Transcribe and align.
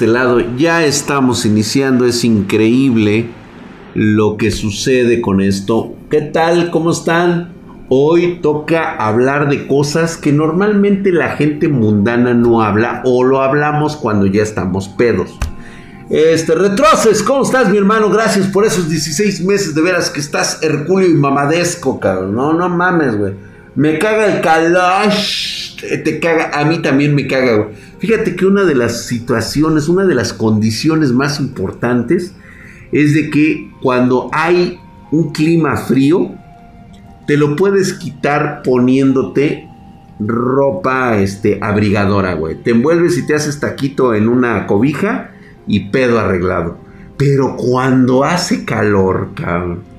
este 0.00 0.10
lado. 0.14 0.40
Ya 0.56 0.86
estamos 0.86 1.44
iniciando, 1.44 2.06
es 2.06 2.24
increíble 2.24 3.28
lo 3.92 4.38
que 4.38 4.50
sucede 4.50 5.20
con 5.20 5.42
esto. 5.42 5.94
¿Qué 6.08 6.22
tal? 6.22 6.70
¿Cómo 6.70 6.92
están? 6.92 7.52
Hoy 7.90 8.38
toca 8.40 8.96
hablar 8.96 9.50
de 9.50 9.66
cosas 9.66 10.16
que 10.16 10.32
normalmente 10.32 11.12
la 11.12 11.36
gente 11.36 11.68
mundana 11.68 12.32
no 12.32 12.62
habla 12.62 13.02
o 13.04 13.24
lo 13.24 13.42
hablamos 13.42 13.96
cuando 13.96 14.24
ya 14.24 14.42
estamos 14.42 14.88
pedos. 14.88 15.38
Este, 16.08 16.54
Retroces, 16.54 17.22
¿cómo 17.22 17.42
estás, 17.42 17.68
mi 17.68 17.76
hermano? 17.76 18.08
Gracias 18.08 18.46
por 18.46 18.64
esos 18.64 18.88
16 18.88 19.44
meses 19.44 19.74
de 19.74 19.82
veras 19.82 20.08
que 20.08 20.20
estás 20.20 20.62
hercúleo 20.62 21.10
y 21.10 21.14
mamadesco, 21.14 22.00
cabrón. 22.00 22.34
No, 22.34 22.54
no 22.54 22.70
mames, 22.70 23.18
güey. 23.18 23.34
Me 23.74 23.98
caga 23.98 24.34
el 24.34 24.40
calash. 24.40 25.59
Te 25.80 26.20
caga, 26.20 26.50
a 26.52 26.64
mí 26.64 26.80
también 26.82 27.14
me 27.14 27.26
caga, 27.26 27.56
güey. 27.56 27.68
Fíjate 27.98 28.36
que 28.36 28.46
una 28.46 28.64
de 28.64 28.74
las 28.74 29.06
situaciones, 29.06 29.88
una 29.88 30.04
de 30.04 30.14
las 30.14 30.32
condiciones 30.32 31.12
más 31.12 31.40
importantes 31.40 32.34
es 32.92 33.14
de 33.14 33.30
que 33.30 33.70
cuando 33.82 34.28
hay 34.32 34.78
un 35.10 35.32
clima 35.32 35.76
frío, 35.76 36.34
te 37.26 37.36
lo 37.36 37.56
puedes 37.56 37.94
quitar 37.94 38.62
poniéndote 38.62 39.66
ropa 40.18 41.18
este, 41.18 41.58
abrigadora, 41.62 42.34
güey. 42.34 42.62
Te 42.62 42.70
envuelves 42.72 43.16
y 43.18 43.26
te 43.26 43.34
haces 43.34 43.60
taquito 43.60 44.14
en 44.14 44.28
una 44.28 44.66
cobija 44.66 45.32
y 45.66 45.90
pedo 45.90 46.18
arreglado. 46.18 46.78
Pero 47.16 47.56
cuando 47.56 48.24
hace 48.24 48.64
calor, 48.64 49.30
cabrón. 49.34 49.89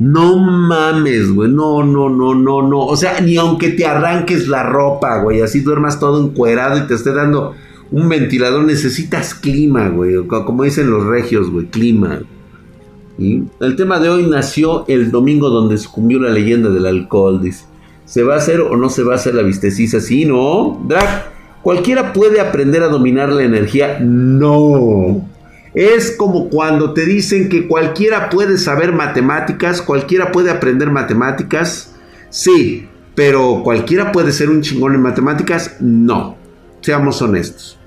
No 0.00 0.38
mames, 0.38 1.30
güey. 1.30 1.50
No, 1.52 1.84
no, 1.84 2.08
no, 2.08 2.34
no, 2.34 2.62
no. 2.62 2.86
O 2.86 2.96
sea, 2.96 3.20
ni 3.20 3.36
aunque 3.36 3.68
te 3.68 3.84
arranques 3.84 4.48
la 4.48 4.62
ropa, 4.62 5.22
güey. 5.22 5.42
Así 5.42 5.60
duermas 5.60 6.00
todo 6.00 6.24
encuerado 6.24 6.78
y 6.78 6.86
te 6.86 6.94
esté 6.94 7.12
dando 7.12 7.54
un 7.90 8.08
ventilador. 8.08 8.64
Necesitas 8.64 9.34
clima, 9.34 9.90
güey. 9.90 10.26
Como 10.26 10.64
dicen 10.64 10.90
los 10.90 11.04
regios, 11.04 11.50
güey. 11.50 11.66
Clima. 11.66 12.22
El 13.18 13.76
tema 13.76 14.00
de 14.00 14.08
hoy 14.08 14.26
nació 14.26 14.86
el 14.88 15.10
domingo 15.10 15.50
donde 15.50 15.76
sucumbió 15.76 16.18
la 16.18 16.30
leyenda 16.30 16.70
del 16.70 16.86
alcohol, 16.86 17.42
dice. 17.42 17.66
¿Se 18.06 18.22
va 18.22 18.34
a 18.34 18.38
hacer 18.38 18.62
o 18.62 18.76
no 18.78 18.88
se 18.88 19.02
va 19.02 19.12
a 19.12 19.16
hacer 19.16 19.34
la 19.34 19.42
vistecisa? 19.42 20.00
Sí, 20.00 20.24
¿no? 20.24 20.82
Drag, 20.88 21.30
¿cualquiera 21.60 22.14
puede 22.14 22.40
aprender 22.40 22.82
a 22.82 22.88
dominar 22.88 23.30
la 23.30 23.42
energía? 23.44 23.98
No. 24.00 25.28
Es 25.74 26.16
como 26.16 26.48
cuando 26.48 26.92
te 26.94 27.06
dicen 27.06 27.48
que 27.48 27.68
cualquiera 27.68 28.28
puede 28.28 28.58
saber 28.58 28.92
matemáticas, 28.92 29.82
cualquiera 29.82 30.32
puede 30.32 30.50
aprender 30.50 30.90
matemáticas. 30.90 31.94
Sí, 32.28 32.88
pero 33.14 33.62
cualquiera 33.62 34.12
puede 34.12 34.32
ser 34.32 34.50
un 34.50 34.62
chingón 34.62 34.94
en 34.94 35.02
matemáticas. 35.02 35.76
No. 35.80 36.36
Seamos 36.80 37.20
honestos. 37.22 37.78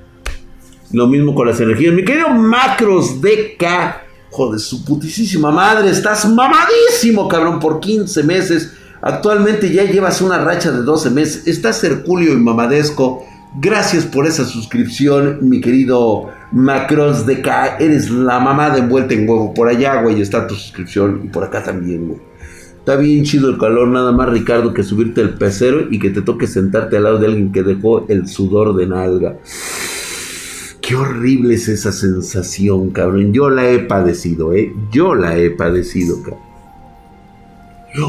Lo 0.92 1.08
mismo 1.08 1.34
con 1.34 1.48
las 1.48 1.60
energías. 1.60 1.94
Mi 1.94 2.06
querido 2.06 2.30
Macros 2.30 3.20
DK 3.20 4.04
Joder, 4.34 4.60
su 4.60 4.84
putísima 4.84 5.52
madre, 5.52 5.92
estás 5.92 6.28
mamadísimo, 6.28 7.28
cabrón, 7.28 7.60
por 7.60 7.80
15 7.80 8.24
meses. 8.24 8.74
Actualmente 9.00 9.72
ya 9.72 9.84
llevas 9.84 10.22
una 10.22 10.40
racha 10.40 10.72
de 10.72 10.82
12 10.82 11.12
meses. 11.12 11.48
Estás 11.48 11.84
hercúleo 11.84 12.34
y 12.34 12.38
mamadesco. 12.38 13.24
Gracias 13.62 14.06
por 14.06 14.26
esa 14.26 14.44
suscripción, 14.46 15.38
mi 15.48 15.62
querido 15.62 16.32
Macros 16.54 17.26
de 17.26 17.42
K. 17.42 17.78
Eres 17.80 18.10
la 18.10 18.40
mamá 18.40 18.70
de 18.70 18.80
envuelta 18.80 19.14
en 19.14 19.28
huevo. 19.28 19.54
Por 19.54 19.68
allá, 19.68 20.02
güey, 20.02 20.22
está 20.22 20.48
tu 20.48 20.56
suscripción. 20.56 21.22
Y 21.26 21.28
por 21.30 21.44
acá 21.44 21.64
también, 21.64 22.08
güey. 22.08 22.20
Está 22.78 22.98
bien 22.98 23.24
chido 23.24 23.50
el 23.50 23.58
calor, 23.58 23.88
nada 23.88 24.12
más, 24.12 24.30
Ricardo, 24.30 24.74
que 24.74 24.84
subirte 24.84 25.22
el 25.22 25.36
pecero 25.36 25.88
y 25.90 26.00
que 26.00 26.10
te 26.10 26.22
toque 26.22 26.48
sentarte 26.48 26.98
al 26.98 27.04
lado 27.04 27.18
de 27.18 27.28
alguien 27.28 27.52
que 27.52 27.64
dejó 27.64 28.06
el 28.10 28.28
sudor 28.28 28.76
de 28.76 28.88
nalga. 28.88 29.38
Qué 30.82 30.96
horrible 30.96 31.56
es 31.56 31.70
esa 31.70 31.94
sensación, 31.94 32.90
cabrón. 32.90 33.32
Yo 33.32 33.50
la 33.50 33.70
he 33.70 33.80
padecido, 33.80 34.52
¿eh? 34.54 34.74
Yo 34.92 35.16
la 35.16 35.38
he 35.38 35.50
padecido, 35.50 36.22
cabrón. 36.22 36.54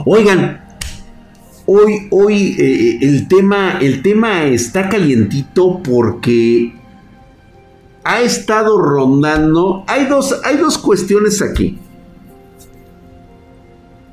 Oigan, 0.07 0.65
hoy, 1.67 2.09
hoy 2.11 2.57
eh, 2.59 2.99
el, 3.01 3.29
tema, 3.29 3.79
el 3.81 4.03
tema 4.03 4.47
está 4.47 4.89
calientito 4.89 5.83
porque 5.85 6.75
ha 8.05 8.21
estado 8.21 8.81
rondando. 8.81 9.85
Hay 9.87 10.07
dos, 10.07 10.41
hay 10.45 10.59
dos 10.59 10.79
cuestiones 10.79 11.43
aquí. 11.43 11.79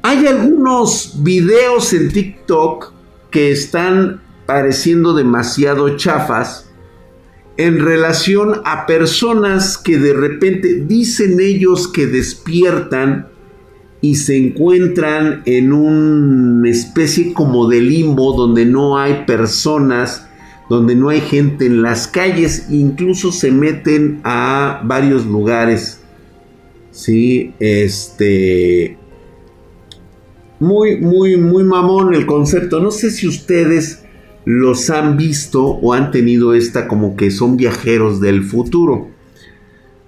Hay 0.02 0.26
algunos 0.26 1.22
videos 1.22 1.94
en 1.94 2.12
TikTok 2.12 2.94
que 3.30 3.52
están 3.52 4.22
pareciendo 4.46 5.14
demasiado 5.14 5.96
chafas 5.96 6.72
en 7.58 7.80
relación 7.80 8.62
a 8.66 8.86
personas 8.86 9.78
que 9.78 9.98
de 9.98 10.14
repente 10.14 10.84
dicen 10.88 11.40
ellos 11.40 11.88
que 11.88 12.08
despiertan 12.08 13.28
y 14.02 14.16
se 14.16 14.36
encuentran 14.36 15.44
en 15.46 15.72
una 15.72 16.70
especie 16.70 17.34
como 17.34 17.68
de 17.68 17.82
limbo 17.82 18.34
donde 18.34 18.66
no 18.66 18.98
hay 18.98 19.26
personas, 19.26 20.28
donde 20.72 20.96
no 20.96 21.10
hay 21.10 21.20
gente 21.20 21.66
en 21.66 21.82
las 21.82 22.08
calles, 22.08 22.68
incluso 22.70 23.34
se 23.34 23.52
meten 23.52 24.22
a 24.24 24.82
varios 24.86 25.26
lugares. 25.26 26.00
Sí, 26.92 27.54
este 27.60 28.98
muy 30.62 30.96
muy 31.02 31.36
muy 31.36 31.66
mamón 31.66 32.14
el 32.14 32.26
concepto. 32.26 32.80
No 32.80 32.92
sé 32.92 33.12
si 33.12 33.28
ustedes 33.28 34.04
los 34.46 34.90
han 34.90 35.18
visto 35.18 35.62
o 35.62 35.92
han 35.92 36.10
tenido 36.10 36.54
esta 36.54 36.88
como 36.88 37.18
que 37.18 37.32
son 37.32 37.58
viajeros 37.58 38.22
del 38.22 38.42
futuro. 38.42 39.10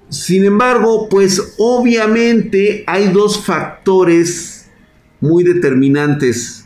Sin 0.07 0.45
embargo, 0.45 1.09
pues 1.09 1.55
obviamente 1.57 2.85
hay 2.87 3.09
dos 3.09 3.43
factores 3.43 4.69
muy 5.19 5.43
determinantes 5.43 6.62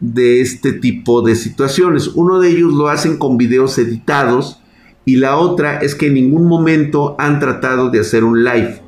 de 0.00 0.40
este 0.40 0.72
tipo 0.72 1.22
de 1.22 1.34
situaciones. 1.34 2.08
Uno 2.08 2.40
de 2.40 2.50
ellos 2.50 2.72
lo 2.72 2.88
hacen 2.88 3.18
con 3.18 3.36
videos 3.36 3.78
editados 3.78 4.60
y 5.04 5.16
la 5.16 5.36
otra 5.36 5.78
es 5.78 5.94
que 5.94 6.08
en 6.08 6.14
ningún 6.14 6.46
momento 6.46 7.16
han 7.18 7.40
tratado 7.40 7.90
de 7.90 8.00
hacer 8.00 8.24
un 8.24 8.44
live 8.44 8.80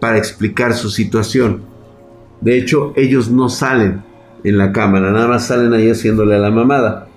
para 0.00 0.18
explicar 0.18 0.74
su 0.74 0.90
situación. 0.90 1.62
De 2.40 2.58
hecho, 2.58 2.92
ellos 2.96 3.30
no 3.30 3.48
salen 3.48 4.02
en 4.44 4.58
la 4.58 4.72
cámara, 4.72 5.10
nada 5.10 5.28
más 5.28 5.46
salen 5.46 5.72
ahí 5.72 5.90
haciéndole 5.90 6.36
a 6.36 6.38
la 6.38 6.50
mamada. 6.50 7.08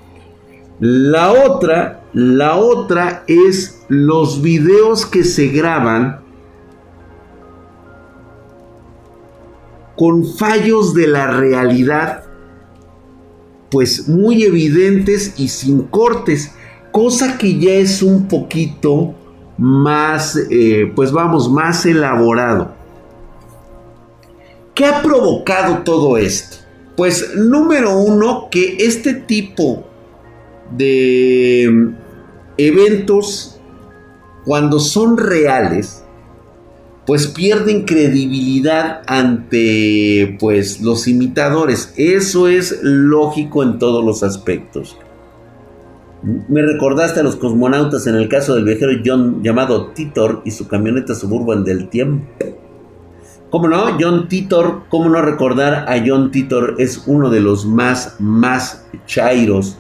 La 0.80 1.32
otra, 1.32 2.06
la 2.14 2.56
otra 2.56 3.24
es 3.28 3.86
los 3.88 4.42
videos 4.42 5.06
que 5.06 5.24
se 5.24 5.48
graban 5.50 6.22
con 9.96 10.26
fallos 10.26 10.96
de 10.96 11.08
la 11.08 11.28
realidad, 11.28 12.24
pues 13.72 14.08
muy 14.08 14.44
evidentes 14.44 15.34
y 15.38 15.48
sin 15.48 15.84
cortes, 15.84 16.52
cosa 16.92 17.38
que 17.38 17.58
ya 17.58 17.72
es 17.72 18.04
un 18.04 18.28
poquito 18.28 19.16
más, 19.58 20.38
eh, 20.50 20.92
pues 20.94 21.12
vamos, 21.12 21.50
más 21.50 21.86
elaborado. 21.86 22.74
¿Qué 24.76 24.86
ha 24.86 25.02
provocado 25.02 25.80
todo 25.80 26.18
esto? 26.18 26.58
Pues 26.98 27.36
número 27.36 27.98
uno, 27.98 28.50
que 28.52 28.78
este 28.80 29.14
tipo 29.14 29.84
de 30.76 31.94
eventos 32.58 33.60
cuando 34.46 34.80
son 34.80 35.18
reales 35.18 36.04
pues 37.12 37.28
pierden 37.28 37.84
credibilidad 37.84 39.02
ante 39.06 40.38
pues 40.40 40.80
los 40.80 41.10
imitadores 41.10 41.94
eso 41.98 42.48
es 42.48 42.80
lógico 42.84 43.64
en 43.64 43.80
todos 43.80 44.02
los 44.02 44.24
aspectos 44.24 44.98
me 46.48 46.62
recordaste 46.62 47.20
a 47.20 47.24
los 47.24 47.36
cosmonautas 47.36 48.08
en 48.08 48.16
el 48.16 48.30
caso 48.30 48.56
del 48.56 48.64
viajero 48.64 48.94
John 49.06 49.44
llamado 49.44 49.88
Titor 49.88 50.42
y 50.46 50.52
su 50.52 50.70
camioneta 50.70 51.14
suburban 51.14 51.66
del 51.66 51.90
tiempo 51.90 52.26
¿Cómo 53.50 53.68
no? 53.68 53.98
John 54.00 54.30
Titor, 54.30 54.84
¿cómo 54.88 55.10
no 55.10 55.22
recordar 55.22 55.90
a 55.90 56.02
John 56.08 56.32
Titor? 56.32 56.76
Es 56.78 57.04
uno 57.08 57.30
de 57.30 57.42
los 57.42 57.66
más, 57.66 58.16
más 58.20 58.88
chairos 59.06 59.78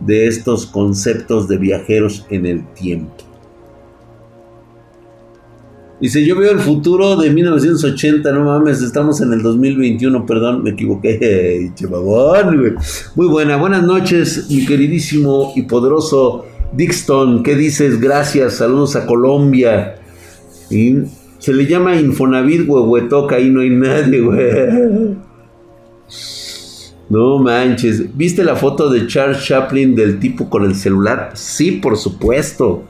de 0.00 0.26
estos 0.26 0.66
conceptos 0.66 1.46
de 1.46 1.58
viajeros 1.58 2.26
en 2.30 2.46
el 2.46 2.66
tiempo. 2.74 3.25
Dice, 5.98 6.26
yo 6.26 6.36
veo 6.36 6.52
el 6.52 6.58
futuro 6.58 7.16
de 7.16 7.30
1980, 7.30 8.30
no 8.32 8.44
mames, 8.44 8.82
estamos 8.82 9.22
en 9.22 9.32
el 9.32 9.42
2021, 9.42 10.26
perdón, 10.26 10.62
me 10.62 10.70
equivoqué, 10.70 11.72
Muy 13.14 13.26
buena, 13.26 13.56
buenas 13.56 13.82
noches, 13.82 14.46
mi 14.50 14.66
queridísimo 14.66 15.54
y 15.56 15.62
poderoso 15.62 16.44
Dixon, 16.74 17.42
¿qué 17.42 17.54
dices? 17.54 17.98
Gracias, 17.98 18.56
saludos 18.56 18.94
a 18.94 19.06
Colombia. 19.06 19.96
Y 20.70 20.96
se 21.38 21.54
le 21.54 21.66
llama 21.66 21.96
Infonavit, 21.96 22.68
huehuetoca, 22.68 23.36
ahí 23.36 23.48
no 23.48 23.60
hay 23.62 23.70
nadie, 23.70 24.20
güey. 24.20 25.16
No 27.08 27.38
manches. 27.38 28.16
¿Viste 28.16 28.44
la 28.44 28.56
foto 28.56 28.90
de 28.90 29.06
Charles 29.06 29.44
Chaplin 29.44 29.94
del 29.94 30.18
tipo 30.18 30.50
con 30.50 30.64
el 30.64 30.74
celular? 30.74 31.30
Sí, 31.34 31.72
por 31.72 31.96
supuesto. 31.96 32.84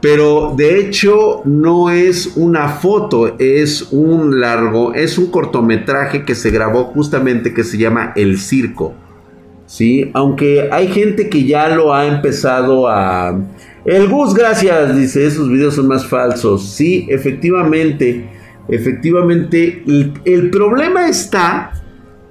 Pero 0.00 0.54
de 0.56 0.78
hecho 0.78 1.42
no 1.44 1.90
es 1.90 2.36
una 2.36 2.68
foto, 2.68 3.38
es 3.38 3.88
un 3.92 4.40
largo, 4.40 4.94
es 4.94 5.18
un 5.18 5.30
cortometraje 5.30 6.24
que 6.24 6.34
se 6.34 6.50
grabó 6.50 6.84
justamente 6.84 7.54
que 7.54 7.64
se 7.64 7.78
llama 7.78 8.12
El 8.14 8.38
Circo. 8.38 8.94
¿Sí? 9.66 10.10
Aunque 10.14 10.68
hay 10.70 10.88
gente 10.88 11.28
que 11.28 11.44
ya 11.44 11.68
lo 11.74 11.92
ha 11.92 12.06
empezado 12.06 12.88
a... 12.88 13.36
El 13.84 14.08
Gus, 14.08 14.34
gracias, 14.34 14.96
dice, 14.96 15.26
esos 15.26 15.48
videos 15.48 15.74
son 15.74 15.88
más 15.88 16.06
falsos. 16.06 16.68
Sí, 16.68 17.06
efectivamente, 17.08 18.28
efectivamente, 18.68 19.82
el 20.24 20.50
problema 20.50 21.08
está 21.08 21.72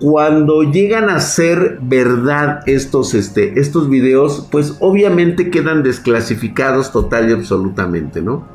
cuando 0.06 0.62
llegan 0.62 1.10
a 1.10 1.20
ser 1.20 1.80
verdad 1.82 2.60
estos, 2.68 3.16
este, 3.16 3.60
estos 3.60 3.90
videos, 3.90 4.48
pues 4.52 4.76
obviamente 4.80 5.50
quedan 5.50 5.82
desclasificados 5.82 6.92
total 6.92 7.28
y 7.28 7.34
absolutamente, 7.34 8.22
¿no? 8.22 8.48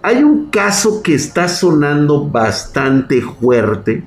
Hay 0.00 0.22
un 0.22 0.48
caso 0.50 1.02
que 1.02 1.14
está 1.14 1.48
sonando 1.48 2.28
bastante 2.28 3.20
fuerte. 3.20 4.04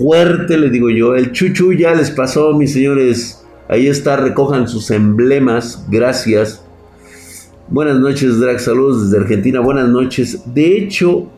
Fuerte, 0.00 0.58
le 0.58 0.68
digo 0.68 0.90
yo. 0.90 1.14
El 1.14 1.30
chuchu 1.30 1.72
ya 1.72 1.94
les 1.94 2.10
pasó, 2.10 2.54
mis 2.54 2.72
señores. 2.72 3.46
Ahí 3.68 3.86
está, 3.86 4.16
recojan 4.16 4.66
sus 4.66 4.90
emblemas. 4.90 5.86
Gracias. 5.88 6.60
Buenas 7.68 8.00
noches, 8.00 8.40
Drag. 8.40 8.58
Saludos 8.58 9.04
desde 9.12 9.22
Argentina. 9.22 9.60
Buenas 9.60 9.88
noches. 9.88 10.42
De 10.44 10.76
hecho, 10.76 11.30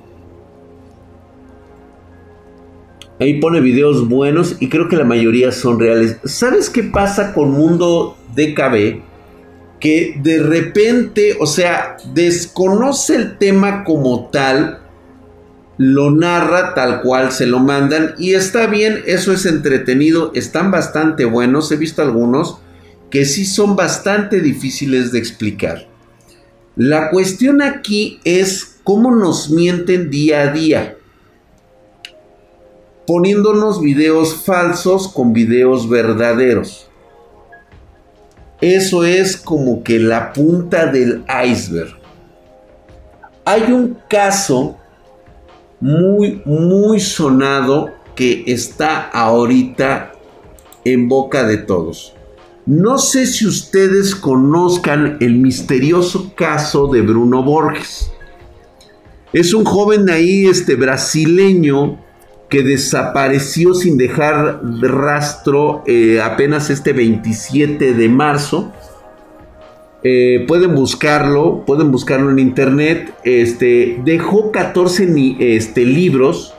Ahí 3.21 3.39
pone 3.39 3.61
videos 3.61 4.09
buenos 4.09 4.57
y 4.61 4.71
creo 4.71 4.89
que 4.89 4.97
la 4.97 5.05
mayoría 5.05 5.53
son 5.53 5.79
reales. 5.79 6.17
¿Sabes 6.25 6.71
qué 6.71 6.83
pasa 6.83 7.35
con 7.35 7.51
Mundo 7.51 8.17
DKB? 8.35 9.03
Que 9.79 10.19
de 10.23 10.39
repente, 10.39 11.37
o 11.39 11.45
sea, 11.45 11.99
desconoce 12.15 13.17
el 13.17 13.37
tema 13.37 13.85
como 13.85 14.31
tal, 14.31 14.81
lo 15.77 16.11
narra 16.11 16.73
tal 16.73 17.03
cual 17.03 17.31
se 17.31 17.45
lo 17.45 17.59
mandan 17.59 18.15
y 18.17 18.33
está 18.33 18.67
bien, 18.67 19.03
eso 19.07 19.35
es 19.35 19.45
entretenido, 19.45 20.33
están 20.35 20.71
bastante 20.71 21.27
buenos, 21.27 21.71
he 21.73 21.77
visto 21.77 22.01
algunos 22.01 22.59
que 23.11 23.27
sí 23.27 23.45
son 23.45 23.77
bastante 23.77 24.41
difíciles 24.41 25.13
de 25.13 25.19
explicar. 25.19 25.89
La 26.75 27.11
cuestión 27.11 27.61
aquí 27.61 28.19
es 28.25 28.79
cómo 28.83 29.15
nos 29.15 29.51
mienten 29.51 30.09
día 30.09 30.41
a 30.43 30.53
día 30.53 30.97
poniéndonos 33.11 33.81
videos 33.81 34.37
falsos 34.45 35.09
con 35.09 35.33
videos 35.33 35.89
verdaderos. 35.89 36.87
Eso 38.61 39.03
es 39.03 39.37
como 39.37 39.83
que 39.83 39.99
la 39.99 40.33
punta 40.33 40.87
del 40.87 41.25
iceberg. 41.45 41.99
Hay 43.45 43.73
un 43.73 43.99
caso 44.09 44.77
muy, 45.81 46.41
muy 46.45 47.01
sonado 47.01 47.89
que 48.15 48.45
está 48.47 49.09
ahorita 49.09 50.13
en 50.85 51.09
boca 51.09 51.45
de 51.45 51.57
todos. 51.57 52.15
No 52.65 52.97
sé 52.97 53.27
si 53.27 53.45
ustedes 53.45 54.15
conozcan 54.15 55.17
el 55.19 55.35
misterioso 55.35 56.33
caso 56.37 56.87
de 56.87 57.01
Bruno 57.01 57.43
Borges. 57.43 58.09
Es 59.33 59.53
un 59.53 59.65
joven 59.65 60.09
ahí, 60.11 60.47
este 60.47 60.77
brasileño, 60.77 61.99
que 62.51 62.65
desapareció 62.65 63.75
sin 63.75 63.97
dejar 63.97 64.61
rastro 64.81 65.85
eh, 65.87 66.21
apenas 66.21 66.69
este 66.69 66.93
27 66.93 67.95
de 67.95 68.09
marzo. 68.09 68.73
Eh, 70.03 70.45
pueden 70.49 70.75
buscarlo, 70.75 71.65
pueden 71.65 71.93
buscarlo 71.93 72.31
en 72.31 72.41
internet. 72.41 73.15
Este, 73.23 74.01
dejó 74.05 74.51
14 74.51 75.37
este, 75.39 75.85
libros 75.85 76.55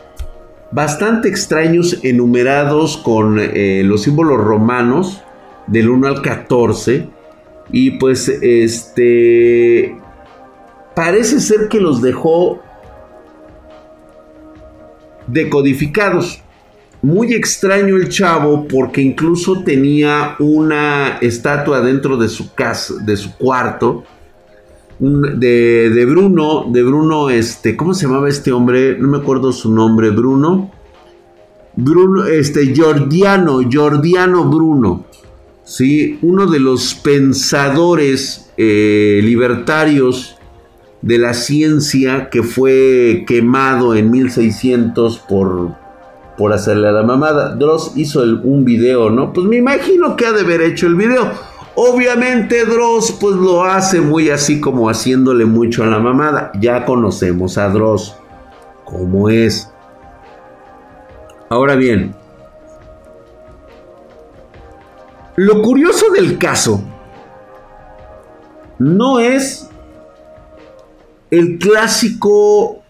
bastante 0.71 1.27
extraños 1.27 1.99
enumerados 2.03 2.95
con 2.95 3.37
eh, 3.37 3.83
los 3.83 4.03
símbolos 4.03 4.37
romanos 4.37 5.21
del 5.67 5.89
1 5.89 6.07
al 6.07 6.21
14. 6.21 7.09
Y 7.69 7.91
pues 7.91 8.29
este 8.29 9.97
parece 10.95 11.41
ser 11.41 11.67
que 11.67 11.81
los 11.81 12.01
dejó 12.01 12.61
decodificados. 15.31 16.41
Muy 17.01 17.33
extraño 17.33 17.95
el 17.95 18.09
chavo 18.09 18.67
porque 18.67 19.01
incluso 19.01 19.63
tenía 19.63 20.35
una 20.39 21.17
estatua 21.19 21.81
dentro 21.81 22.15
de 22.17 22.29
su 22.29 22.53
casa, 22.53 22.95
de 23.03 23.17
su 23.17 23.35
cuarto, 23.37 24.03
de, 24.99 25.89
de, 25.89 26.05
Bruno, 26.05 26.67
de 26.71 26.83
Bruno, 26.83 27.31
este, 27.31 27.75
¿cómo 27.75 27.95
se 27.95 28.05
llamaba 28.05 28.29
este 28.29 28.51
hombre? 28.51 28.99
No 28.99 29.07
me 29.07 29.17
acuerdo 29.17 29.51
su 29.51 29.73
nombre, 29.73 30.11
Bruno. 30.11 30.71
Bruno, 31.75 32.25
este, 32.25 32.71
Jordiano, 32.75 33.61
Jordiano 33.71 34.45
Bruno, 34.45 35.05
¿sí? 35.63 36.19
Uno 36.21 36.45
de 36.45 36.59
los 36.59 36.93
pensadores 36.93 38.51
eh, 38.57 39.21
libertarios 39.23 40.37
de 41.01 41.17
la 41.17 41.33
ciencia 41.33 42.29
que 42.29 42.43
fue 42.43 43.23
quemado 43.27 43.95
en 43.95 44.11
1600 44.11 45.19
por, 45.19 45.75
por 46.37 46.53
hacerle 46.53 46.87
a 46.89 46.91
la 46.91 47.03
mamada. 47.03 47.55
Dross 47.55 47.93
hizo 47.95 48.21
un 48.21 48.63
video, 48.65 49.09
¿no? 49.09 49.33
Pues 49.33 49.47
me 49.47 49.57
imagino 49.57 50.15
que 50.15 50.25
ha 50.25 50.31
de 50.31 50.41
haber 50.41 50.61
hecho 50.61 50.87
el 50.87 50.95
video. 50.95 51.31
Obviamente 51.75 52.65
Dross 52.65 53.17
pues 53.19 53.35
lo 53.35 53.63
hace 53.63 54.01
muy 54.01 54.29
así 54.29 54.59
como 54.59 54.89
haciéndole 54.89 55.45
mucho 55.45 55.83
a 55.83 55.87
la 55.87 55.99
mamada. 55.99 56.51
Ya 56.59 56.85
conocemos 56.85 57.57
a 57.57 57.69
Dross 57.69 58.15
como 58.85 59.29
es. 59.29 59.71
Ahora 61.49 61.75
bien, 61.75 62.13
lo 65.35 65.61
curioso 65.61 66.11
del 66.11 66.37
caso 66.37 66.83
no 68.77 69.19
es 69.19 69.70
el 71.31 71.57
clásico, 71.57 72.83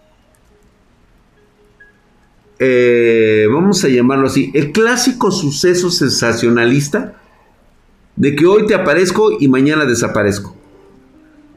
eh, 2.58 3.46
vamos 3.50 3.84
a 3.84 3.88
llamarlo 3.88 4.26
así, 4.26 4.50
el 4.52 4.72
clásico 4.72 5.30
suceso 5.30 5.90
sensacionalista 5.90 7.14
de 8.16 8.34
que 8.34 8.46
hoy 8.46 8.66
te 8.66 8.74
aparezco 8.74 9.30
y 9.38 9.48
mañana 9.48 9.86
desaparezco. 9.86 10.56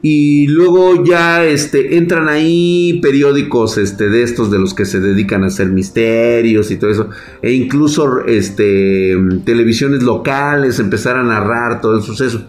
Y 0.02 0.46
luego 0.46 1.04
ya 1.04 1.44
este, 1.44 1.96
entran 1.96 2.28
ahí 2.28 3.00
periódicos 3.02 3.76
este, 3.76 4.08
de 4.08 4.22
estos 4.22 4.52
de 4.52 4.58
los 4.60 4.72
que 4.72 4.84
se 4.84 5.00
dedican 5.00 5.42
a 5.42 5.48
hacer 5.48 5.68
misterios 5.68 6.70
y 6.70 6.76
todo 6.76 6.90
eso. 6.90 7.10
E 7.42 7.52
incluso 7.52 8.24
este, 8.26 9.16
televisiones 9.44 10.04
locales 10.04 10.78
empezar 10.78 11.16
a 11.16 11.24
narrar 11.24 11.80
todo 11.80 11.96
el 11.96 12.02
suceso. 12.02 12.46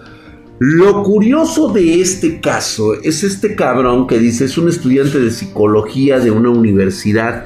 Lo 0.60 1.04
curioso 1.04 1.72
de 1.72 2.02
este 2.02 2.40
caso 2.40 2.96
es 3.04 3.24
este 3.24 3.56
cabrón 3.56 4.08
que 4.08 4.18
dice 4.18 4.46
es 4.46 4.58
un 4.58 4.70
estudiante 4.70 5.20
de 5.20 5.30
psicología 5.30 6.20
de 6.20 6.32
una 6.32 6.50
universidad, 6.50 7.46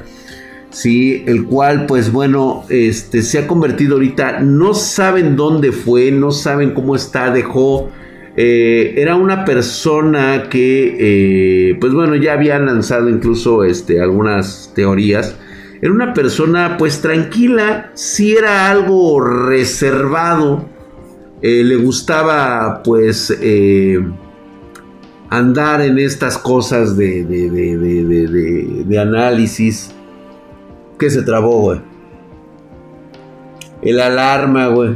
sí, 0.70 1.22
el 1.26 1.44
cual 1.44 1.84
pues 1.84 2.10
bueno, 2.10 2.64
este 2.70 3.20
se 3.20 3.38
ha 3.38 3.46
convertido 3.46 3.94
ahorita, 3.94 4.40
no 4.40 4.72
saben 4.72 5.36
dónde 5.36 5.72
fue, 5.72 6.10
no 6.10 6.30
saben 6.30 6.72
cómo 6.72 6.96
está, 6.96 7.30
dejó, 7.30 7.90
eh, 8.34 8.94
era 8.96 9.14
una 9.16 9.44
persona 9.44 10.48
que 10.48 10.96
eh, 10.98 11.76
pues 11.78 11.92
bueno 11.92 12.16
ya 12.16 12.32
había 12.32 12.58
lanzado 12.58 13.10
incluso 13.10 13.62
este 13.64 14.00
algunas 14.00 14.72
teorías. 14.74 15.36
Era 15.82 15.92
una 15.92 16.14
persona 16.14 16.76
pues 16.78 17.02
tranquila, 17.02 17.90
si 17.94 18.36
era 18.36 18.70
algo 18.70 19.20
reservado, 19.20 20.71
eh, 21.42 21.64
le 21.64 21.74
gustaba 21.76 22.82
pues 22.84 23.36
eh, 23.40 23.98
andar 25.28 25.80
en 25.80 25.98
estas 25.98 26.38
cosas 26.38 26.96
de, 26.96 27.24
de, 27.24 28.98
análisis. 28.98 29.92
Que 30.98 31.10
se 31.10 31.22
trabó, 31.22 31.60
güey. 31.62 31.80
El 33.82 34.00
alarma, 34.00 34.68
güey. 34.68 34.90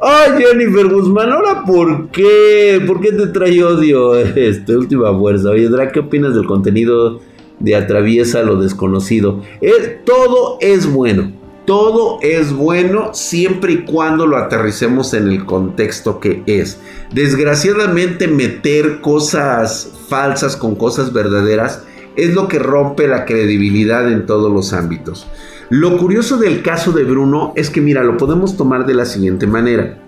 Ay, 0.00 0.42
Jennifer 0.42 0.88
Guzmán, 0.88 1.30
¿ahora 1.30 1.62
por 1.66 2.08
qué? 2.08 2.82
¿Por 2.86 3.00
qué 3.00 3.12
te 3.12 3.26
trae 3.26 3.62
odio 3.62 4.16
este 4.16 4.76
última 4.76 5.16
fuerza? 5.16 5.50
Oye, 5.50 5.68
Dra, 5.68 5.92
¿qué 5.92 6.00
opinas 6.00 6.34
del 6.34 6.46
contenido 6.46 7.20
de 7.60 7.76
Atraviesa 7.76 8.42
lo 8.42 8.56
desconocido? 8.56 9.42
Eh, 9.60 10.00
todo 10.04 10.56
es 10.60 10.90
bueno. 10.90 11.41
Todo 11.66 12.18
es 12.22 12.52
bueno 12.52 13.14
siempre 13.14 13.72
y 13.72 13.84
cuando 13.84 14.26
lo 14.26 14.36
aterricemos 14.36 15.14
en 15.14 15.28
el 15.28 15.44
contexto 15.44 16.18
que 16.18 16.42
es. 16.46 16.80
Desgraciadamente 17.12 18.26
meter 18.26 19.00
cosas 19.00 19.92
falsas 20.08 20.56
con 20.56 20.74
cosas 20.74 21.12
verdaderas 21.12 21.84
es 22.16 22.34
lo 22.34 22.48
que 22.48 22.58
rompe 22.58 23.06
la 23.06 23.24
credibilidad 23.24 24.10
en 24.10 24.26
todos 24.26 24.52
los 24.52 24.72
ámbitos. 24.72 25.28
Lo 25.70 25.96
curioso 25.96 26.36
del 26.36 26.62
caso 26.62 26.92
de 26.92 27.04
Bruno 27.04 27.52
es 27.56 27.70
que 27.70 27.80
mira, 27.80 28.02
lo 28.02 28.16
podemos 28.16 28.56
tomar 28.56 28.84
de 28.84 28.94
la 28.94 29.06
siguiente 29.06 29.46
manera. 29.46 30.02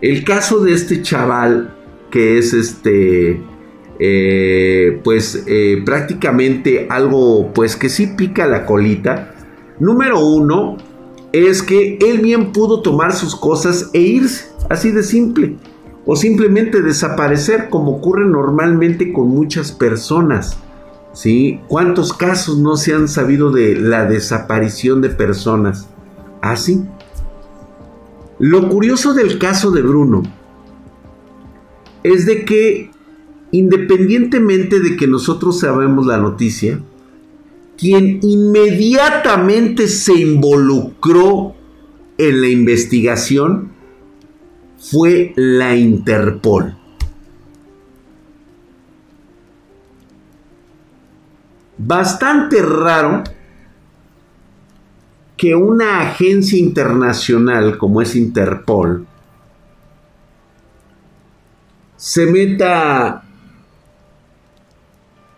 El 0.00 0.24
caso 0.24 0.60
de 0.60 0.72
este 0.72 1.00
chaval 1.00 1.74
que 2.10 2.38
es 2.38 2.52
este, 2.54 3.42
eh, 3.98 5.00
pues 5.04 5.44
eh, 5.46 5.82
prácticamente 5.84 6.86
algo, 6.90 7.52
pues 7.52 7.76
que 7.76 7.88
sí 7.88 8.08
pica 8.16 8.46
la 8.46 8.66
colita. 8.66 9.34
Número 9.80 10.24
uno 10.24 10.76
es 11.32 11.62
que 11.62 11.98
él 12.00 12.20
bien 12.20 12.52
pudo 12.52 12.82
tomar 12.82 13.12
sus 13.12 13.36
cosas 13.36 13.90
e 13.92 14.00
irse, 14.00 14.46
así 14.68 14.90
de 14.90 15.02
simple. 15.02 15.56
O 16.06 16.16
simplemente 16.16 16.80
desaparecer 16.80 17.68
como 17.68 17.92
ocurre 17.92 18.24
normalmente 18.24 19.12
con 19.12 19.28
muchas 19.28 19.72
personas. 19.72 20.58
¿Sí? 21.12 21.60
¿Cuántos 21.68 22.12
casos 22.12 22.58
no 22.58 22.76
se 22.76 22.94
han 22.94 23.08
sabido 23.08 23.50
de 23.50 23.74
la 23.74 24.06
desaparición 24.06 25.00
de 25.00 25.10
personas? 25.10 25.88
Así. 26.40 26.84
¿Ah, 26.86 26.98
Lo 28.38 28.68
curioso 28.68 29.14
del 29.14 29.38
caso 29.38 29.70
de 29.70 29.82
Bruno 29.82 30.22
es 32.04 32.24
de 32.24 32.44
que 32.44 32.90
independientemente 33.50 34.80
de 34.80 34.96
que 34.96 35.06
nosotros 35.06 35.60
sabemos 35.60 36.06
la 36.06 36.18
noticia, 36.18 36.80
quien 37.78 38.18
inmediatamente 38.22 39.86
se 39.86 40.12
involucró 40.14 41.54
en 42.18 42.40
la 42.40 42.48
investigación 42.48 43.70
fue 44.78 45.32
la 45.36 45.76
Interpol. 45.76 46.76
Bastante 51.78 52.60
raro 52.60 53.22
que 55.36 55.54
una 55.54 56.00
agencia 56.00 56.58
internacional 56.58 57.78
como 57.78 58.02
es 58.02 58.16
Interpol 58.16 59.06
se 61.96 62.26
meta 62.26 63.22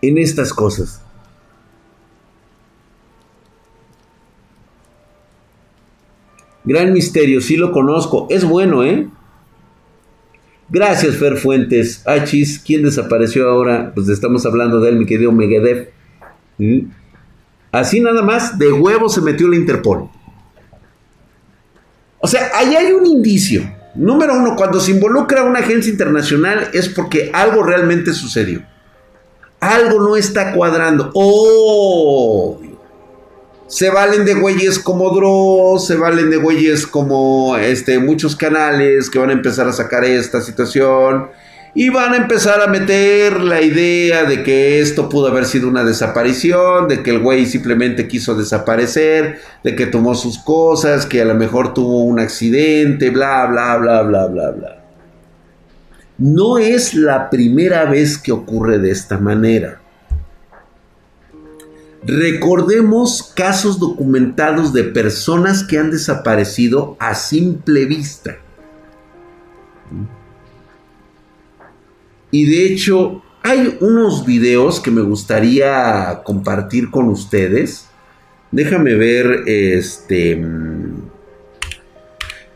en 0.01 0.17
estas 0.17 0.55
cosas. 0.55 1.00
Gran 6.71 6.93
misterio, 6.93 7.41
sí 7.41 7.57
lo 7.57 7.73
conozco. 7.73 8.29
Es 8.31 8.45
bueno, 8.45 8.85
¿eh? 8.85 9.09
Gracias, 10.69 11.17
Fer 11.17 11.37
Fuentes. 11.37 12.07
Achis, 12.07 12.61
¿quién 12.65 12.85
desapareció 12.85 13.51
ahora? 13.51 13.91
Pues 13.93 14.09
estamos 14.09 14.47
hablando 14.47 14.79
de 14.79 14.91
él, 14.91 14.97
mi 14.97 15.05
querido 15.05 15.33
Megadev. 15.33 15.91
¿Mm? 16.59 16.83
Así 17.73 17.99
nada 17.99 18.23
más, 18.23 18.57
de 18.57 18.71
huevo 18.71 19.09
se 19.09 19.21
metió 19.21 19.49
la 19.49 19.57
Interpol. 19.57 20.11
O 22.21 22.29
sea, 22.29 22.53
ahí 22.55 22.77
hay 22.77 22.93
un 22.93 23.05
indicio. 23.05 23.63
Número 23.97 24.39
uno, 24.39 24.55
cuando 24.55 24.79
se 24.79 24.93
involucra 24.93 25.43
una 25.43 25.59
agencia 25.59 25.91
internacional 25.91 26.69
es 26.73 26.89
porque 26.89 27.33
algo 27.35 27.65
realmente 27.65 28.13
sucedió. 28.13 28.63
Algo 29.59 30.01
no 30.01 30.15
está 30.15 30.53
cuadrando. 30.53 31.11
¡Oh! 31.15 32.61
Se 33.71 33.89
valen 33.89 34.25
de 34.25 34.35
güeyes 34.35 34.81
como 34.81 35.11
Dross, 35.15 35.87
se 35.87 35.95
valen 35.95 36.29
de 36.29 36.39
güeyes 36.39 36.89
como 36.89 37.57
este, 37.57 38.01
muchos 38.01 38.35
canales 38.35 39.09
que 39.09 39.21
van 39.21 39.31
a 39.31 39.35
empezar 39.35 39.69
a 39.69 39.73
sacar 39.73 40.05
esta 40.05 40.41
situación 40.41 41.29
y 41.73 41.89
van 41.89 42.15
a 42.15 42.17
empezar 42.17 42.61
a 42.63 42.67
meter 42.67 43.41
la 43.41 43.63
idea 43.63 44.25
de 44.25 44.43
que 44.43 44.81
esto 44.81 45.09
pudo 45.09 45.29
haber 45.29 45.45
sido 45.45 45.69
una 45.69 45.85
desaparición, 45.85 46.89
de 46.89 47.05
que 47.05 47.11
el 47.11 47.21
güey 47.21 47.47
simplemente 47.47 48.09
quiso 48.09 48.35
desaparecer, 48.35 49.39
de 49.63 49.77
que 49.77 49.87
tomó 49.87 50.17
sus 50.17 50.39
cosas, 50.39 51.07
que 51.07 51.23
a 51.23 51.25
lo 51.25 51.37
mejor 51.37 51.73
tuvo 51.73 52.03
un 52.03 52.19
accidente, 52.19 53.11
bla, 53.11 53.47
bla, 53.47 53.77
bla, 53.77 54.03
bla, 54.03 54.27
bla, 54.27 54.51
bla. 54.51 54.85
No 56.19 56.59
es 56.59 56.93
la 56.93 57.31
primera 57.31 57.85
vez 57.85 58.19
que 58.19 58.33
ocurre 58.33 58.79
de 58.79 58.91
esta 58.91 59.19
manera. 59.19 59.80
Recordemos 62.03 63.33
casos 63.35 63.79
documentados 63.79 64.73
de 64.73 64.85
personas 64.85 65.65
que 65.65 65.79
han 65.79 65.91
desaparecido 65.91 66.97
a 66.99 67.15
simple 67.15 67.85
vista. 67.85 68.39
Y 72.31 72.47
de 72.47 72.65
hecho, 72.65 73.23
hay 73.43 73.77
unos 73.81 74.25
videos 74.25 74.81
que 74.81 74.91
me 74.91 75.03
gustaría 75.03 76.23
compartir 76.25 76.91
con 76.91 77.09
ustedes. 77.09 77.89
Déjame 78.51 78.95
ver, 78.95 79.45
este... 79.47 80.37
Mm, 80.37 81.03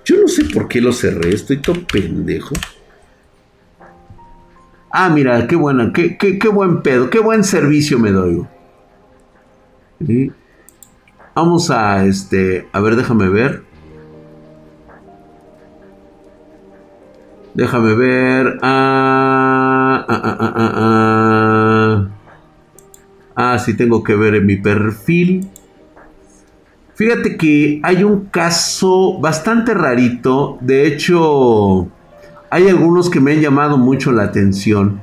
yo 0.05 0.21
no 0.21 0.29
sé 0.29 0.45
por 0.45 0.69
qué 0.69 0.81
lo 0.81 0.93
cerré, 0.93 1.35
estoy 1.35 1.59
todo 1.59 1.87
pendejo. 1.87 2.55
Ah, 4.91 5.09
mira, 5.09 5.47
qué 5.47 5.57
buena, 5.57 5.93
qué, 5.93 6.17
qué, 6.19 6.49
buen 6.49 6.83
pedo, 6.83 7.11
qué 7.11 7.19
buen 7.19 7.43
servicio 7.43 7.99
me 7.99 8.13
doy. 8.13 8.47
Vamos 11.35 11.71
a, 11.71 12.05
este, 12.05 12.69
a 12.73 12.81
ver, 12.81 12.97
déjame 12.97 13.29
ver. 13.29 13.63
Déjame 17.55 17.95
ver. 17.95 18.59
Ah, 18.63 20.05
ah, 20.09 20.23
ah, 20.25 20.53
ah, 20.57 20.73
ah, 20.77 22.09
ah. 23.37 23.59
sí 23.59 23.75
tengo 23.75 24.03
que 24.03 24.17
ver 24.17 24.35
en 24.35 24.47
mi 24.47 24.57
perfil. 24.57 25.49
Fíjate 26.95 27.37
que 27.37 27.81
hay 27.83 28.05
un 28.05 28.27
caso 28.27 29.19
bastante 29.21 29.75
rarito. 29.75 30.59
De 30.61 30.87
hecho, 30.87 31.89
hay 32.51 32.69
algunos 32.69 33.11
que 33.11 33.21
me 33.21 33.33
han 33.33 33.41
llamado 33.41 33.79
mucho 33.79 34.13
la 34.13 34.25
atención. 34.25 35.01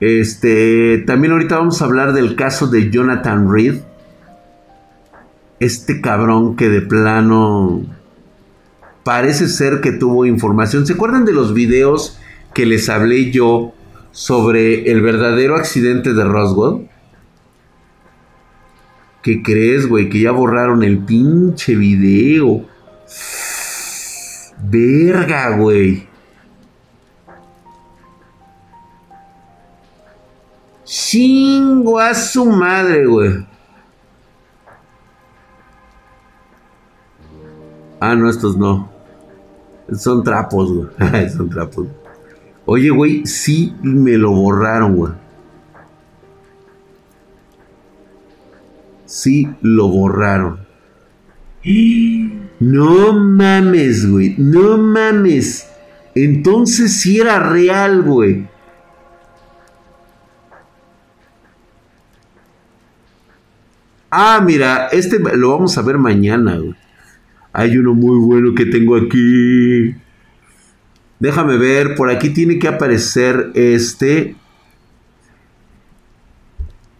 Este, 0.00 0.98
también 1.06 1.32
ahorita 1.32 1.58
vamos 1.58 1.82
a 1.82 1.84
hablar 1.84 2.12
del 2.12 2.36
caso 2.36 2.66
de 2.68 2.90
Jonathan 2.90 3.52
Reed. 3.52 3.80
Este 5.60 6.00
cabrón 6.00 6.54
que 6.56 6.68
de 6.68 6.82
plano 6.82 7.84
parece 9.02 9.48
ser 9.48 9.80
que 9.80 9.92
tuvo 9.92 10.24
información. 10.26 10.86
¿Se 10.86 10.92
acuerdan 10.92 11.24
de 11.24 11.32
los 11.32 11.52
videos 11.52 12.18
que 12.54 12.66
les 12.66 12.88
hablé 12.88 13.30
yo 13.30 13.72
sobre 14.12 14.90
el 14.90 15.02
verdadero 15.02 15.56
accidente 15.56 16.14
de 16.14 16.24
Roswell? 16.24 16.88
¿Qué 19.22 19.42
crees, 19.42 19.88
güey? 19.88 20.08
Que 20.08 20.20
ya 20.20 20.30
borraron 20.30 20.84
el 20.84 20.98
pinche 20.98 21.74
video. 21.74 22.66
Verga, 24.62 25.56
güey. 25.56 26.07
Chingo 30.88 31.98
a 32.00 32.14
su 32.14 32.46
madre, 32.46 33.04
güey. 33.04 33.46
Ah, 38.00 38.14
no, 38.14 38.30
estos 38.30 38.56
no. 38.56 38.90
Son 39.92 40.24
trapos, 40.24 40.72
güey. 40.72 41.28
Son 41.36 41.50
trapos. 41.50 41.88
Oye, 42.64 42.88
güey, 42.88 43.26
sí 43.26 43.74
me 43.82 44.12
lo 44.12 44.30
borraron, 44.30 44.96
güey. 44.96 45.12
Sí 49.04 49.46
lo 49.60 49.88
borraron. 49.88 50.60
No 52.60 53.12
mames, 53.12 54.10
güey. 54.10 54.36
No 54.38 54.78
mames. 54.78 55.68
Entonces 56.14 56.98
sí 56.98 57.20
era 57.20 57.40
real, 57.40 58.02
güey. 58.02 58.47
Ah, 64.10 64.42
mira, 64.44 64.88
este 64.88 65.18
lo 65.18 65.50
vamos 65.50 65.76
a 65.76 65.82
ver 65.82 65.98
mañana. 65.98 66.58
Hay 67.52 67.76
uno 67.76 67.94
muy 67.94 68.18
bueno 68.18 68.54
que 68.54 68.66
tengo 68.66 68.96
aquí. 68.96 69.94
Déjame 71.18 71.58
ver, 71.58 71.94
por 71.94 72.10
aquí 72.10 72.30
tiene 72.30 72.58
que 72.58 72.68
aparecer 72.68 73.50
este. 73.54 74.36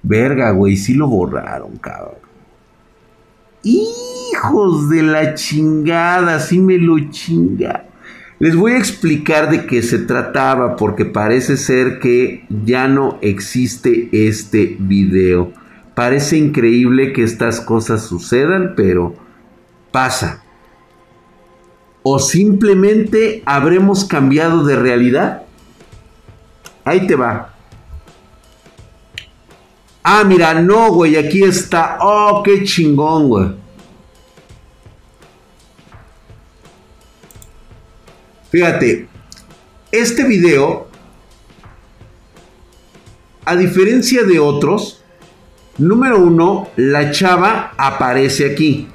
Verga, 0.03 0.50
güey, 0.50 0.77
sí 0.77 0.95
lo 0.95 1.09
borraron, 1.09 1.77
cabrón. 1.79 2.17
Hijos 3.62 4.88
de 4.91 5.03
la 5.03 5.35
chingada, 5.35 6.41
sí 6.41 6.59
me 6.59 6.79
lo 6.79 6.99
chinga. 7.11 7.85
Les 8.38 8.55
voy 8.55 8.73
a 8.73 8.79
explicar 8.79 9.50
de 9.50 9.67
qué 9.67 9.83
se 9.83 9.99
trataba 9.99 10.77
porque 10.77 11.05
parece 11.05 11.57
ser 11.57 11.99
que 11.99 12.47
ya 12.65 12.87
no 12.87 13.19
existe 13.21 14.09
este 14.12 14.77
video. 14.79 15.53
Parece 15.99 16.37
increíble 16.37 17.12
que 17.12 17.25
estas 17.25 17.61
cosas 17.61 18.05
sucedan, 18.05 18.75
pero 18.76 19.17
pasa? 19.90 20.45
¿O 22.05 22.21
simplemente 22.21 23.43
habremos 23.45 24.05
cambiado 24.05 24.64
de 24.64 24.76
realidad? 24.76 25.43
Ahí 26.85 27.05
te 27.09 27.17
va. 27.17 27.52
Ah, 30.05 30.23
mira, 30.23 30.55
no, 30.55 30.93
güey, 30.93 31.17
aquí 31.17 31.43
está. 31.43 31.99
Oh, 32.00 32.45
qué 32.45 32.62
chingón, 32.62 33.28
güey. 33.28 33.49
Fíjate, 38.52 39.09
este 39.90 40.23
video, 40.23 40.87
a 43.45 43.57
diferencia 43.57 44.23
de 44.23 44.38
otros, 44.38 44.98
número 45.79 46.19
uno, 46.19 46.69
la 46.77 47.11
chava 47.11 47.73
aparece 47.77 48.53
aquí. 48.53 48.89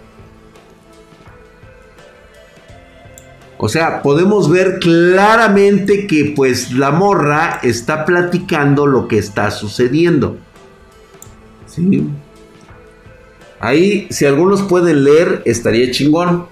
O 3.58 3.70
sea, 3.70 4.02
podemos 4.02 4.50
ver 4.50 4.80
claramente 4.80 6.06
que 6.06 6.34
pues 6.36 6.74
la 6.74 6.92
morra 6.92 7.60
está 7.64 8.04
platicando 8.04 8.86
lo 8.86 9.08
que 9.08 9.18
está 9.18 9.52
sucediendo. 9.52 10.38
¿Sí? 11.66 12.10
Ahí, 13.62 14.08
si 14.10 14.26
algunos 14.26 14.64
pueden 14.64 15.06
leer, 15.06 15.42
estaría 15.46 15.90
chingón. 15.92 16.48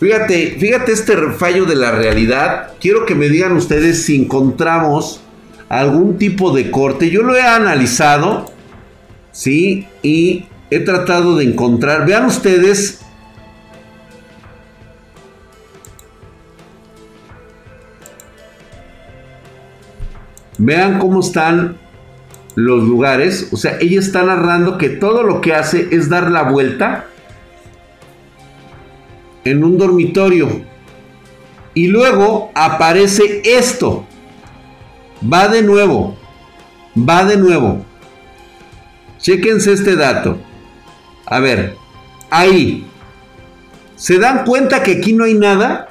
Fíjate, 0.00 0.56
fíjate 0.58 0.90
este 0.90 1.16
fallo 1.32 1.64
de 1.64 1.76
la 1.76 1.92
realidad. 1.92 2.72
Quiero 2.80 3.06
que 3.06 3.14
me 3.14 3.28
digan 3.28 3.52
ustedes 3.52 4.04
si 4.04 4.20
encontramos 4.20 5.20
algún 5.68 6.18
tipo 6.18 6.52
de 6.52 6.70
corte. 6.70 7.10
Yo 7.10 7.22
lo 7.22 7.36
he 7.36 7.42
analizado, 7.42 8.46
¿sí? 9.32 9.86
Y 10.02 10.46
he 10.70 10.80
tratado 10.80 11.36
de 11.36 11.44
encontrar. 11.44 12.06
Vean 12.06 12.26
ustedes. 12.26 13.00
Vean 20.58 20.98
cómo 20.98 21.20
están 21.20 21.78
los 22.54 22.82
lugares. 22.82 23.48
O 23.52 23.56
sea, 23.56 23.78
ella 23.80 24.00
está 24.00 24.22
narrando 24.24 24.78
que 24.78 24.88
todo 24.88 25.22
lo 25.22 25.40
que 25.40 25.54
hace 25.54 25.88
es 25.92 26.08
dar 26.08 26.30
la 26.30 26.42
vuelta 26.44 27.06
en 29.44 29.62
un 29.62 29.78
dormitorio. 29.78 30.62
Y 31.74 31.86
luego 31.86 32.50
aparece 32.54 33.42
esto. 33.44 34.04
Va 35.22 35.48
de 35.48 35.62
nuevo. 35.62 36.16
Va 36.96 37.24
de 37.24 37.36
nuevo. 37.36 37.84
Chequense 39.18 39.72
este 39.72 39.96
dato. 39.96 40.38
A 41.26 41.40
ver, 41.40 41.76
ahí. 42.30 42.86
¿Se 43.96 44.18
dan 44.18 44.44
cuenta 44.44 44.82
que 44.82 44.92
aquí 44.92 45.12
no 45.12 45.24
hay 45.24 45.34
nada? 45.34 45.88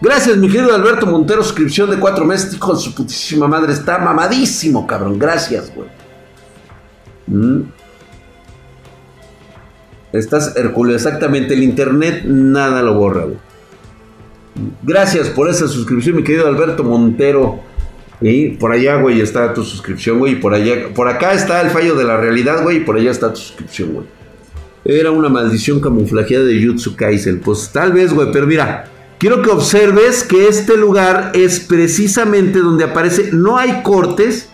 Gracias, 0.00 0.36
mi 0.36 0.50
querido 0.50 0.74
Alberto 0.74 1.06
Montero, 1.06 1.42
suscripción 1.42 1.90
de 1.90 1.98
cuatro 1.98 2.24
meses. 2.24 2.54
Hijo 2.54 2.74
de 2.74 2.80
su 2.80 2.94
putísima 2.94 3.46
madre, 3.46 3.72
está 3.72 3.98
mamadísimo, 3.98 4.86
cabrón. 4.86 5.18
Gracias, 5.18 5.72
güey. 5.74 5.88
Mm. 7.26 7.62
Estás 10.12 10.56
Hércules, 10.56 10.96
exactamente. 10.96 11.54
El 11.54 11.62
internet 11.62 12.24
nada 12.24 12.82
lo 12.82 12.94
borra, 12.94 13.24
güey. 13.24 13.38
Gracias 14.82 15.28
por 15.30 15.48
esa 15.48 15.66
suscripción, 15.66 16.16
mi 16.16 16.22
querido 16.22 16.46
Alberto 16.46 16.84
Montero. 16.84 17.60
Y 18.20 18.50
por 18.50 18.72
allá, 18.72 18.96
güey, 18.96 19.20
está 19.20 19.52
tu 19.52 19.64
suscripción, 19.64 20.18
güey. 20.18 20.40
Por 20.40 20.54
allá, 20.54 20.94
por 20.94 21.08
acá 21.08 21.32
está 21.32 21.60
el 21.60 21.70
fallo 21.70 21.94
de 21.94 22.04
la 22.04 22.16
realidad, 22.16 22.62
güey. 22.62 22.78
Y 22.78 22.80
por 22.80 22.96
allá 22.96 23.10
está 23.10 23.32
tu 23.32 23.40
suscripción, 23.40 23.92
güey. 23.92 24.06
Era 24.84 25.10
una 25.10 25.28
maldición 25.28 25.80
camuflajeada 25.80 26.44
de 26.44 26.64
Jutsu 26.64 26.94
Kaisen. 26.94 27.40
Pues 27.40 27.70
tal 27.72 27.92
vez, 27.92 28.12
güey, 28.12 28.30
pero 28.32 28.46
mira. 28.46 28.90
Quiero 29.18 29.42
que 29.42 29.50
observes 29.50 30.22
que 30.22 30.48
este 30.48 30.76
lugar 30.76 31.32
es 31.34 31.60
precisamente 31.60 32.58
donde 32.58 32.84
aparece. 32.84 33.30
No 33.32 33.56
hay 33.56 33.82
cortes. 33.82 34.50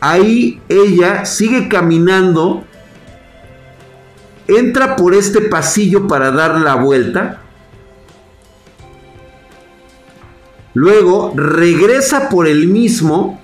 Ahí 0.00 0.60
ella 0.68 1.24
sigue 1.24 1.68
caminando. 1.68 2.64
Entra 4.46 4.94
por 4.94 5.14
este 5.14 5.40
pasillo 5.40 6.06
para 6.06 6.30
dar 6.30 6.60
la 6.60 6.74
vuelta 6.74 7.45
Luego 10.76 11.32
regresa 11.34 12.28
por 12.28 12.46
el 12.46 12.68
mismo 12.68 13.40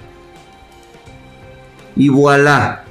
y 1.96 2.10
voilà. 2.10 2.84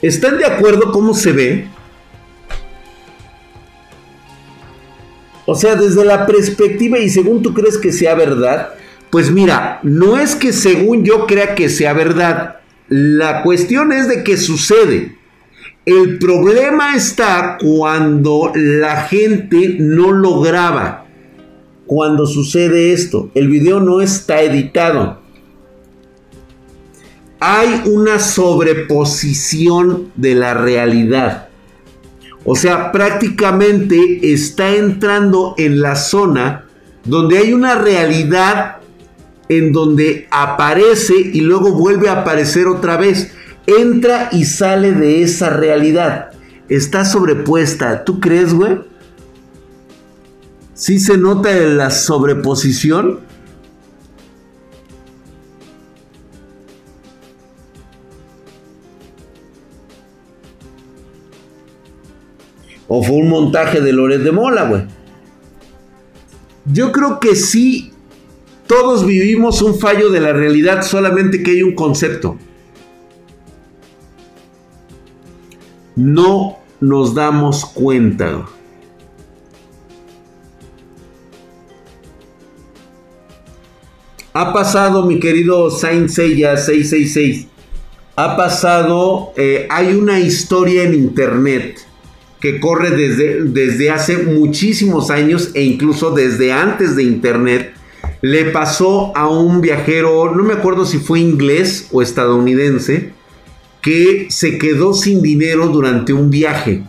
¿Están 0.00 0.38
de 0.38 0.46
acuerdo 0.46 0.90
cómo 0.90 1.12
se 1.12 1.32
ve? 1.32 1.68
O 5.44 5.54
sea, 5.54 5.74
desde 5.74 6.06
la 6.06 6.24
perspectiva 6.24 6.98
y 6.98 7.10
según 7.10 7.42
tú 7.42 7.52
crees 7.52 7.76
que 7.76 7.92
sea 7.92 8.14
verdad, 8.14 8.70
pues 9.10 9.30
mira, 9.30 9.80
no 9.82 10.18
es 10.18 10.34
que 10.34 10.54
según 10.54 11.04
yo 11.04 11.26
crea 11.26 11.54
que 11.54 11.68
sea 11.68 11.92
verdad. 11.92 12.60
La 12.88 13.42
cuestión 13.42 13.92
es 13.92 14.08
de 14.08 14.24
que 14.24 14.38
sucede. 14.38 15.17
El 15.84 16.18
problema 16.18 16.94
está 16.94 17.56
cuando 17.60 18.52
la 18.54 19.02
gente 19.02 19.76
no 19.78 20.12
lo 20.12 20.40
graba. 20.40 21.06
Cuando 21.86 22.26
sucede 22.26 22.92
esto, 22.92 23.30
el 23.34 23.48
video 23.48 23.80
no 23.80 24.02
está 24.02 24.42
editado. 24.42 25.20
Hay 27.40 27.82
una 27.86 28.18
sobreposición 28.18 30.12
de 30.16 30.34
la 30.34 30.52
realidad. 30.52 31.48
O 32.44 32.54
sea, 32.56 32.92
prácticamente 32.92 34.32
está 34.32 34.74
entrando 34.74 35.54
en 35.56 35.80
la 35.80 35.96
zona 35.96 36.66
donde 37.04 37.38
hay 37.38 37.52
una 37.52 37.74
realidad 37.74 38.76
en 39.48 39.72
donde 39.72 40.28
aparece 40.30 41.14
y 41.14 41.40
luego 41.40 41.72
vuelve 41.72 42.08
a 42.08 42.20
aparecer 42.20 42.66
otra 42.66 42.96
vez 42.96 43.32
entra 43.68 44.30
y 44.32 44.46
sale 44.46 44.92
de 44.92 45.22
esa 45.22 45.50
realidad. 45.50 46.30
Está 46.68 47.04
sobrepuesta. 47.04 48.04
¿Tú 48.04 48.18
crees, 48.18 48.54
güey? 48.54 48.80
¿Sí 50.72 50.98
se 50.98 51.18
nota 51.18 51.52
la 51.52 51.90
sobreposición? 51.90 53.20
¿O 62.86 63.02
fue 63.02 63.16
un 63.16 63.28
montaje 63.28 63.82
de 63.82 63.92
Loret 63.92 64.22
de 64.22 64.32
Mola, 64.32 64.64
güey? 64.64 64.82
Yo 66.64 66.90
creo 66.90 67.20
que 67.20 67.34
sí, 67.34 67.92
todos 68.66 69.04
vivimos 69.04 69.60
un 69.60 69.78
fallo 69.78 70.10
de 70.10 70.20
la 70.20 70.32
realidad, 70.32 70.82
solamente 70.82 71.42
que 71.42 71.50
hay 71.50 71.62
un 71.62 71.74
concepto. 71.74 72.38
No 75.98 76.58
nos 76.80 77.14
damos 77.14 77.66
cuenta. 77.66 78.46
Ha 84.32 84.52
pasado, 84.52 85.04
mi 85.04 85.18
querido 85.18 85.70
Saint 85.70 86.08
Seiya 86.08 86.56
666. 86.56 87.48
Ha 88.14 88.36
pasado, 88.36 89.32
eh, 89.36 89.66
hay 89.70 89.94
una 89.94 90.20
historia 90.20 90.84
en 90.84 90.94
internet 90.94 91.80
que 92.40 92.60
corre 92.60 92.90
desde, 92.90 93.42
desde 93.42 93.90
hace 93.90 94.18
muchísimos 94.18 95.10
años 95.10 95.50
e 95.54 95.62
incluso 95.62 96.12
desde 96.12 96.52
antes 96.52 96.94
de 96.94 97.02
internet. 97.02 97.74
Le 98.22 98.46
pasó 98.46 99.16
a 99.16 99.28
un 99.28 99.60
viajero, 99.60 100.32
no 100.34 100.44
me 100.44 100.54
acuerdo 100.54 100.86
si 100.86 100.98
fue 100.98 101.18
inglés 101.18 101.88
o 101.90 102.02
estadounidense, 102.02 103.17
que 103.82 104.26
se 104.30 104.58
quedó 104.58 104.94
sin 104.94 105.22
dinero 105.22 105.68
durante 105.68 106.12
un 106.12 106.30
viaje. 106.30 106.82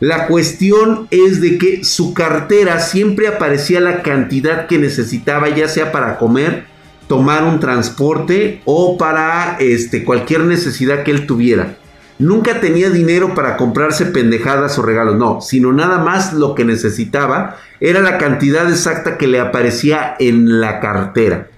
La 0.00 0.28
cuestión 0.28 1.08
es 1.10 1.42
de 1.42 1.58
que 1.58 1.84
su 1.84 2.14
cartera 2.14 2.80
siempre 2.80 3.28
aparecía 3.28 3.80
la 3.80 4.02
cantidad 4.02 4.66
que 4.66 4.78
necesitaba, 4.78 5.50
ya 5.50 5.68
sea 5.68 5.92
para 5.92 6.16
comer, 6.16 6.64
tomar 7.06 7.44
un 7.44 7.60
transporte 7.60 8.62
o 8.64 8.96
para 8.96 9.58
este, 9.60 10.02
cualquier 10.02 10.44
necesidad 10.44 11.02
que 11.02 11.10
él 11.10 11.26
tuviera. 11.26 11.76
Nunca 12.18 12.60
tenía 12.60 12.88
dinero 12.88 13.34
para 13.34 13.58
comprarse 13.58 14.06
pendejadas 14.06 14.78
o 14.78 14.82
regalos, 14.82 15.16
no, 15.16 15.42
sino 15.42 15.70
nada 15.72 15.98
más 15.98 16.32
lo 16.32 16.54
que 16.54 16.64
necesitaba 16.64 17.56
era 17.78 18.00
la 18.00 18.16
cantidad 18.16 18.70
exacta 18.70 19.18
que 19.18 19.26
le 19.26 19.38
aparecía 19.38 20.16
en 20.18 20.62
la 20.62 20.80
cartera. 20.80 21.49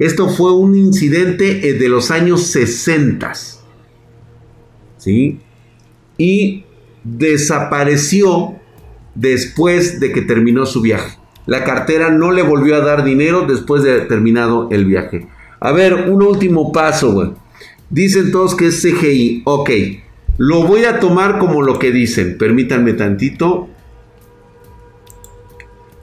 Esto 0.00 0.30
fue 0.30 0.54
un 0.54 0.74
incidente 0.74 1.68
eh, 1.68 1.74
de 1.74 1.88
los 1.90 2.10
años 2.10 2.44
60. 2.46 3.34
¿sí? 4.96 5.40
Y 6.16 6.64
desapareció 7.04 8.54
después 9.14 10.00
de 10.00 10.10
que 10.10 10.22
terminó 10.22 10.64
su 10.64 10.80
viaje. 10.80 11.18
La 11.44 11.64
cartera 11.64 12.10
no 12.10 12.32
le 12.32 12.42
volvió 12.42 12.76
a 12.76 12.80
dar 12.80 13.04
dinero 13.04 13.44
después 13.46 13.82
de 13.82 14.00
terminado 14.00 14.68
el 14.70 14.86
viaje. 14.86 15.28
A 15.60 15.72
ver, 15.72 16.08
un 16.08 16.22
último 16.22 16.72
paso. 16.72 17.34
Dicen 17.90 18.32
todos 18.32 18.54
que 18.54 18.68
es 18.68 18.80
CGI. 18.80 19.42
Ok, 19.44 19.70
lo 20.38 20.66
voy 20.66 20.86
a 20.86 20.98
tomar 20.98 21.38
como 21.38 21.60
lo 21.60 21.78
que 21.78 21.92
dicen. 21.92 22.38
Permítanme 22.38 22.94
tantito. 22.94 23.68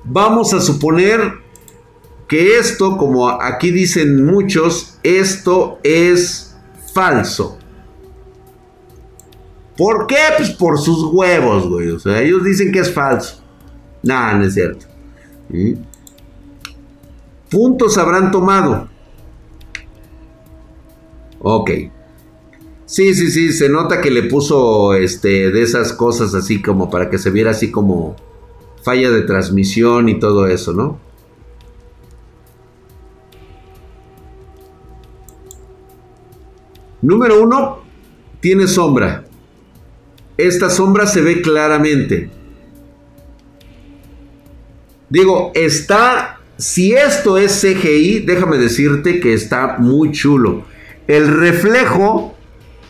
Vamos 0.04 0.54
a 0.54 0.62
suponer 0.62 1.47
que 2.28 2.58
esto, 2.58 2.98
como 2.98 3.30
aquí 3.30 3.72
dicen 3.72 4.26
muchos, 4.26 5.00
esto 5.04 5.80
es 5.84 6.56
falso. 6.94 7.58
¿Por 9.78 10.08
qué? 10.08 10.18
Pues 10.36 10.50
por 10.52 10.80
sus 10.80 11.06
huevos, 11.13 11.68
güey. 11.70 11.90
O 11.90 12.00
sea, 12.00 12.22
ellos 12.22 12.44
dicen 12.44 12.72
que 12.72 12.80
es 12.80 12.92
falso. 12.92 13.42
Nah, 14.04 14.34
no 14.34 14.46
es 14.46 14.56
cierto. 14.56 14.86
Puntos 17.50 17.98
habrán 17.98 18.32
tomado. 18.32 18.90
Ok. 21.40 21.72
Sí, 22.86 23.13
sí, 23.13 23.30
sí, 23.32 23.54
se 23.54 23.70
nota 23.70 24.02
que 24.02 24.10
le 24.10 24.24
puso 24.24 24.94
este 24.94 25.52
de 25.52 25.62
esas 25.62 25.94
cosas 25.94 26.34
así 26.34 26.62
como 26.62 26.90
para 26.90 27.10
que 27.10 27.18
se 27.18 27.30
viera 27.30 27.52
así 27.52 27.70
como 27.70 28.16
falla 28.82 29.12
de 29.12 29.22
transmisión 29.22 30.10
y 30.10 30.20
todo 30.20 30.48
eso, 30.48 30.74
¿no? 30.74 31.07
Número 37.08 37.41
uno, 37.41 37.84
tiene 38.41 38.67
sombra. 38.67 39.24
Esta 40.36 40.70
sombra 40.70 41.08
se 41.08 41.22
ve 41.22 41.41
claramente. 41.41 42.30
Digo, 45.08 45.54
está, 45.56 46.41
si 46.58 46.91
esto 46.91 47.38
es 47.38 47.62
CGI, 47.62 48.26
déjame 48.26 48.58
decirte 48.58 49.22
que 49.22 49.34
está 49.34 49.78
muy 49.80 50.12
chulo. 50.12 50.65
El 51.08 51.30
reflejo 51.30 52.36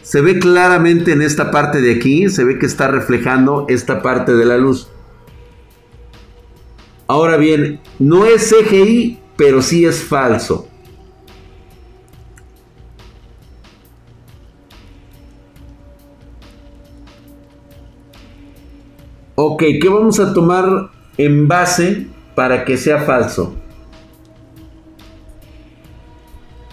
se 0.01 0.21
ve 0.21 0.39
claramente 0.39 1.11
en 1.11 1.21
esta 1.21 1.51
parte 1.51 1.79
de 1.79 1.93
aquí, 1.93 2.27
se 2.27 2.43
ve 2.43 2.57
que 2.57 2.65
está 2.65 2.87
reflejando 2.87 3.67
esta 3.69 4.01
parte 4.01 4.33
de 4.33 4.45
la 4.45 4.57
luz. 4.57 4.89
Ahora 7.05 7.37
bien, 7.37 7.81
no 7.99 8.25
es 8.25 8.51
CGI, 8.51 9.19
pero 9.37 9.61
sí 9.61 9.85
es 9.85 10.03
falso. 10.03 10.66
Ok, 19.39 19.63
¿qué 19.79 19.87
vamos 19.87 20.19
a 20.19 20.33
tomar 20.33 20.89
en 21.15 21.47
base 21.47 22.07
para 22.33 22.65
que 22.65 22.75
sea 22.75 23.01
falso? 23.01 23.53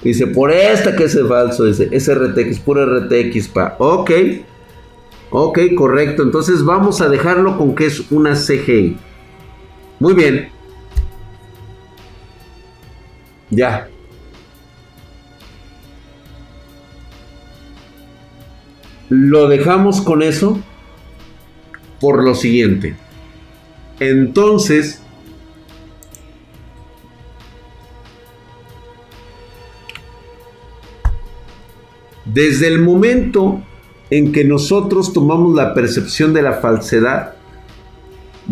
Dice, 0.03 0.29
por 0.29 0.51
esta 0.51 0.97
que 0.97 1.05
es 1.05 1.29
falso, 1.29 1.65
dice, 1.65 1.91
es 1.93 2.09
RTX, 2.09 2.61
puro 2.61 2.87
RTX, 2.87 3.49
pa. 3.49 3.77
Ok, 3.79 4.11
ok, 5.31 5.59
correcto. 5.77 6.23
Entonces 6.23 6.65
vamos 6.65 7.03
a 7.03 7.11
dejarlo 7.11 7.59
con 7.59 7.75
que 7.75 7.85
es 7.85 8.11
una 8.11 8.33
CGI. 8.33 8.97
Muy 10.01 10.15
bien. 10.15 10.49
Ya. 13.51 13.91
Lo 19.11 19.49
dejamos 19.49 20.01
con 20.01 20.23
eso 20.23 20.59
por 22.05 22.23
lo 22.23 22.35
siguiente. 22.35 22.97
Entonces, 23.99 25.01
desde 32.27 32.69
el 32.69 32.83
momento 32.83 33.63
en 34.11 34.33
que 34.33 34.45
nosotros 34.45 35.15
tomamos 35.15 35.55
la 35.57 35.73
percepción 35.73 36.35
de 36.35 36.43
la 36.43 36.53
falsedad, 36.53 37.37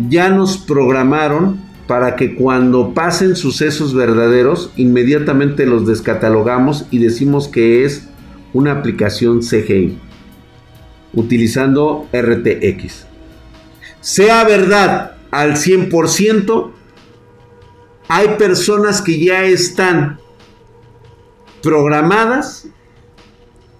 ya 0.09 0.29
nos 0.29 0.57
programaron 0.57 1.61
para 1.85 2.15
que 2.15 2.33
cuando 2.33 2.95
pasen 2.95 3.35
sucesos 3.35 3.93
verdaderos, 3.93 4.71
inmediatamente 4.77 5.67
los 5.67 5.85
descatalogamos 5.85 6.87
y 6.89 6.97
decimos 6.97 7.47
que 7.49 7.85
es 7.85 8.09
una 8.51 8.71
aplicación 8.71 9.41
CGI, 9.41 9.99
utilizando 11.13 12.07
RTX 12.11 13.12
sea 14.03 14.43
verdad 14.43 15.15
al 15.31 15.53
100%, 15.53 16.71
hay 18.09 18.27
personas 18.37 19.01
que 19.01 19.17
ya 19.17 19.43
están 19.45 20.19
programadas 21.63 22.67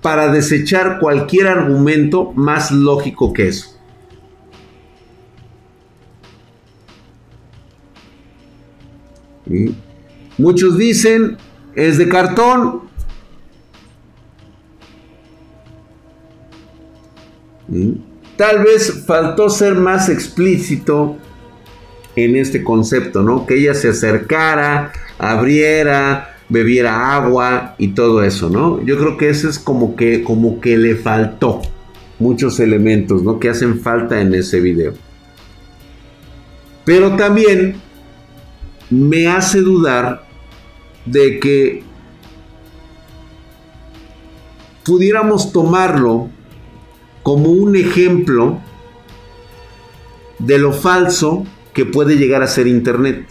para 0.02 0.32
desechar 0.32 1.00
cualquier 1.00 1.48
argumento 1.48 2.32
más 2.32 2.72
lógico 2.72 3.34
que 3.34 3.50
eso. 3.50 3.78
Muchos 10.38 10.78
dicen, 10.78 11.38
es 11.76 11.98
de 11.98 12.08
cartón. 12.08 12.84
Tal 18.44 18.62
vez 18.62 19.06
faltó 19.08 19.50
ser 19.50 19.76
más 19.76 20.10
explícito 20.10 21.16
en 22.18 22.36
este 22.36 22.62
concepto, 22.62 23.24
¿no? 23.24 23.46
Que 23.46 23.56
ella 23.56 23.74
se 23.74 23.88
acercara, 23.88 24.92
abriera, 25.18 26.36
bebiera 26.50 27.16
agua 27.16 27.76
y 27.78 27.94
todo 27.94 28.22
eso, 28.22 28.50
¿no? 28.50 28.84
Yo 28.84 28.98
creo 29.00 29.16
que 29.16 29.30
eso 29.30 29.48
es 29.48 29.58
como 29.58 29.96
que, 29.96 30.26
como 30.26 30.60
que 30.60 30.76
le 30.76 30.98
faltó 30.98 31.62
muchos 32.20 32.60
elementos, 32.60 33.24
¿no? 33.24 33.40
Que 33.40 33.48
hacen 33.48 33.80
falta 33.80 34.20
en 34.20 34.36
ese 34.36 34.60
video. 34.60 34.94
Pero 36.84 37.16
también 37.16 37.78
me 38.90 39.30
hace 39.30 39.62
dudar 39.62 40.28
de 41.06 41.40
que 41.40 41.82
pudiéramos 44.84 45.54
tomarlo 45.54 46.30
como 47.24 47.50
un 47.50 47.76
ejemplo 47.76 48.60
de 50.40 50.58
lo 50.58 50.74
falso 50.74 51.46
que 51.74 51.86
puede 51.86 52.18
llegar 52.18 52.44
a 52.44 52.48
ser 52.48 52.68
Internet. 52.68 53.26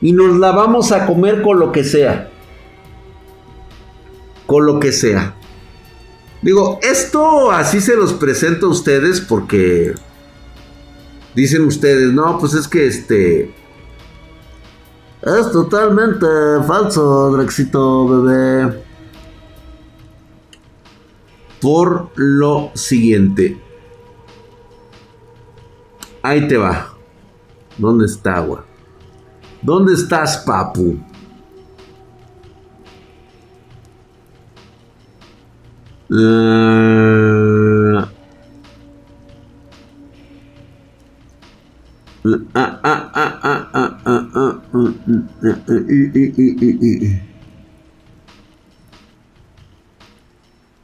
Y 0.00 0.12
nos 0.12 0.36
la 0.38 0.52
vamos 0.52 0.92
a 0.92 1.06
comer 1.06 1.42
con 1.42 1.60
lo 1.60 1.70
que 1.70 1.84
sea. 1.84 2.30
Con 4.46 4.64
lo 4.64 4.80
que 4.80 4.92
sea. 4.92 5.34
Digo, 6.40 6.78
esto 6.82 7.50
así 7.50 7.80
se 7.80 7.96
los 7.96 8.14
presento 8.14 8.66
a 8.66 8.70
ustedes 8.70 9.20
porque 9.20 9.94
dicen 11.34 11.64
ustedes, 11.64 12.12
no, 12.12 12.38
pues 12.38 12.54
es 12.54 12.66
que 12.66 12.86
este... 12.86 13.54
Es 15.20 15.50
totalmente 15.50 16.26
falso, 16.66 17.32
Drexito, 17.32 18.22
bebé 18.22 18.87
por 21.60 22.10
lo 22.16 22.70
siguiente. 22.74 23.60
Ahí 26.22 26.46
te 26.48 26.56
va. 26.56 26.94
¿Dónde 27.76 28.06
está, 28.06 28.36
agua? 28.36 28.64
¿Dónde 29.62 29.94
estás, 29.94 30.38
papu? 30.38 30.98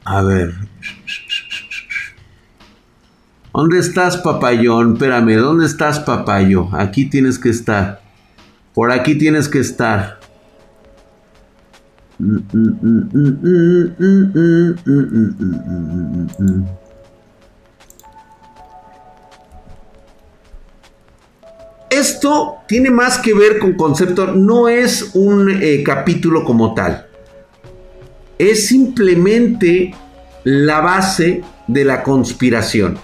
A 0.05 0.21
ver. 0.21 0.53
¿Dónde 3.51 3.79
estás, 3.79 4.17
papayón? 4.17 4.93
Espérame, 4.93 5.35
¿dónde 5.37 5.65
estás, 5.65 5.99
papayo? 5.99 6.69
Aquí 6.73 7.05
tienes 7.05 7.39
que 7.39 7.49
estar. 7.49 8.01
Por 8.73 8.91
aquí 8.91 9.15
tienes 9.15 9.49
que 9.49 9.59
estar. 9.59 10.19
Esto 21.89 22.57
tiene 22.67 22.91
más 22.91 23.17
que 23.17 23.33
ver 23.33 23.57
con 23.57 23.73
concepto, 23.73 24.27
no 24.27 24.67
es 24.67 25.11
un 25.15 25.59
capítulo 25.83 26.43
como 26.43 26.73
tal 26.73 27.07
es 28.37 28.67
simplemente 28.67 29.93
la 30.43 30.81
base 30.81 31.43
de 31.67 31.85
la 31.85 32.03
conspiración. 32.03 32.99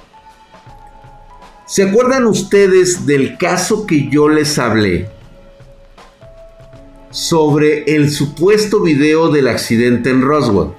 ¿Se 1.65 1.83
acuerdan 1.83 2.25
ustedes 2.25 3.05
del 3.05 3.37
caso 3.37 3.85
que 3.85 4.09
yo 4.09 4.27
les 4.27 4.59
hablé? 4.59 5.09
Sobre 7.09 7.83
el 7.95 8.11
supuesto 8.11 8.81
video 8.81 9.29
del 9.29 9.47
accidente 9.47 10.09
en 10.09 10.21
Roswell. 10.21 10.71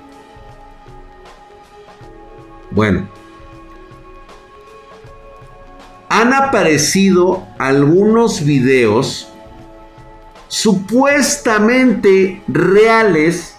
Bueno. 2.71 3.09
Han 6.09 6.35
aparecido 6.35 7.47
algunos 7.59 8.45
videos 8.45 9.29
supuestamente 10.49 12.43
reales 12.49 13.52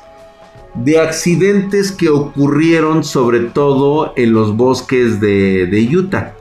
de 0.75 0.99
accidentes 0.99 1.91
que 1.91 2.09
ocurrieron 2.09 3.03
sobre 3.03 3.41
todo 3.41 4.13
en 4.15 4.33
los 4.33 4.55
bosques 4.55 5.19
de, 5.19 5.89
Utah. 5.95 6.33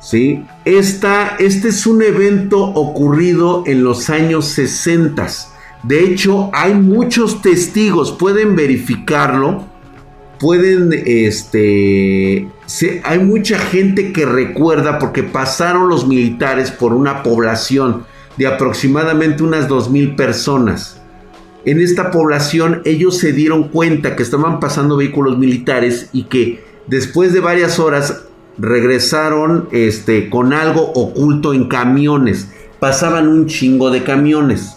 ¿Sí? 0.00 0.44
Esta, 0.64 1.36
este 1.38 1.68
es 1.68 1.86
un 1.86 2.02
evento 2.02 2.60
ocurrido 2.60 3.64
en 3.66 3.84
los 3.84 4.10
años 4.10 4.46
60. 4.46 5.26
De 5.82 6.00
hecho, 6.00 6.50
hay 6.52 6.74
muchos 6.74 7.40
testigos, 7.40 8.12
pueden 8.12 8.56
verificarlo. 8.56 9.72
Pueden, 10.40 10.90
este, 11.06 12.48
hay 13.04 13.18
mucha 13.20 13.58
gente 13.58 14.12
que 14.12 14.26
recuerda 14.26 14.98
porque 14.98 15.22
pasaron 15.22 15.88
los 15.88 16.06
militares 16.06 16.70
por 16.70 16.92
una 16.92 17.22
población 17.22 18.04
de 18.36 18.48
aproximadamente 18.48 19.42
unas 19.42 19.68
2.000 19.68 20.16
personas. 20.16 20.93
En 21.66 21.80
esta 21.80 22.10
población 22.10 22.82
ellos 22.84 23.16
se 23.18 23.32
dieron 23.32 23.68
cuenta 23.68 24.16
que 24.16 24.22
estaban 24.22 24.60
pasando 24.60 24.98
vehículos 24.98 25.38
militares 25.38 26.10
y 26.12 26.24
que 26.24 26.62
después 26.86 27.32
de 27.32 27.40
varias 27.40 27.78
horas 27.78 28.24
regresaron 28.58 29.68
este, 29.72 30.28
con 30.28 30.52
algo 30.52 30.92
oculto 30.92 31.54
en 31.54 31.68
camiones. 31.68 32.48
Pasaban 32.80 33.28
un 33.28 33.46
chingo 33.46 33.90
de 33.90 34.02
camiones. 34.02 34.76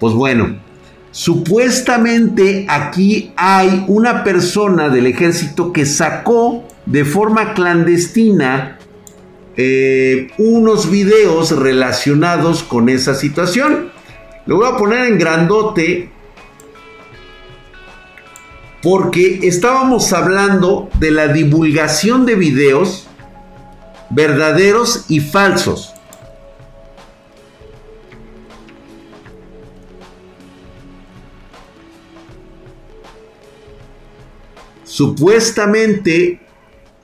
Pues 0.00 0.12
bueno, 0.14 0.58
supuestamente 1.12 2.66
aquí 2.68 3.32
hay 3.36 3.84
una 3.86 4.24
persona 4.24 4.88
del 4.88 5.06
ejército 5.06 5.72
que 5.72 5.86
sacó 5.86 6.64
de 6.84 7.04
forma 7.04 7.54
clandestina 7.54 8.78
eh, 9.56 10.32
unos 10.38 10.90
videos 10.90 11.56
relacionados 11.56 12.64
con 12.64 12.88
esa 12.88 13.14
situación. 13.14 13.92
Lo 14.46 14.56
voy 14.56 14.68
a 14.68 14.76
poner 14.76 15.06
en 15.06 15.18
grandote 15.18 16.10
porque 18.84 19.40
estábamos 19.44 20.12
hablando 20.12 20.90
de 21.00 21.10
la 21.10 21.28
divulgación 21.28 22.26
de 22.26 22.34
videos 22.34 23.06
verdaderos 24.10 25.06
y 25.08 25.20
falsos. 25.20 25.94
Supuestamente 34.84 36.42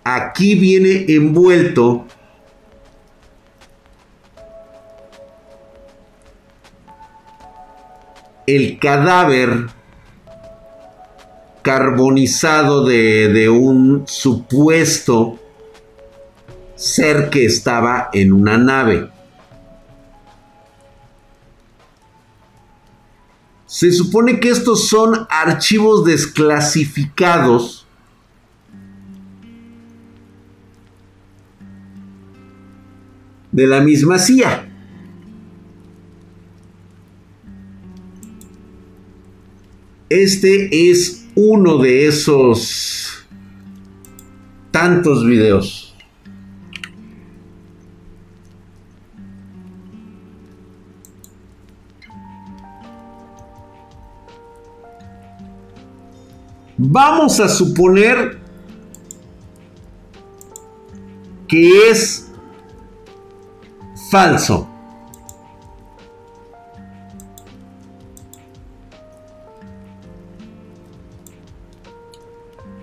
aquí 0.04 0.56
viene 0.56 1.06
envuelto 1.08 2.04
el 8.46 8.78
cadáver 8.78 9.79
carbonizado 11.62 12.84
de, 12.84 13.28
de 13.28 13.48
un 13.48 14.04
supuesto 14.06 15.38
ser 16.74 17.28
que 17.30 17.44
estaba 17.44 18.08
en 18.12 18.32
una 18.32 18.56
nave. 18.56 19.10
Se 23.66 23.92
supone 23.92 24.40
que 24.40 24.48
estos 24.48 24.88
son 24.88 25.26
archivos 25.30 26.04
desclasificados 26.04 27.86
de 33.52 33.66
la 33.66 33.80
misma 33.80 34.18
CIA. 34.18 34.66
Este 40.08 40.90
es 40.90 41.19
uno 41.42 41.78
de 41.78 42.06
esos 42.06 43.26
tantos 44.70 45.24
videos. 45.24 45.96
Vamos 56.76 57.40
a 57.40 57.48
suponer 57.48 58.38
que 61.48 61.90
es 61.90 62.30
falso. 64.10 64.69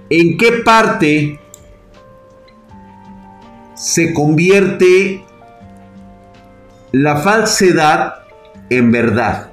¿En 0.09 0.37
qué 0.37 0.61
parte 0.63 1.39
se 3.75 4.13
convierte 4.13 5.25
la 6.93 7.17
falsedad 7.17 8.13
en 8.69 8.91
verdad? 8.91 9.51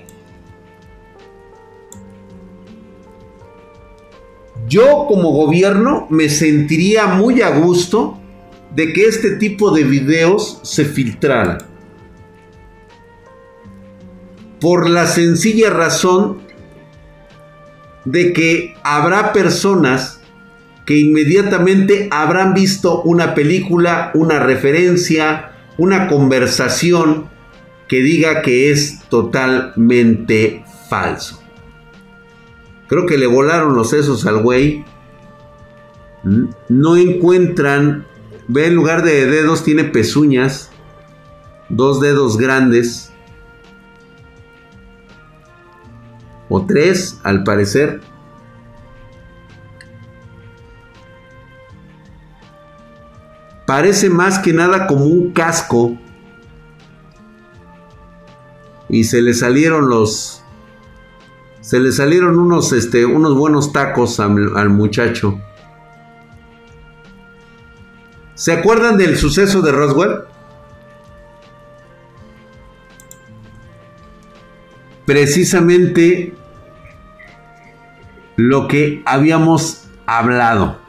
Yo 4.68 5.06
como 5.08 5.30
gobierno 5.30 6.06
me 6.08 6.28
sentiría 6.28 7.06
muy 7.06 7.42
a 7.42 7.50
gusto 7.50 8.18
de 8.74 8.92
que 8.92 9.06
este 9.06 9.36
tipo 9.36 9.72
de 9.72 9.82
videos 9.82 10.60
se 10.62 10.84
filtraran. 10.84 11.58
Por 14.60 14.88
la 14.88 15.06
sencilla 15.06 15.70
razón 15.70 16.38
de 18.04 18.32
que 18.32 18.74
habrá 18.82 19.32
personas 19.32 20.20
que 20.84 20.98
inmediatamente 20.98 22.08
habrán 22.10 22.54
visto 22.54 23.02
una 23.02 23.34
película, 23.34 24.10
una 24.14 24.38
referencia, 24.38 25.52
una 25.78 26.08
conversación 26.08 27.30
que 27.88 28.00
diga 28.00 28.42
que 28.42 28.70
es 28.70 29.00
totalmente 29.08 30.64
falso. 30.88 31.42
Creo 32.86 33.06
que 33.06 33.18
le 33.18 33.26
volaron 33.26 33.74
los 33.74 33.90
sesos 33.90 34.26
al 34.26 34.42
güey. 34.42 34.84
No 36.68 36.96
encuentran. 36.96 38.06
Ve, 38.46 38.66
en 38.66 38.74
lugar 38.74 39.02
de 39.02 39.26
dedos, 39.26 39.64
tiene 39.64 39.84
pezuñas. 39.84 40.70
Dos 41.70 42.00
dedos 42.00 42.36
grandes. 42.36 43.10
O 46.50 46.66
tres, 46.66 47.20
al 47.22 47.42
parecer. 47.42 48.00
Parece 53.66 54.10
más 54.10 54.38
que 54.38 54.52
nada 54.52 54.86
como 54.86 55.06
un 55.06 55.32
casco. 55.32 55.96
Y 58.88 59.04
se 59.04 59.22
le 59.22 59.32
salieron 59.32 59.88
los, 59.88 60.44
se 61.64 61.80
le 61.80 61.92
salieron 61.92 62.38
unos, 62.38 62.72
este, 62.74 63.06
unos 63.06 63.34
buenos 63.34 63.72
tacos 63.72 64.20
al, 64.20 64.68
muchacho. 64.68 65.40
¿Se 68.34 68.52
acuerdan 68.52 68.98
del 68.98 69.16
suceso 69.16 69.62
de 69.62 69.72
Roswell? 69.72 70.24
Precisamente 75.06 76.34
lo 78.36 78.68
que 78.68 79.02
habíamos 79.06 79.86
hablado. 80.04 80.83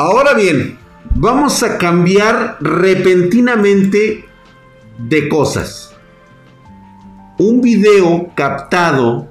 Ahora 0.00 0.34
bien, 0.34 0.78
vamos 1.16 1.64
a 1.64 1.76
cambiar 1.76 2.56
repentinamente 2.60 4.24
de 4.96 5.28
cosas. 5.28 5.92
Un 7.36 7.60
video 7.60 8.30
captado 8.36 9.28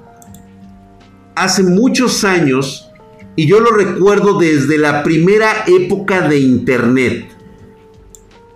hace 1.34 1.62
muchos 1.62 2.22
años 2.22 2.90
y 3.34 3.46
yo 3.46 3.60
lo 3.60 3.70
recuerdo 3.70 4.38
desde 4.38 4.76
la 4.76 5.02
primera 5.02 5.64
época 5.66 6.28
de 6.28 6.38
internet. 6.38 7.30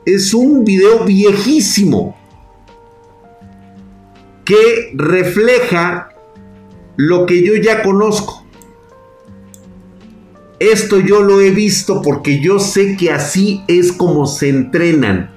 Es 0.05 0.35
un 0.35 0.66
video 0.66 1.07
viejísimo 1.07 2.14
que 4.44 4.92
refleja 4.92 6.11
lo 6.96 7.25
que 7.25 7.42
yo 7.42 7.55
ya 7.55 7.83
conozco. 7.83 8.41
Esto 10.62 11.01
yo 11.01 11.22
lo 11.22 11.40
he 11.40 11.51
visto 11.51 12.03
porque 12.03 12.38
yo 12.38 12.61
sé 12.61 12.96
que 12.96 13.11
así 13.11 13.64
es 13.66 13.90
como 13.90 14.27
se 14.27 14.48
entrenan. 14.48 15.29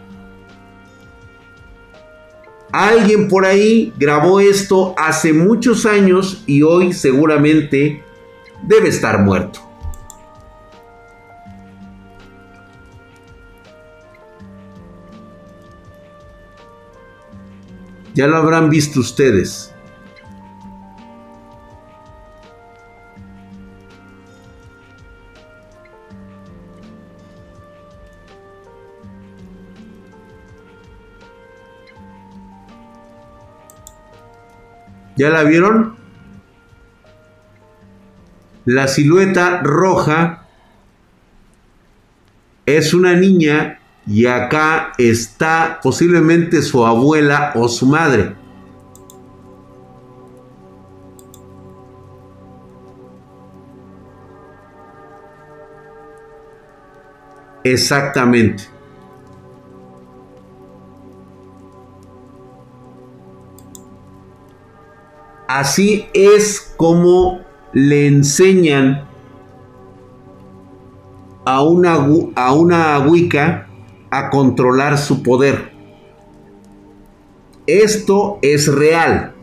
Alguien 2.71 3.27
por 3.27 3.43
ahí 3.43 3.91
grabó 3.97 4.39
esto 4.39 4.93
hace 4.99 5.33
muchos 5.33 5.87
años 5.87 6.43
y 6.45 6.61
hoy 6.61 6.93
seguramente 6.93 8.03
debe 8.67 8.89
estar 8.89 9.23
muerto. 9.23 9.61
Ya 18.13 18.27
lo 18.27 18.37
habrán 18.37 18.69
visto 18.69 18.99
ustedes. 18.99 19.74
¿Ya 35.15 35.29
la 35.29 35.43
vieron? 35.43 35.95
La 38.65 38.87
silueta 38.87 39.61
roja 39.61 40.45
es 42.65 42.93
una 42.93 43.13
niña 43.13 43.79
y 44.07 44.25
acá 44.25 44.93
está 44.97 45.79
posiblemente 45.81 46.61
su 46.61 46.85
abuela 46.85 47.51
o 47.55 47.69
su 47.69 47.85
madre. 47.85 48.35
Exactamente. 57.63 58.74
Así 65.47 66.07
es 66.13 66.73
como 66.77 67.41
le 67.71 68.07
enseñan 68.07 69.07
a 71.45 71.61
una, 71.61 72.07
a 72.35 72.53
una 72.53 72.99
Wicca 72.99 73.67
a 74.09 74.29
controlar 74.29 74.97
su 74.97 75.21
poder. 75.21 75.71
Esto 77.67 78.39
es 78.41 78.73
real. 78.73 79.33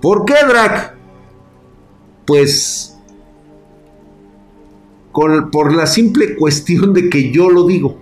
¿Por 0.00 0.24
qué, 0.24 0.34
Drac? 0.46 0.96
Pues 2.26 2.96
por 5.12 5.74
la 5.74 5.86
simple 5.86 6.36
cuestión 6.36 6.92
de 6.92 7.10
que 7.10 7.32
yo 7.32 7.50
lo 7.50 7.66
digo. 7.66 7.96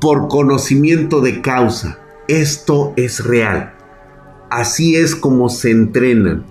Por 0.00 0.28
conocimiento 0.28 1.20
de 1.20 1.40
causa. 1.40 2.01
Esto 2.28 2.92
es 2.96 3.24
real. 3.24 3.74
Así 4.50 4.96
es 4.96 5.16
como 5.16 5.48
se 5.48 5.70
entrenan. 5.70 6.44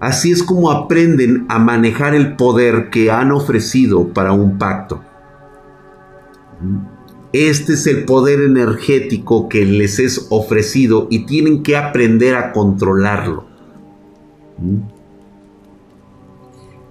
Así 0.00 0.30
es 0.30 0.42
como 0.42 0.70
aprenden 0.70 1.46
a 1.48 1.58
manejar 1.58 2.14
el 2.14 2.36
poder 2.36 2.90
que 2.90 3.10
han 3.10 3.32
ofrecido 3.32 4.12
para 4.12 4.32
un 4.32 4.58
pacto. 4.58 5.02
Este 7.32 7.74
es 7.74 7.86
el 7.86 8.04
poder 8.04 8.40
energético 8.40 9.48
que 9.48 9.64
les 9.64 9.98
es 9.98 10.28
ofrecido 10.30 11.08
y 11.10 11.26
tienen 11.26 11.62
que 11.62 11.76
aprender 11.76 12.36
a 12.36 12.52
controlarlo. 12.52 13.46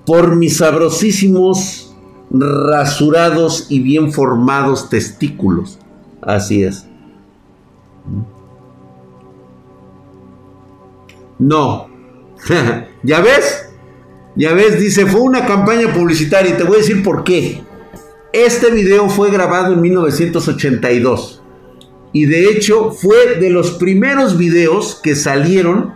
Por 0.06 0.36
mis 0.36 0.58
sabrosísimos, 0.58 1.96
rasurados 2.30 3.68
y 3.70 3.80
bien 3.80 4.12
formados 4.12 4.90
testículos. 4.90 5.80
Así 6.22 6.64
es. 6.64 6.88
No. 11.40 11.90
¿Ya 13.04 13.22
ves? 13.22 13.70
Ya 14.36 14.54
ves, 14.54 14.80
dice, 14.80 15.06
fue 15.06 15.22
una 15.22 15.46
campaña 15.46 15.94
publicitaria 15.94 16.54
y 16.54 16.58
te 16.58 16.64
voy 16.64 16.76
a 16.76 16.80
decir 16.80 17.04
por 17.04 17.24
qué. 17.24 17.64
Este 18.34 18.70
video 18.70 19.10
fue 19.10 19.32
grabado 19.32 19.74
en 19.74 19.82
1982 19.82 21.42
y 22.14 22.26
de 22.26 22.46
hecho 22.46 22.92
fue 22.92 23.36
de 23.40 23.50
los 23.50 23.72
primeros 23.72 24.38
videos 24.38 25.00
que 25.02 25.16
salieron 25.16 25.96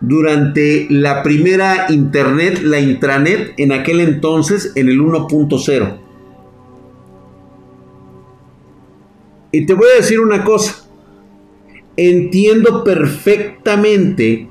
durante 0.00 0.86
la 0.88 1.22
primera 1.22 1.86
internet, 1.90 2.60
la 2.62 2.80
intranet, 2.80 3.54
en 3.58 3.72
aquel 3.72 4.00
entonces 4.00 4.72
en 4.74 4.88
el 4.88 5.00
1.0. 5.00 5.98
Y 9.52 9.66
te 9.66 9.74
voy 9.74 9.88
a 9.92 9.96
decir 9.96 10.20
una 10.20 10.44
cosa, 10.44 10.89
entiendo 12.08 12.82
perfectamente 12.82 14.48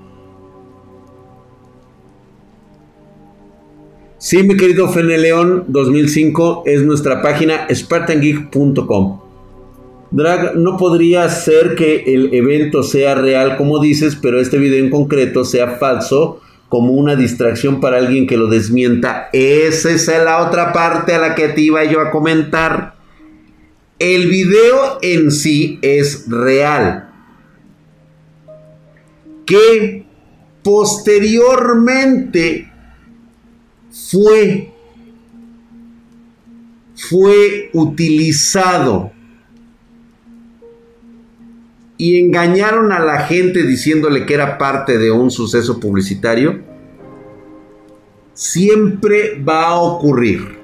Sí, 4.21 4.43
mi 4.43 4.57
querido 4.57 4.89
Feneleón 4.89 5.63
2005 5.69 6.63
es 6.65 6.83
nuestra 6.83 7.21
página 7.21 7.67
spartangeek.com. 7.73 9.21
Drag, 10.11 10.57
no 10.57 10.75
podría 10.75 11.29
ser 11.29 11.73
que 11.75 12.03
el 12.05 12.33
evento 12.33 12.83
sea 12.83 13.15
real 13.15 13.55
como 13.55 13.79
dices, 13.79 14.17
pero 14.21 14.41
este 14.41 14.57
video 14.57 14.83
en 14.83 14.89
concreto 14.89 15.45
sea 15.45 15.77
falso 15.77 16.41
como 16.67 16.91
una 16.91 17.15
distracción 17.15 17.79
para 17.79 17.97
alguien 17.97 18.27
que 18.27 18.35
lo 18.35 18.47
desmienta. 18.47 19.29
Esa 19.31 19.89
es 19.89 20.07
la 20.07 20.45
otra 20.45 20.73
parte 20.73 21.13
a 21.13 21.19
la 21.19 21.33
que 21.33 21.47
te 21.47 21.61
iba 21.61 21.85
yo 21.85 22.01
a 22.01 22.11
comentar. 22.11 22.95
El 23.99 24.27
video 24.27 24.99
en 25.01 25.31
sí 25.31 25.79
es 25.81 26.25
real. 26.27 27.08
Que 29.49 30.05
posteriormente 30.63 32.71
fue, 33.89 34.71
fue 36.95 37.69
utilizado 37.73 39.11
y 41.97 42.17
engañaron 42.17 42.93
a 42.93 42.99
la 42.99 43.25
gente 43.25 43.63
diciéndole 43.63 44.25
que 44.25 44.33
era 44.33 44.57
parte 44.57 44.97
de 44.97 45.11
un 45.11 45.29
suceso 45.29 45.81
publicitario, 45.81 46.61
siempre 48.33 49.37
va 49.37 49.65
a 49.65 49.81
ocurrir. 49.81 50.57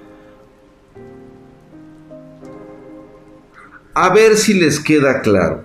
A 3.94 4.14
ver 4.14 4.38
si 4.38 4.54
les 4.54 4.80
queda 4.80 5.22
claro. 5.22 5.65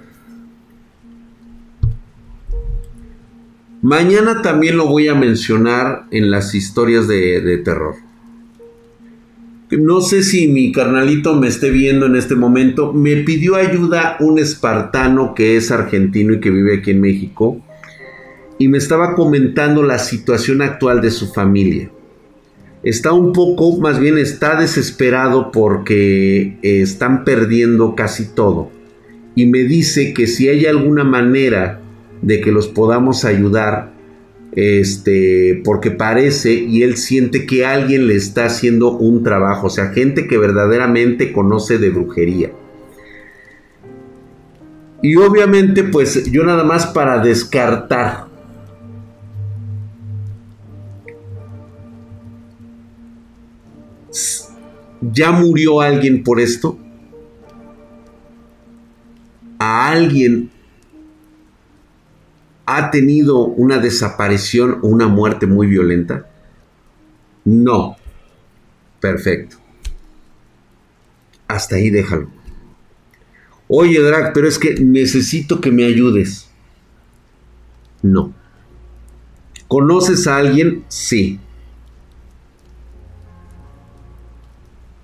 Mañana 3.82 4.42
también 4.42 4.76
lo 4.76 4.86
voy 4.88 5.08
a 5.08 5.14
mencionar 5.14 6.04
en 6.10 6.30
las 6.30 6.54
historias 6.54 7.08
de, 7.08 7.58
terror. 7.64 7.94
No 9.70 10.02
sé 10.02 10.22
si 10.22 10.48
mi 10.48 10.70
carnalito 10.70 11.34
me 11.34 11.48
esté 11.48 11.70
viendo 11.70 12.04
en 12.04 12.16
este 12.16 12.34
momento. 12.34 12.92
Me 12.92 13.16
pidió 13.16 13.54
ayuda 13.54 14.16
un 14.20 14.38
espartano 14.38 15.34
que 15.34 15.56
es 15.56 15.70
argentino 15.70 16.34
y 16.34 16.40
que 16.40 16.50
vive 16.50 16.76
aquí 16.76 16.90
en 16.90 17.00
México. 17.00 17.62
Y 18.58 18.68
me 18.68 18.76
estaba 18.76 19.14
comentando 19.14 19.82
la 19.82 19.98
situación 19.98 20.60
actual 20.60 21.00
de 21.00 21.10
su 21.10 21.32
familia. 21.32 21.90
Está 22.82 23.12
un 23.14 23.32
poco, 23.32 23.78
más 23.78 23.98
bien 23.98 24.18
está 24.18 24.60
desesperado 24.60 25.50
porque 25.52 26.58
eh, 26.62 26.82
están 26.82 27.24
perdiendo 27.24 27.94
casi 27.94 28.34
todo. 28.34 28.70
Y 29.34 29.46
me 29.46 29.60
dice 29.60 30.12
que 30.12 30.26
si 30.26 30.48
hay 30.48 30.66
alguna 30.66 31.04
manera 31.04 31.79
de 32.22 32.40
que 32.40 32.52
los 32.52 32.68
podamos 32.68 33.24
ayudar, 33.24 33.92
este, 34.52 35.62
porque 35.64 35.90
parece 35.90 36.52
y 36.52 36.82
él 36.82 36.96
siente 36.96 37.46
que 37.46 37.64
alguien 37.64 38.06
le 38.06 38.16
está 38.16 38.46
haciendo 38.46 38.96
un 38.96 39.22
trabajo, 39.22 39.68
o 39.68 39.70
sea, 39.70 39.86
gente 39.86 40.26
que 40.26 40.38
verdaderamente 40.38 41.32
conoce 41.32 41.78
de 41.78 41.90
brujería. 41.90 42.50
Y 45.02 45.16
obviamente, 45.16 45.84
pues 45.84 46.30
yo 46.30 46.44
nada 46.44 46.62
más 46.62 46.86
para 46.86 47.22
descartar. 47.22 48.28
¿Ya 55.00 55.30
murió 55.30 55.80
alguien 55.80 56.22
por 56.22 56.40
esto? 56.40 56.76
¿A 59.58 59.90
alguien 59.90 60.50
ha 62.76 62.92
tenido 62.92 63.40
una 63.46 63.78
desaparición 63.78 64.78
o 64.82 64.86
una 64.86 65.08
muerte 65.08 65.46
muy 65.46 65.66
violenta? 65.66 66.30
No. 67.44 67.96
Perfecto. 69.00 69.56
Hasta 71.48 71.76
ahí 71.76 71.90
déjalo. 71.90 72.28
Oye, 73.66 74.00
Drag, 74.00 74.32
pero 74.32 74.46
es 74.46 74.58
que 74.58 74.74
necesito 74.74 75.60
que 75.60 75.72
me 75.72 75.84
ayudes. 75.84 76.48
No. 78.02 78.32
¿Conoces 79.66 80.28
a 80.28 80.36
alguien? 80.36 80.84
Sí. 80.88 81.40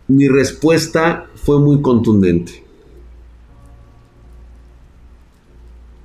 Mi 0.07 0.29
respuesta 0.29 1.27
fue 1.35 1.59
muy 1.59 1.83
contundente. 1.83 2.66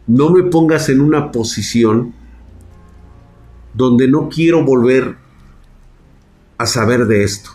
No 0.08 0.30
me 0.30 0.44
pongas 0.44 0.90
en 0.90 1.02
una 1.02 1.32
posición 1.32 2.14
donde 3.74 4.08
no 4.08 4.30
quiero 4.30 4.64
volver 4.64 5.16
a 6.58 6.66
saber 6.66 7.06
de 7.08 7.24
esto. 7.24 7.52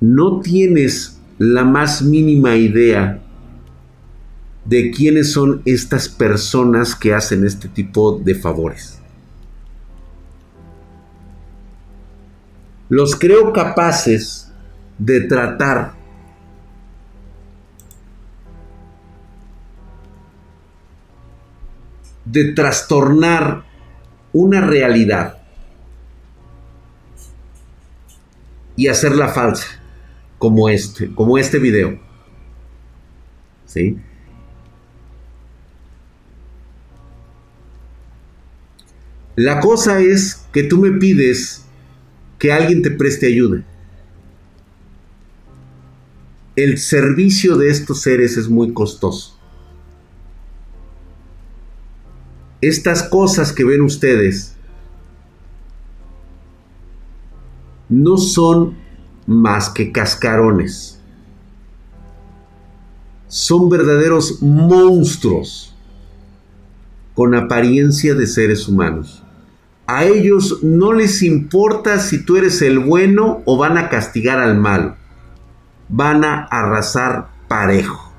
No 0.00 0.40
tienes 0.40 1.20
la 1.38 1.64
más 1.64 2.02
mínima 2.02 2.56
idea 2.56 3.22
de 4.64 4.90
quiénes 4.90 5.32
son 5.32 5.62
estas 5.64 6.08
personas 6.08 6.94
que 6.94 7.14
hacen 7.14 7.44
este 7.44 7.68
tipo 7.68 8.18
de 8.18 8.34
favores. 8.34 8.98
Los 12.88 13.16
creo 13.16 13.52
capaces 13.52 14.50
de 14.98 15.22
tratar 15.22 15.99
de 22.30 22.52
trastornar 22.52 23.64
una 24.32 24.60
realidad 24.60 25.38
y 28.76 28.86
hacerla 28.86 29.28
falsa, 29.28 29.66
como 30.38 30.68
este, 30.68 31.12
como 31.14 31.38
este 31.38 31.58
video. 31.58 31.98
¿Sí? 33.66 33.98
La 39.34 39.60
cosa 39.60 40.00
es 40.00 40.46
que 40.52 40.62
tú 40.62 40.78
me 40.78 40.92
pides 40.92 41.64
que 42.38 42.52
alguien 42.52 42.82
te 42.82 42.90
preste 42.90 43.26
ayuda. 43.26 43.64
El 46.56 46.78
servicio 46.78 47.56
de 47.56 47.70
estos 47.70 48.02
seres 48.02 48.36
es 48.36 48.48
muy 48.48 48.72
costoso. 48.72 49.39
Estas 52.60 53.02
cosas 53.02 53.52
que 53.52 53.64
ven 53.64 53.80
ustedes 53.80 54.54
no 57.88 58.18
son 58.18 58.76
más 59.26 59.70
que 59.70 59.92
cascarones. 59.92 61.00
Son 63.28 63.70
verdaderos 63.70 64.42
monstruos 64.42 65.74
con 67.14 67.34
apariencia 67.34 68.14
de 68.14 68.26
seres 68.26 68.68
humanos. 68.68 69.22
A 69.86 70.04
ellos 70.04 70.62
no 70.62 70.92
les 70.92 71.22
importa 71.22 71.98
si 71.98 72.24
tú 72.24 72.36
eres 72.36 72.60
el 72.60 72.78
bueno 72.78 73.42
o 73.46 73.56
van 73.56 73.78
a 73.78 73.88
castigar 73.88 74.38
al 74.38 74.58
malo. 74.58 74.96
Van 75.88 76.24
a 76.24 76.44
arrasar 76.44 77.30
parejo. 77.48 78.12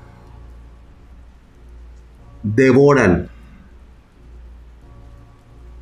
Devoran 2.42 3.30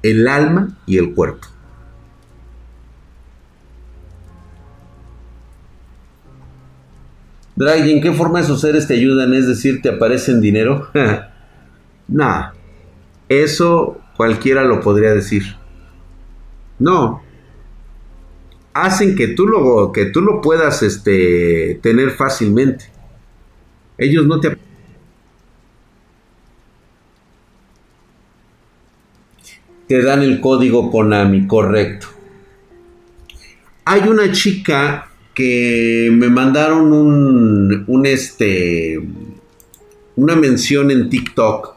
el 0.02 0.28
alma 0.28 0.78
y 0.86 0.98
el 0.98 1.14
cuerpo. 1.14 1.48
Drag, 7.56 7.86
¿en 7.88 8.00
qué 8.00 8.12
forma 8.12 8.40
esos 8.40 8.62
seres 8.62 8.86
te 8.86 8.94
ayudan? 8.94 9.34
Es 9.34 9.46
decir, 9.46 9.82
¿te 9.82 9.90
aparecen 9.90 10.40
dinero? 10.40 10.88
nah, 12.08 12.52
eso 13.28 14.00
cualquiera 14.16 14.64
lo 14.64 14.80
podría 14.80 15.12
decir. 15.12 15.42
No. 16.78 17.22
Hacen 18.72 19.14
que 19.14 19.28
tú 19.28 19.46
lo, 19.46 19.92
que 19.92 20.06
tú 20.06 20.22
lo 20.22 20.40
puedas 20.40 20.82
este, 20.82 21.78
tener 21.82 22.12
fácilmente. 22.12 22.86
Ellos 23.98 24.26
no 24.26 24.40
te... 24.40 24.56
Te 29.90 30.02
dan 30.02 30.22
el 30.22 30.40
código 30.40 30.88
Konami, 30.88 31.48
correcto. 31.48 32.06
Hay 33.86 34.02
una 34.02 34.30
chica 34.30 35.08
que 35.34 36.10
me 36.12 36.28
mandaron 36.28 36.92
un, 36.92 37.84
un 37.88 38.06
este, 38.06 39.02
una 40.14 40.36
mención 40.36 40.92
en 40.92 41.10
TikTok 41.10 41.74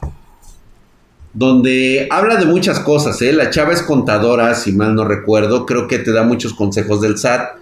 donde 1.33 2.07
habla 2.11 2.35
de 2.35 2.45
muchas 2.45 2.79
cosas. 2.81 3.19
¿eh? 3.23 3.33
La 3.33 3.49
chava 3.49 3.73
es 3.73 3.81
contadora, 3.81 4.53
si 4.53 4.73
mal 4.73 4.93
no 4.93 5.05
recuerdo, 5.05 5.65
creo 5.65 5.87
que 5.87 5.97
te 5.97 6.11
da 6.11 6.21
muchos 6.21 6.53
consejos 6.53 7.01
del 7.01 7.17
SAT. 7.17 7.57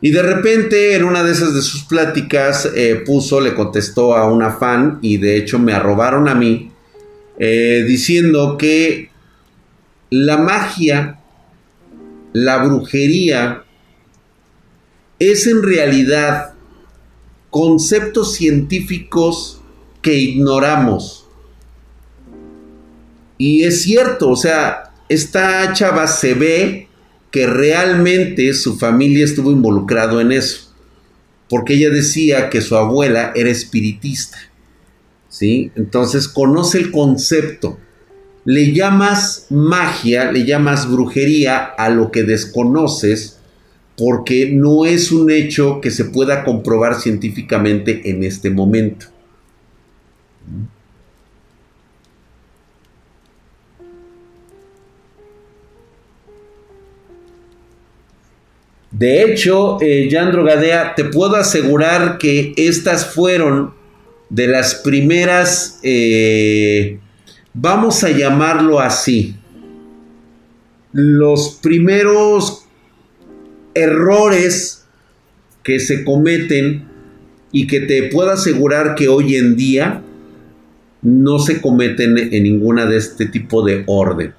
Y 0.00 0.12
de 0.12 0.22
repente 0.22 0.94
en 0.94 1.02
una 1.02 1.24
de 1.24 1.32
esas 1.32 1.52
de 1.52 1.62
sus 1.62 1.82
pláticas 1.82 2.70
eh, 2.76 3.02
puso, 3.04 3.40
le 3.40 3.54
contestó 3.54 4.16
a 4.16 4.30
una 4.30 4.52
fan 4.52 5.00
y 5.02 5.16
de 5.16 5.36
hecho 5.36 5.58
me 5.58 5.72
arrobaron 5.72 6.28
a 6.28 6.36
mí 6.36 6.70
eh, 7.40 7.84
diciendo 7.88 8.56
que 8.56 9.15
la 10.24 10.38
magia, 10.38 11.20
la 12.32 12.62
brujería, 12.64 13.64
es 15.18 15.46
en 15.46 15.62
realidad 15.62 16.54
conceptos 17.50 18.34
científicos 18.34 19.62
que 20.02 20.14
ignoramos 20.14 21.26
y 23.38 23.64
es 23.64 23.82
cierto, 23.82 24.30
o 24.30 24.36
sea, 24.36 24.92
esta 25.08 25.72
chava 25.72 26.06
se 26.06 26.34
ve 26.34 26.88
que 27.30 27.46
realmente 27.46 28.54
su 28.54 28.78
familia 28.78 29.24
estuvo 29.24 29.50
involucrado 29.50 30.20
en 30.20 30.32
eso. 30.32 30.72
Porque 31.48 31.74
ella 31.74 31.90
decía 31.90 32.50
que 32.50 32.60
su 32.60 32.76
abuela 32.76 33.32
era 33.34 33.50
espiritista. 33.50 34.38
¿Sí? 35.28 35.70
Entonces 35.76 36.28
conoce 36.28 36.78
el 36.78 36.90
concepto. 36.90 37.78
Le 38.46 38.72
llamas 38.72 39.48
magia, 39.50 40.32
le 40.32 40.46
llamas 40.46 40.90
brujería 40.90 41.58
a 41.58 41.90
lo 41.90 42.10
que 42.10 42.22
desconoces 42.22 43.38
porque 43.98 44.50
no 44.52 44.86
es 44.86 45.12
un 45.12 45.30
hecho 45.30 45.80
que 45.80 45.90
se 45.90 46.06
pueda 46.06 46.44
comprobar 46.44 46.94
científicamente 47.00 48.08
en 48.10 48.24
este 48.24 48.50
momento. 48.50 49.06
De 58.90 59.22
hecho, 59.22 59.78
eh, 59.82 60.08
Yandro 60.08 60.42
Gadea, 60.44 60.94
te 60.94 61.04
puedo 61.04 61.36
asegurar 61.36 62.16
que 62.16 62.54
estas 62.56 63.04
fueron 63.04 63.74
de 64.30 64.46
las 64.46 64.76
primeras, 64.76 65.78
eh, 65.82 66.98
vamos 67.58 68.04
a 68.04 68.10
llamarlo 68.10 68.80
así, 68.80 69.34
los 70.92 71.58
primeros 71.62 72.66
errores 73.74 74.86
que 75.62 75.80
se 75.80 76.04
cometen 76.04 76.84
y 77.52 77.66
que 77.66 77.80
te 77.80 78.04
puedo 78.04 78.30
asegurar 78.30 78.94
que 78.94 79.08
hoy 79.08 79.36
en 79.36 79.56
día 79.56 80.02
no 81.02 81.38
se 81.38 81.60
cometen 81.60 82.18
en 82.18 82.42
ninguna 82.42 82.86
de 82.86 82.98
este 82.98 83.26
tipo 83.26 83.64
de 83.64 83.84
orden. 83.86 84.34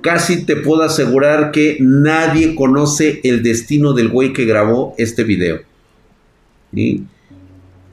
Casi 0.00 0.44
te 0.44 0.56
puedo 0.56 0.82
asegurar 0.82 1.52
que 1.52 1.76
nadie 1.80 2.54
conoce 2.56 3.20
el 3.22 3.42
destino 3.42 3.92
del 3.92 4.08
güey 4.08 4.32
que 4.32 4.44
grabó 4.44 4.94
este 4.98 5.22
video. 5.22 5.60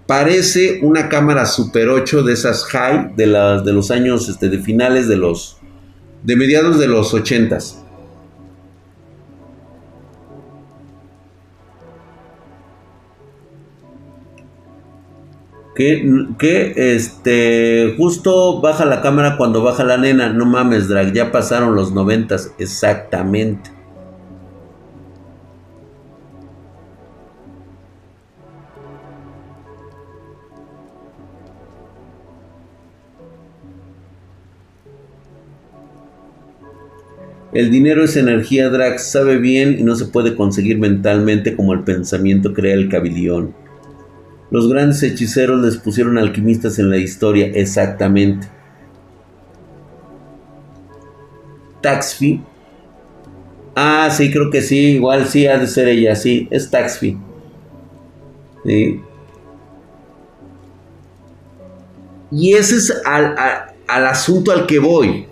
Parece 0.09 0.79
una 0.81 1.07
cámara 1.07 1.45
Super 1.45 1.87
8 1.87 2.23
de 2.23 2.33
esas 2.33 2.65
high 2.65 3.13
de, 3.15 3.27
las, 3.27 3.63
de 3.63 3.71
los 3.71 3.91
años 3.91 4.27
este, 4.27 4.49
de 4.49 4.57
finales 4.57 5.07
de 5.07 5.17
los 5.17 5.59
de 6.23 6.35
mediados 6.35 6.79
de 6.79 6.87
los 6.87 7.13
80s. 7.13 7.75
Que, 15.75 16.73
este, 16.75 17.93
justo 17.95 18.61
baja 18.61 18.85
la 18.85 19.03
cámara 19.03 19.37
cuando 19.37 19.61
baja 19.61 19.83
la 19.83 19.97
nena. 19.97 20.33
No 20.33 20.47
mames, 20.47 20.87
drag, 20.87 21.13
ya 21.13 21.31
pasaron 21.31 21.75
los 21.75 21.91
noventas, 21.91 22.51
exactamente. 22.57 23.78
El 37.51 37.71
dinero 37.71 38.03
es 38.03 38.15
energía, 38.15 38.69
drag, 38.69 38.99
sabe 38.99 39.37
bien 39.37 39.77
y 39.79 39.83
no 39.83 39.95
se 39.95 40.05
puede 40.05 40.35
conseguir 40.35 40.77
mentalmente 40.77 41.55
como 41.55 41.73
el 41.73 41.83
pensamiento 41.83 42.53
crea 42.53 42.75
el 42.75 42.89
cabillón. 42.89 43.55
Los 44.51 44.69
grandes 44.69 45.01
hechiceros 45.01 45.61
les 45.61 45.77
pusieron 45.77 46.17
alquimistas 46.17 46.77
en 46.77 46.89
la 46.89 46.97
historia, 46.97 47.47
exactamente. 47.47 48.47
Taxfi. 51.81 52.43
Ah, 53.75 54.09
sí, 54.11 54.31
creo 54.31 54.51
que 54.51 54.61
sí, 54.61 54.93
igual 54.93 55.25
sí 55.25 55.47
ha 55.47 55.57
de 55.57 55.67
ser 55.67 55.87
ella, 55.87 56.15
sí, 56.15 56.47
es 56.51 56.69
Taxfi. 56.69 57.17
Sí. 58.65 59.01
Y 62.31 62.53
ese 62.53 62.75
es 62.75 62.93
al, 63.05 63.35
al 63.87 64.07
asunto 64.07 64.51
al 64.51 64.67
que 64.67 64.77
voy. 64.77 65.25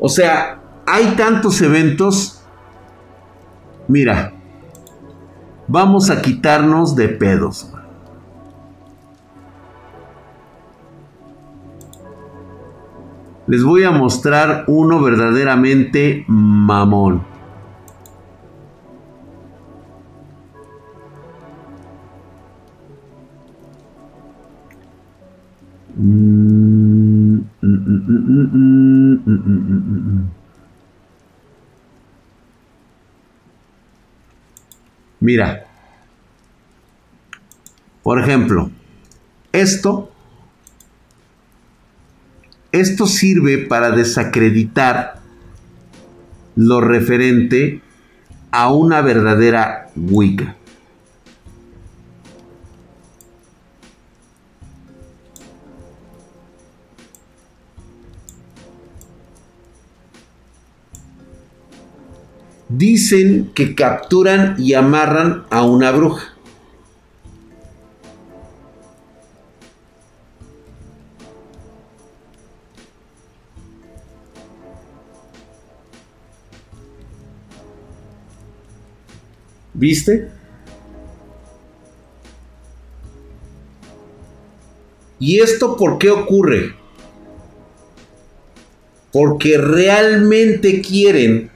O 0.00 0.08
sea, 0.08 0.63
hay 0.86 1.14
tantos 1.16 1.60
eventos. 1.62 2.42
Mira, 3.88 4.34
Vamos 5.66 6.10
a 6.10 6.20
quitarnos 6.20 6.94
de 6.94 7.08
pedos. 7.08 7.70
Les 13.46 13.62
voy 13.62 13.84
a 13.84 13.90
mostrar 13.90 14.64
uno 14.68 15.00
verdaderamente 15.00 16.24
mamón. 16.28 17.22
Mira, 35.20 35.66
por 38.02 38.20
ejemplo, 38.20 38.70
esto, 39.52 40.12
esto 42.72 43.06
sirve 43.06 43.58
para 43.58 43.90
desacreditar 43.90 45.20
lo 46.56 46.80
referente 46.80 47.80
a 48.50 48.70
una 48.72 49.00
verdadera 49.00 49.90
Wicca. 49.96 50.56
Dicen 62.76 63.52
que 63.54 63.74
capturan 63.74 64.56
y 64.58 64.74
amarran 64.74 65.44
a 65.50 65.64
una 65.64 65.90
bruja. 65.90 66.34
¿Viste? 79.74 80.30
¿Y 85.18 85.40
esto 85.40 85.76
por 85.76 85.98
qué 85.98 86.10
ocurre? 86.10 86.74
Porque 89.12 89.58
realmente 89.58 90.80
quieren 90.80 91.50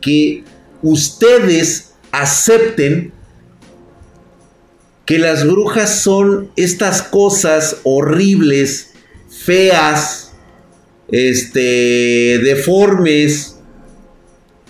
que 0.00 0.44
ustedes 0.82 1.92
acepten 2.12 3.12
que 5.06 5.18
las 5.18 5.46
brujas 5.46 6.02
son 6.02 6.50
estas 6.56 7.02
cosas 7.02 7.78
horribles, 7.82 8.92
feas, 9.28 10.32
este, 11.08 12.38
deformes, 12.44 13.56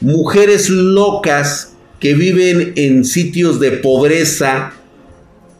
mujeres 0.00 0.70
locas 0.70 1.74
que 1.98 2.14
viven 2.14 2.72
en 2.76 3.04
sitios 3.04 3.60
de 3.60 3.72
pobreza 3.72 4.72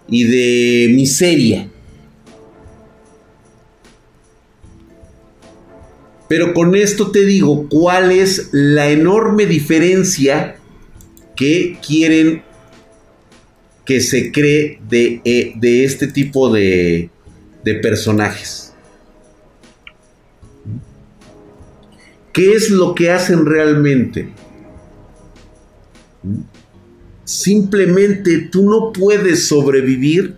y 0.08 0.24
de 0.24 0.92
miseria. 0.94 1.70
Pero 6.30 6.54
con 6.54 6.76
esto 6.76 7.10
te 7.10 7.24
digo 7.24 7.68
cuál 7.68 8.12
es 8.12 8.50
la 8.52 8.88
enorme 8.88 9.46
diferencia 9.46 10.58
que 11.34 11.76
quieren 11.84 12.44
que 13.84 14.00
se 14.00 14.30
cree 14.30 14.80
de, 14.88 15.20
eh, 15.24 15.58
este 15.60 16.06
tipo 16.06 16.48
de, 16.52 17.10
de 17.64 17.74
personajes. 17.74 18.72
¿Qué 22.32 22.52
es 22.52 22.70
lo 22.70 22.94
que 22.94 23.10
hacen 23.10 23.44
realmente? 23.44 24.32
Simplemente 27.24 28.38
tú 28.52 28.70
no 28.70 28.92
puedes 28.92 29.48
sobrevivir 29.48 30.36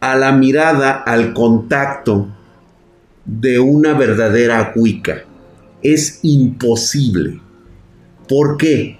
a 0.00 0.16
la 0.16 0.32
mirada, 0.32 0.92
al 0.92 1.34
contacto, 1.34 2.30
de 3.24 3.58
una 3.60 3.94
verdadera 3.94 4.72
Wicca. 4.74 5.24
Es 5.82 6.20
imposible. 6.22 7.40
¿Por 8.28 8.56
qué? 8.56 8.98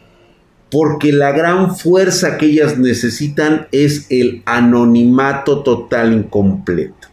Porque 0.70 1.12
la 1.12 1.32
gran 1.32 1.76
fuerza 1.76 2.38
que 2.38 2.46
ellas 2.46 2.78
necesitan 2.78 3.66
es 3.72 4.06
el 4.10 4.42
anonimato 4.46 5.62
total 5.62 6.12
incompleto. 6.12 7.08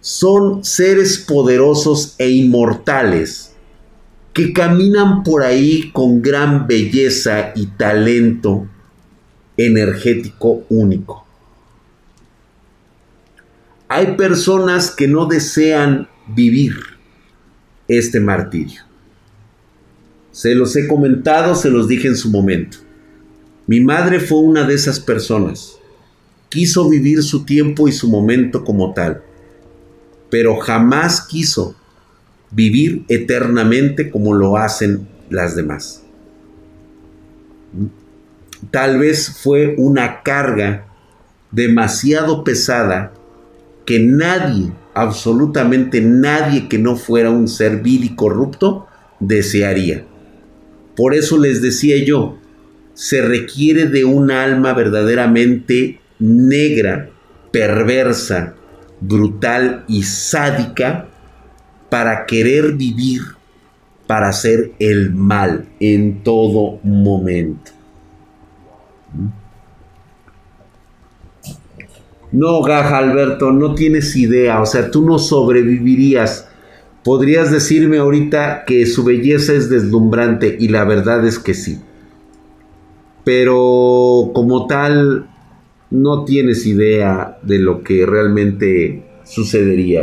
Son 0.00 0.64
seres 0.64 1.18
poderosos 1.18 2.14
e 2.18 2.30
inmortales 2.30 3.52
que 4.32 4.52
caminan 4.52 5.22
por 5.22 5.42
ahí 5.42 5.90
con 5.92 6.22
gran 6.22 6.66
belleza 6.66 7.52
y 7.54 7.66
talento 7.66 8.66
energético 9.56 10.62
único. 10.70 11.26
Hay 13.92 14.14
personas 14.14 14.92
que 14.92 15.08
no 15.08 15.26
desean 15.26 16.08
vivir 16.28 16.76
este 17.88 18.20
martirio. 18.20 18.82
Se 20.30 20.54
los 20.54 20.76
he 20.76 20.86
comentado, 20.86 21.56
se 21.56 21.70
los 21.70 21.88
dije 21.88 22.06
en 22.06 22.16
su 22.16 22.30
momento. 22.30 22.78
Mi 23.66 23.80
madre 23.80 24.20
fue 24.20 24.38
una 24.38 24.62
de 24.62 24.74
esas 24.74 25.00
personas. 25.00 25.76
Quiso 26.50 26.88
vivir 26.88 27.24
su 27.24 27.44
tiempo 27.44 27.88
y 27.88 27.92
su 27.92 28.08
momento 28.08 28.64
como 28.64 28.94
tal, 28.94 29.24
pero 30.30 30.56
jamás 30.58 31.22
quiso 31.22 31.74
vivir 32.52 33.04
eternamente 33.08 34.08
como 34.08 34.34
lo 34.34 34.56
hacen 34.56 35.08
las 35.30 35.56
demás. 35.56 36.04
Tal 38.70 39.00
vez 39.00 39.36
fue 39.42 39.74
una 39.78 40.22
carga 40.22 40.86
demasiado 41.50 42.44
pesada 42.44 43.14
que 43.90 43.98
nadie, 43.98 44.70
absolutamente 44.94 46.00
nadie 46.00 46.68
que 46.68 46.78
no 46.78 46.94
fuera 46.94 47.28
un 47.28 47.48
ser 47.48 47.82
vil 47.82 48.04
y 48.04 48.14
corrupto, 48.14 48.86
desearía. 49.18 50.04
Por 50.94 51.12
eso 51.12 51.36
les 51.38 51.60
decía 51.60 51.96
yo, 52.04 52.38
se 52.94 53.20
requiere 53.20 53.86
de 53.86 54.04
un 54.04 54.30
alma 54.30 54.74
verdaderamente 54.74 55.98
negra, 56.20 57.10
perversa, 57.50 58.54
brutal 59.00 59.84
y 59.88 60.04
sádica 60.04 61.08
para 61.88 62.26
querer 62.26 62.74
vivir, 62.74 63.22
para 64.06 64.28
hacer 64.28 64.70
el 64.78 65.12
mal 65.12 65.68
en 65.80 66.22
todo 66.22 66.78
momento. 66.84 67.72
No, 72.32 72.62
Gaja 72.62 72.98
Alberto, 72.98 73.50
no 73.50 73.74
tienes 73.74 74.14
idea, 74.14 74.62
o 74.62 74.66
sea, 74.66 74.90
tú 74.90 75.04
no 75.04 75.18
sobrevivirías. 75.18 76.48
Podrías 77.02 77.50
decirme 77.50 77.98
ahorita 77.98 78.64
que 78.66 78.86
su 78.86 79.02
belleza 79.04 79.52
es 79.54 79.68
deslumbrante 79.68 80.56
y 80.58 80.68
la 80.68 80.84
verdad 80.84 81.26
es 81.26 81.38
que 81.38 81.54
sí. 81.54 81.80
Pero 83.24 84.30
como 84.32 84.66
tal, 84.66 85.28
no 85.90 86.24
tienes 86.24 86.66
idea 86.66 87.38
de 87.42 87.58
lo 87.58 87.82
que 87.82 88.06
realmente 88.06 89.02
sucedería. 89.24 90.02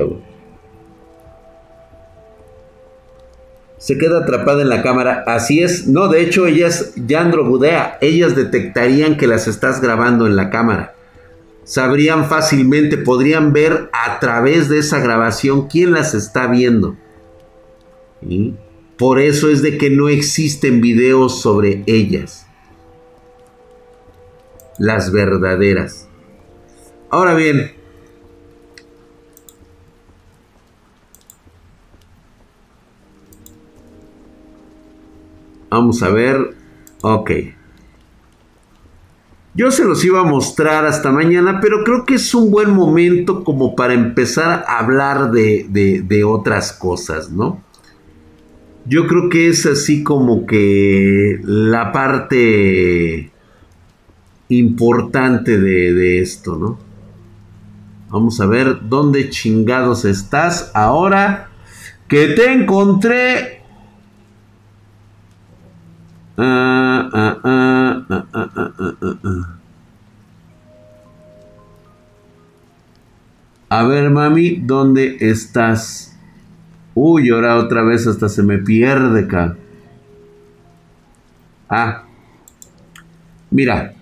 Se 3.77 3.97
queda 3.97 4.19
atrapada 4.19 4.63
en 4.63 4.69
la 4.69 4.81
cámara. 4.81 5.23
Así 5.27 5.61
es. 5.61 5.87
No, 5.87 6.09
de 6.09 6.21
hecho, 6.23 6.45
ellas, 6.45 6.93
Yandro 7.07 7.45
Budea, 7.45 7.97
ellas 8.01 8.35
detectarían 8.35 9.15
que 9.17 9.27
las 9.27 9.47
estás 9.47 9.81
grabando 9.81 10.27
en 10.27 10.35
la 10.35 10.49
cámara 10.49 10.96
sabrían 11.67 12.29
fácilmente, 12.29 12.97
podrían 12.97 13.51
ver 13.51 13.89
a 13.91 14.19
través 14.19 14.69
de 14.69 14.79
esa 14.79 14.99
grabación 14.99 15.67
quién 15.67 15.91
las 15.91 16.13
está 16.13 16.47
viendo. 16.47 16.95
Por 18.97 19.19
eso 19.19 19.49
es 19.49 19.61
de 19.61 19.77
que 19.77 19.89
no 19.89 20.07
existen 20.07 20.79
videos 20.81 21.41
sobre 21.41 21.83
ellas. 21.85 22.47
Las 24.79 25.11
verdaderas. 25.11 26.07
Ahora 27.09 27.35
bien, 27.35 27.73
vamos 35.69 36.01
a 36.01 36.09
ver. 36.09 36.55
Ok. 37.01 37.56
Yo 39.57 39.71
se 39.71 39.85
los 39.85 40.05
iba 40.05 40.19
a 40.19 40.23
mostrar 40.23 40.85
hasta 40.85 41.11
mañana, 41.11 41.59
pero 41.59 41.83
creo 41.83 42.05
que 42.05 42.13
es 42.13 42.35
un 42.35 42.51
buen 42.51 42.69
momento 42.75 43.43
como 43.43 43.75
para 43.75 43.95
empezar 43.95 44.63
a 44.67 44.77
hablar 44.77 45.31
de, 45.31 46.23
otras 46.23 46.71
cosas, 46.71 47.31
¿no? 47.31 47.63
Yo 48.85 49.07
creo 49.07 49.29
que 49.29 49.47
es 49.47 49.65
así 49.65 50.03
como 50.03 50.45
que 50.45 51.39
la 51.43 51.91
parte 51.91 53.31
importante 54.49 55.59
de, 55.59 55.91
de 55.91 56.21
esto, 56.21 56.55
¿no? 56.55 56.77
Vamos 58.11 58.39
a 58.39 58.45
ver 58.45 58.77
dónde 58.87 59.31
chingados 59.31 60.05
estás 60.05 60.69
ahora 60.75 61.49
que 62.07 62.27
te 62.27 62.53
encontré. 62.53 63.56
A 66.39 67.33
ver, 73.87 74.11
mami, 74.11 74.61
¿dónde 74.63 75.17
estás? 75.19 76.15
Uy, 76.93 77.29
ahora 77.29 77.57
otra 77.57 77.81
vez 77.81 78.05
hasta 78.05 78.29
se 78.29 78.43
me 78.43 78.59
pierde 78.59 79.21
acá. 79.21 79.57
Ah. 81.69 82.03
Mira, 83.49 83.93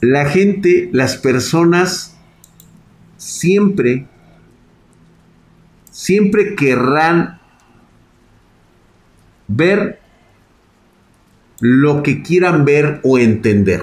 la 0.00 0.24
gente, 0.26 0.88
las 0.92 1.16
personas, 1.16 2.16
siempre, 3.16 4.08
siempre 5.94 6.56
querrán 6.56 7.38
ver 9.46 10.00
lo 11.60 12.02
que 12.02 12.20
quieran 12.20 12.64
ver 12.64 13.00
o 13.04 13.16
entender. 13.16 13.82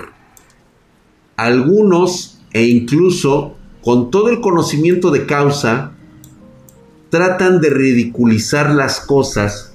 Algunos, 1.37 2.43
e 2.51 2.65
incluso 2.65 3.55
con 3.81 4.11
todo 4.11 4.27
el 4.27 4.41
conocimiento 4.41 5.09
de 5.09 5.25
causa, 5.25 5.93
tratan 7.09 7.61
de 7.61 7.69
ridiculizar 7.69 8.71
las 8.71 8.99
cosas 8.99 9.73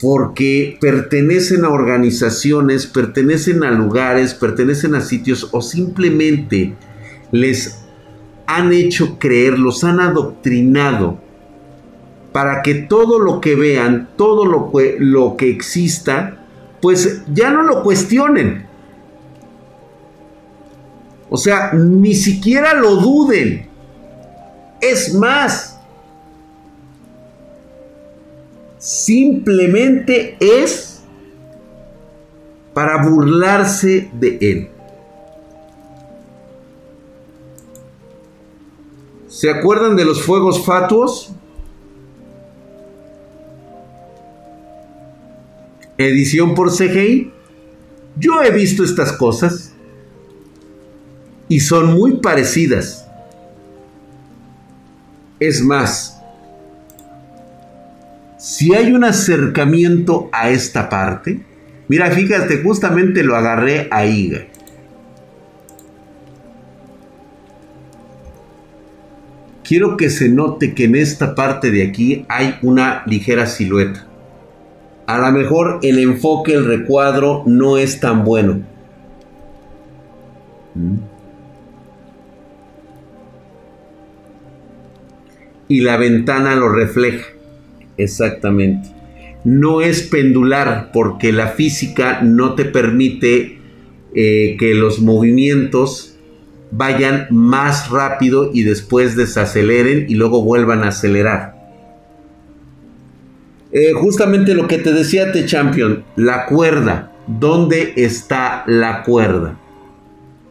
porque 0.00 0.76
pertenecen 0.80 1.64
a 1.64 1.68
organizaciones, 1.68 2.86
pertenecen 2.86 3.62
a 3.62 3.70
lugares, 3.70 4.34
pertenecen 4.34 4.96
a 4.96 5.02
sitios 5.02 5.48
o 5.52 5.62
simplemente 5.62 6.74
les 7.30 7.79
han 8.56 8.72
hecho 8.72 9.18
creer, 9.18 9.58
los 9.58 9.84
han 9.84 10.00
adoctrinado 10.00 11.18
para 12.32 12.62
que 12.62 12.74
todo 12.74 13.18
lo 13.18 13.40
que 13.40 13.54
vean, 13.54 14.10
todo 14.16 14.46
lo 14.46 14.70
que, 14.70 14.96
lo 14.98 15.36
que 15.36 15.50
exista, 15.50 16.44
pues 16.80 17.22
ya 17.32 17.50
no 17.50 17.62
lo 17.62 17.82
cuestionen. 17.82 18.66
O 21.28 21.36
sea, 21.36 21.72
ni 21.72 22.14
siquiera 22.14 22.74
lo 22.74 22.96
duden. 22.96 23.68
Es 24.80 25.14
más, 25.14 25.78
simplemente 28.78 30.36
es 30.40 31.02
para 32.72 33.08
burlarse 33.08 34.10
de 34.12 34.38
él. 34.40 34.69
¿Se 39.40 39.48
acuerdan 39.48 39.96
de 39.96 40.04
los 40.04 40.22
fuegos 40.22 40.66
fatuos? 40.66 41.32
Edición 45.96 46.54
por 46.54 46.70
CGI. 46.70 47.32
Yo 48.16 48.42
he 48.42 48.50
visto 48.50 48.84
estas 48.84 49.12
cosas 49.12 49.72
y 51.48 51.60
son 51.60 51.94
muy 51.94 52.18
parecidas. 52.18 53.08
Es 55.38 55.62
más, 55.62 56.20
si 58.36 58.74
hay 58.74 58.92
un 58.92 59.04
acercamiento 59.04 60.28
a 60.32 60.50
esta 60.50 60.90
parte, 60.90 61.40
mira, 61.88 62.10
fíjate, 62.10 62.62
justamente 62.62 63.22
lo 63.22 63.36
agarré 63.36 63.88
ahí. 63.90 64.49
Quiero 69.70 69.96
que 69.96 70.10
se 70.10 70.28
note 70.28 70.74
que 70.74 70.86
en 70.86 70.96
esta 70.96 71.36
parte 71.36 71.70
de 71.70 71.84
aquí 71.84 72.24
hay 72.28 72.56
una 72.60 73.04
ligera 73.06 73.46
silueta. 73.46 74.04
A 75.06 75.16
lo 75.16 75.30
mejor 75.30 75.78
el 75.84 76.00
enfoque, 76.00 76.54
el 76.54 76.64
recuadro 76.64 77.44
no 77.46 77.78
es 77.78 78.00
tan 78.00 78.24
bueno. 78.24 78.62
¿Mm? 80.74 80.96
Y 85.68 85.82
la 85.82 85.96
ventana 85.98 86.56
lo 86.56 86.68
refleja. 86.70 87.28
Exactamente. 87.96 88.88
No 89.44 89.82
es 89.82 90.02
pendular 90.02 90.90
porque 90.92 91.32
la 91.32 91.46
física 91.46 92.22
no 92.22 92.56
te 92.56 92.64
permite 92.64 93.60
eh, 94.16 94.56
que 94.58 94.74
los 94.74 95.00
movimientos 95.00 96.18
vayan 96.70 97.26
más 97.30 97.90
rápido 97.90 98.50
y 98.52 98.62
después 98.62 99.16
desaceleren 99.16 100.06
y 100.08 100.14
luego 100.14 100.42
vuelvan 100.42 100.84
a 100.84 100.88
acelerar. 100.88 101.60
Eh, 103.72 103.92
justamente 103.92 104.54
lo 104.54 104.66
que 104.66 104.78
te 104.78 104.92
decía 104.92 105.32
Te 105.32 105.46
Champion, 105.46 106.04
la 106.16 106.46
cuerda. 106.46 107.12
¿Dónde 107.26 107.92
está 107.96 108.64
la 108.66 109.02
cuerda? 109.02 109.58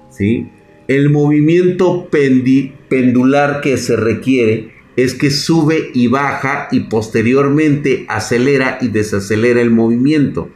¿Sí? 0.10 0.50
El 0.88 1.10
movimiento 1.10 2.10
pendular 2.10 3.62
que 3.62 3.78
se 3.78 3.96
requiere 3.96 4.72
es 4.96 5.14
que 5.14 5.32
sube 5.32 5.92
y 5.94 6.08
baja 6.08 6.68
y 6.72 6.82
posteriormente 6.82 8.06
acelera 8.08 8.78
y 8.82 8.88
desacelera 8.88 9.62
el 9.62 9.70
movimiento. 9.70 10.50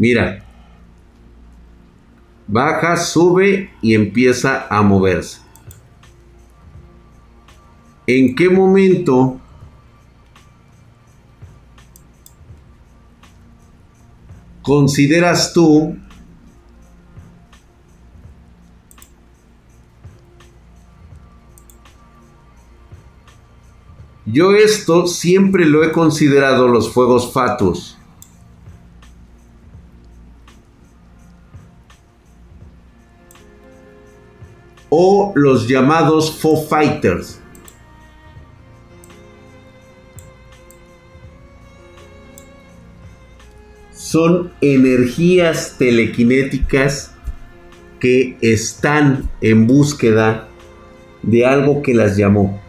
Mira, 0.00 0.42
baja, 2.48 2.96
sube 2.96 3.70
y 3.82 3.94
empieza 3.94 4.66
a 4.70 4.80
moverse. 4.80 5.42
¿En 8.06 8.34
qué 8.34 8.48
momento 8.48 9.38
¿Consideras 14.62 15.52
tú 15.52 15.98
Yo 24.24 24.52
esto 24.52 25.06
siempre 25.06 25.66
lo 25.66 25.84
he 25.84 25.92
considerado 25.92 26.68
los 26.68 26.90
fuegos 26.90 27.34
fatuos. 27.34 27.99
O 35.02 35.32
los 35.34 35.66
llamados 35.66 36.38
Foo 36.38 36.62
Fighters. 36.68 37.40
son 43.94 44.50
energías 44.60 45.76
telequinéticas 45.78 47.14
que 48.00 48.36
están 48.42 49.30
en 49.40 49.68
búsqueda 49.68 50.48
de 51.22 51.46
algo 51.46 51.80
que 51.80 51.94
las 51.94 52.16
llamó. 52.16 52.60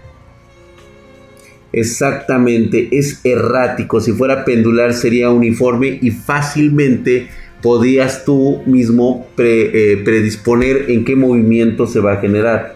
Exactamente, 1.73 2.89
es 2.91 3.25
errático. 3.25 3.99
Si 3.99 4.11
fuera 4.11 4.45
pendular 4.45 4.93
sería 4.93 5.32
uniforme 5.32 5.97
y 5.99 6.11
fácilmente 6.11 7.29
podías 7.62 8.26
tú 8.26 8.62
mismo 8.66 9.28
eh, 9.38 10.01
predisponer 10.03 10.86
en 10.89 11.05
qué 11.05 11.16
movimiento 11.16 11.88
se 11.88 11.99
va 11.99 12.14
a 12.14 12.18
generar. 12.18 12.76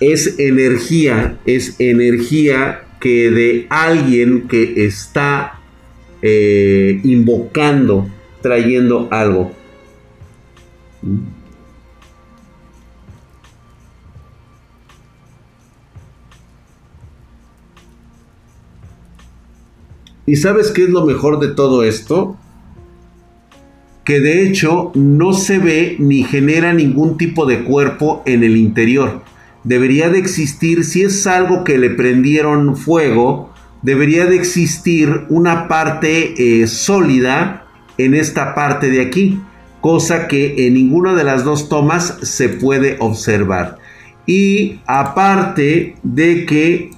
Es 0.00 0.38
energía, 0.38 1.38
es 1.44 1.78
energía 1.80 2.82
que 3.00 3.30
de 3.30 3.66
alguien 3.68 4.48
que 4.48 4.84
está 4.84 5.60
eh, 6.22 7.00
invocando, 7.04 8.08
trayendo 8.40 9.08
algo. 9.10 9.52
¿Y 20.26 20.36
sabes 20.36 20.70
qué 20.70 20.84
es 20.84 20.90
lo 20.90 21.06
mejor 21.06 21.40
de 21.40 21.48
todo 21.48 21.82
esto? 21.84 22.37
Que 24.08 24.20
de 24.20 24.48
hecho 24.48 24.90
no 24.94 25.34
se 25.34 25.58
ve 25.58 25.96
ni 25.98 26.24
genera 26.24 26.72
ningún 26.72 27.18
tipo 27.18 27.44
de 27.44 27.62
cuerpo 27.64 28.22
en 28.24 28.42
el 28.42 28.56
interior. 28.56 29.22
debería 29.64 30.08
de 30.08 30.18
existir, 30.18 30.82
si 30.86 31.02
es 31.02 31.26
algo 31.26 31.62
que 31.62 31.76
le 31.76 31.90
prendieron 31.90 32.74
fuego, 32.74 33.52
debería 33.82 34.24
de 34.24 34.36
existir 34.36 35.26
una 35.28 35.68
parte 35.68 36.62
eh, 36.62 36.66
sólida 36.68 37.66
en 37.98 38.14
esta 38.14 38.54
parte 38.54 38.88
de 38.90 39.02
aquí, 39.02 39.42
cosa 39.82 40.26
que 40.26 40.66
en 40.66 40.72
ninguna 40.72 41.14
de 41.14 41.24
las 41.24 41.44
dos 41.44 41.68
tomas 41.68 42.16
se 42.22 42.48
puede 42.48 42.96
observar. 43.00 43.76
Y 44.24 44.80
aparte 44.86 45.96
de 46.02 46.46
que 46.46 46.92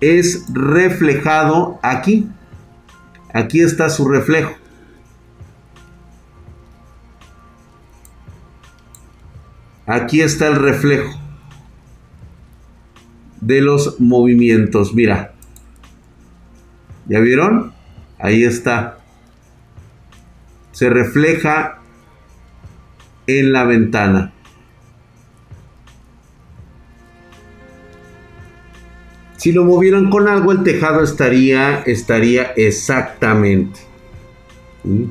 es 0.00 0.46
reflejado 0.50 1.78
aquí, 1.82 2.26
aquí 3.34 3.60
está 3.60 3.90
su 3.90 4.08
reflejo. 4.08 4.54
Aquí 9.86 10.20
está 10.20 10.48
el 10.48 10.56
reflejo 10.56 11.16
de 13.40 13.60
los 13.60 14.00
movimientos. 14.00 14.94
Mira. 14.94 15.32
¿Ya 17.06 17.20
vieron? 17.20 17.72
Ahí 18.18 18.42
está. 18.42 18.98
Se 20.72 20.90
refleja 20.90 21.78
en 23.28 23.52
la 23.52 23.64
ventana. 23.64 24.32
Si 29.36 29.52
lo 29.52 29.64
movieran 29.64 30.10
con 30.10 30.26
algo, 30.26 30.50
el 30.50 30.64
tejado 30.64 31.04
estaría, 31.04 31.82
estaría 31.86 32.52
exactamente. 32.56 33.78
¿Mm? 34.82 35.04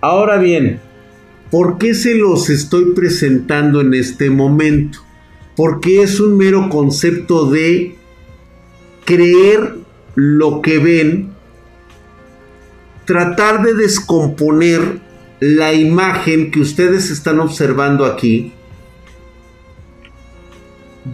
Ahora 0.00 0.38
bien, 0.38 0.80
¿Por 1.54 1.78
qué 1.78 1.94
se 1.94 2.16
los 2.16 2.50
estoy 2.50 2.94
presentando 2.96 3.80
en 3.80 3.94
este 3.94 4.28
momento? 4.28 4.98
Porque 5.54 6.02
es 6.02 6.18
un 6.18 6.36
mero 6.36 6.68
concepto 6.68 7.48
de 7.48 7.96
creer 9.04 9.76
lo 10.16 10.60
que 10.62 10.78
ven, 10.78 11.30
tratar 13.04 13.62
de 13.62 13.74
descomponer 13.74 14.98
la 15.38 15.72
imagen 15.72 16.50
que 16.50 16.58
ustedes 16.58 17.12
están 17.12 17.38
observando 17.38 18.04
aquí, 18.04 18.52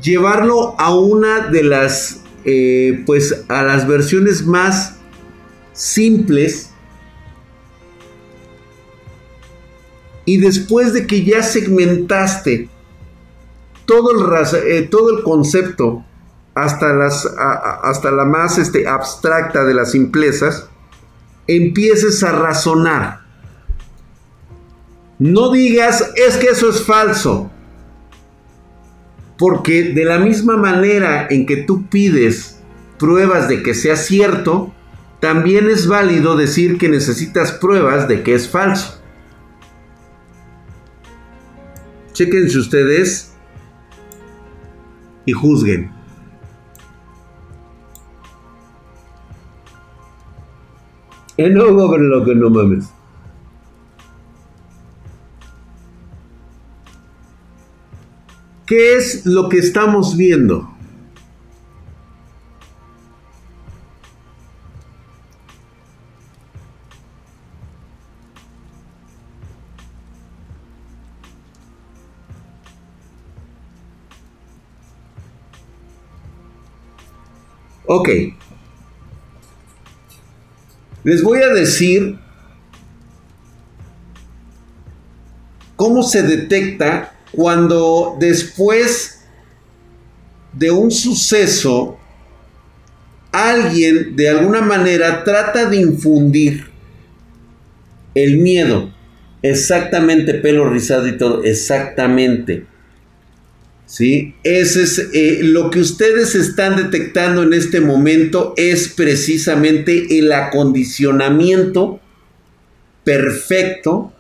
llevarlo 0.01 0.74
a 0.80 0.99
una 0.99 1.49
de 1.49 1.64
las, 1.64 2.22
eh, 2.47 3.03
pues 3.05 3.45
a 3.49 3.62
las 3.62 3.86
versiones 3.86 4.47
más 4.47 5.01
simples 5.74 6.69
Y 10.24 10.38
después 10.38 10.92
de 10.92 11.06
que 11.06 11.24
ya 11.24 11.42
segmentaste 11.42 12.68
todo 13.86 14.12
el, 14.12 14.46
eh, 14.66 14.88
todo 14.90 15.16
el 15.16 15.24
concepto 15.24 16.04
hasta, 16.54 16.92
las, 16.92 17.26
hasta 17.26 18.10
la 18.10 18.24
más 18.24 18.58
este, 18.58 18.86
abstracta 18.86 19.64
de 19.64 19.74
las 19.74 19.92
simplezas, 19.92 20.68
empieces 21.46 22.22
a 22.22 22.32
razonar. 22.32 23.20
No 25.18 25.50
digas, 25.50 26.12
es 26.14 26.36
que 26.36 26.48
eso 26.48 26.70
es 26.70 26.82
falso. 26.82 27.50
Porque 29.38 29.92
de 29.94 30.04
la 30.04 30.18
misma 30.18 30.56
manera 30.56 31.26
en 31.30 31.46
que 31.46 31.58
tú 31.58 31.86
pides 31.88 32.60
pruebas 32.98 33.48
de 33.48 33.62
que 33.62 33.74
sea 33.74 33.96
cierto, 33.96 34.72
también 35.20 35.68
es 35.68 35.86
válido 35.86 36.36
decir 36.36 36.78
que 36.78 36.88
necesitas 36.88 37.52
pruebas 37.52 38.06
de 38.06 38.22
que 38.22 38.34
es 38.34 38.48
falso. 38.48 38.99
Chequense 42.20 42.58
ustedes 42.58 43.32
y 45.24 45.32
juzguen. 45.32 45.90
Eh, 51.38 51.48
no, 51.48 51.70
lo 51.70 52.24
que 52.26 52.34
no 52.34 52.50
mames. 52.50 52.90
¿Qué 58.66 58.96
es 58.96 59.24
lo 59.24 59.48
que 59.48 59.56
estamos 59.56 60.14
viendo? 60.14 60.69
Ok. 77.87 78.09
Les 81.03 81.22
voy 81.22 81.43
a 81.43 81.49
decir 81.49 82.18
cómo 85.76 86.03
se 86.03 86.22
detecta 86.22 87.14
cuando 87.33 88.16
después 88.20 89.22
de 90.53 90.70
un 90.70 90.91
suceso 90.91 91.99
alguien 93.33 94.16
de 94.16 94.28
alguna 94.28 94.61
manera 94.61 95.24
trata 95.24 95.66
de 95.66 95.76
infundir 95.76 96.70
el 98.14 98.39
miedo. 98.39 98.93
Exactamente, 99.43 100.35
pelo 100.35 100.68
rizado 100.68 101.09
y 101.09 101.16
todo, 101.16 101.45
exactamente. 101.45 102.66
¿Sí? 103.91 104.36
Ese 104.45 104.84
es 104.84 104.99
eh, 105.12 105.41
lo 105.43 105.70
que 105.70 105.80
ustedes 105.80 106.36
están 106.36 106.76
detectando 106.76 107.43
en 107.43 107.53
este 107.53 107.80
momento 107.80 108.55
es 108.57 108.88
precisamente 108.88 110.18
el 110.18 110.30
acondicionamiento 110.30 112.01
perfecto 113.03 114.12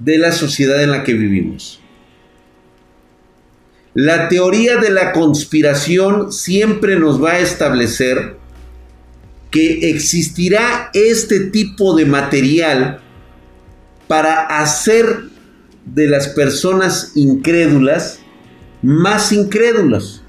de 0.00 0.18
la 0.18 0.32
sociedad 0.32 0.82
en 0.82 0.90
la 0.90 1.04
que 1.04 1.14
vivimos. 1.14 1.80
La 3.94 4.28
teoría 4.28 4.76
de 4.78 4.90
la 4.90 5.12
conspiración 5.12 6.32
siempre 6.32 6.98
nos 6.98 7.22
va 7.22 7.32
a 7.32 7.38
establecer 7.38 8.36
que 9.52 9.90
existirá 9.90 10.90
este 10.92 11.38
tipo 11.40 11.94
de 11.96 12.04
material 12.04 13.00
para 14.08 14.60
hacer 14.60 15.27
de 15.94 16.08
las 16.08 16.28
personas 16.28 17.12
incrédulas 17.14 18.20
más 18.82 19.32
incrédulas. 19.32 20.22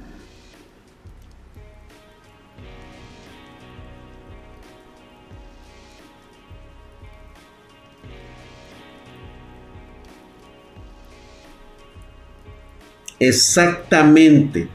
Exactamente. 13.19 14.69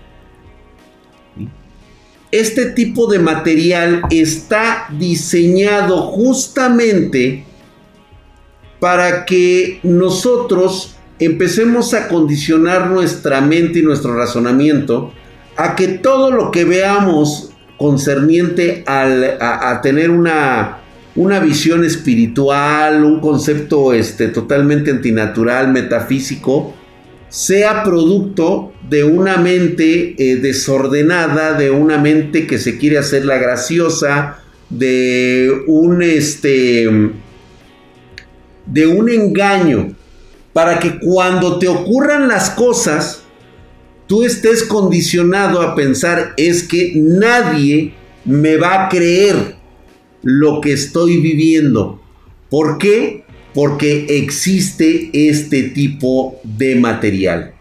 Este 2.31 2.67
tipo 2.67 3.07
de 3.11 3.19
material 3.19 4.03
está 4.11 4.87
diseñado 4.99 6.03
justamente 6.11 7.44
para 8.85 9.25
que 9.25 9.81
nosotros 9.83 10.95
empecemos 11.19 11.95
a 11.95 12.07
condicionar 12.07 12.91
nuestra 12.91 13.41
mente 13.41 13.79
y 13.79 13.83
nuestro 13.83 14.15
razonamiento 14.15 15.11
a 15.57 15.75
que 15.75 15.89
todo 15.89 16.31
lo 16.31 16.51
que 16.51 16.67
veamos 16.67 17.49
concerniente 17.79 18.85
a, 18.87 19.81
tener 19.83 20.11
una, 20.11 20.81
una 21.17 21.41
visión 21.41 21.83
espiritual, 21.83 23.03
un 23.05 23.21
concepto 23.21 23.95
este, 23.95 24.29
totalmente 24.29 24.91
antinatural, 24.91 25.69
metafísico, 25.73 26.75
sea 27.31 27.85
producto 27.85 28.75
de 28.87 29.03
una 29.03 29.39
mente 29.39 30.15
eh, 30.19 30.37
desordenada, 30.37 31.55
de 31.55 31.71
una 31.71 31.97
mente 31.97 32.47
que 32.47 32.59
se 32.59 32.77
quiere 32.77 32.99
hacer 32.99 33.25
la 33.25 33.39
graciosa, 33.39 34.43
de 34.69 35.63
un 35.69 36.03
este 36.03 36.87
de 38.67 38.87
un 38.87 39.09
engaño 39.09 39.95
para 40.53 40.79
que 40.79 40.99
cuando 40.99 41.59
te 41.59 41.69
ocurran 41.69 42.29
las 42.29 42.51
cosas, 42.51 43.23
tú 44.07 44.23
estés 44.23 44.63
condicionado 44.63 45.61
a 45.61 45.75
pensar 45.75 46.35
es 46.37 46.63
que 46.63 46.93
nadie 46.95 47.95
me 48.25 48.57
va 48.57 48.85
a 48.85 48.89
creer 48.89 49.57
lo 50.23 50.61
que 50.61 50.73
estoy 50.73 51.21
viviendo. 51.21 52.01
¿Por 52.49 52.79
qué? 52.79 53.25
Porque 53.53 54.07
existe 54.09 55.11
este 55.13 55.65
tipo 55.65 56.41
de 56.45 56.77
material. 56.77 57.55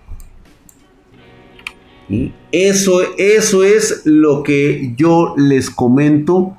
Eso, 2.51 3.01
eso 3.17 3.63
es 3.63 4.01
lo 4.05 4.43
que 4.43 4.93
yo 4.97 5.33
les 5.37 5.69
comento 5.69 6.55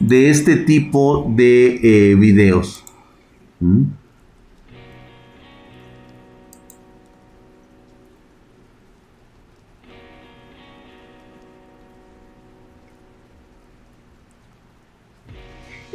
de 0.00 0.30
este 0.30 0.56
tipo 0.56 1.32
de 1.36 1.80
eh, 1.82 2.14
videos. 2.16 2.85
¿Mm? 3.60 3.84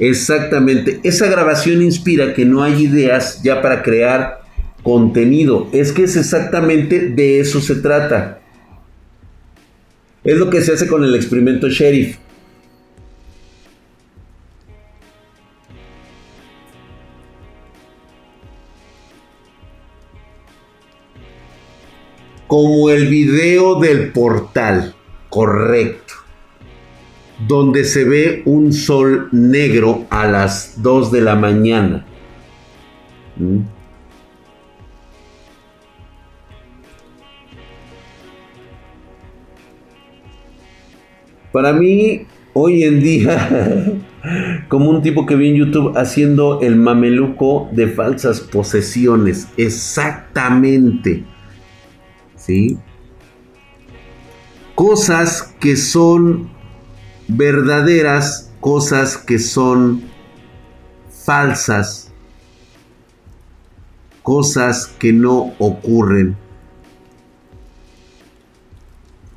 Exactamente. 0.02 1.00
Esa 1.04 1.28
grabación 1.28 1.84
inspira 1.84 2.34
que 2.34 2.44
no 2.44 2.64
hay 2.64 2.86
ideas 2.86 3.44
ya 3.44 3.62
para 3.62 3.84
crear 3.84 4.42
contenido. 4.82 5.70
Es 5.74 5.92
que 5.92 6.06
es 6.06 6.16
exactamente 6.16 7.10
de 7.10 7.40
eso 7.40 7.62
se 7.62 7.76
trata. 7.76 8.40
Es 10.24 10.38
lo 10.38 10.50
que 10.50 10.62
se 10.62 10.74
hace 10.74 10.88
con 10.88 11.04
el 11.04 11.14
experimento 11.14 11.70
Sheriff. 11.70 12.18
Como 22.52 22.90
el 22.90 23.08
video 23.08 23.80
del 23.80 24.12
portal, 24.12 24.94
correcto. 25.30 26.16
Donde 27.48 27.86
se 27.86 28.04
ve 28.04 28.42
un 28.44 28.74
sol 28.74 29.30
negro 29.32 30.06
a 30.10 30.28
las 30.28 30.84
2 30.84 31.14
de 31.14 31.22
la 31.22 31.36
mañana. 31.36 32.06
¿Mm? 33.38 33.60
Para 41.54 41.72
mí, 41.72 42.26
hoy 42.52 42.84
en 42.84 43.00
día, 43.00 43.94
como 44.68 44.90
un 44.90 45.02
tipo 45.02 45.26
que 45.26 45.38
vi 45.38 45.52
en 45.52 45.56
YouTube 45.56 45.98
haciendo 45.98 46.60
el 46.60 46.76
mameluco 46.76 47.70
de 47.72 47.88
falsas 47.88 48.42
posesiones. 48.42 49.48
Exactamente. 49.56 51.24
Cosas 54.76 55.54
que 55.60 55.76
son 55.76 56.50
verdaderas, 57.28 58.52
cosas 58.60 59.18
que 59.18 59.40
son 59.40 60.04
falsas, 61.24 62.12
cosas 64.24 64.88
que 64.88 65.14
no 65.14 65.54
ocurren. 65.60 66.36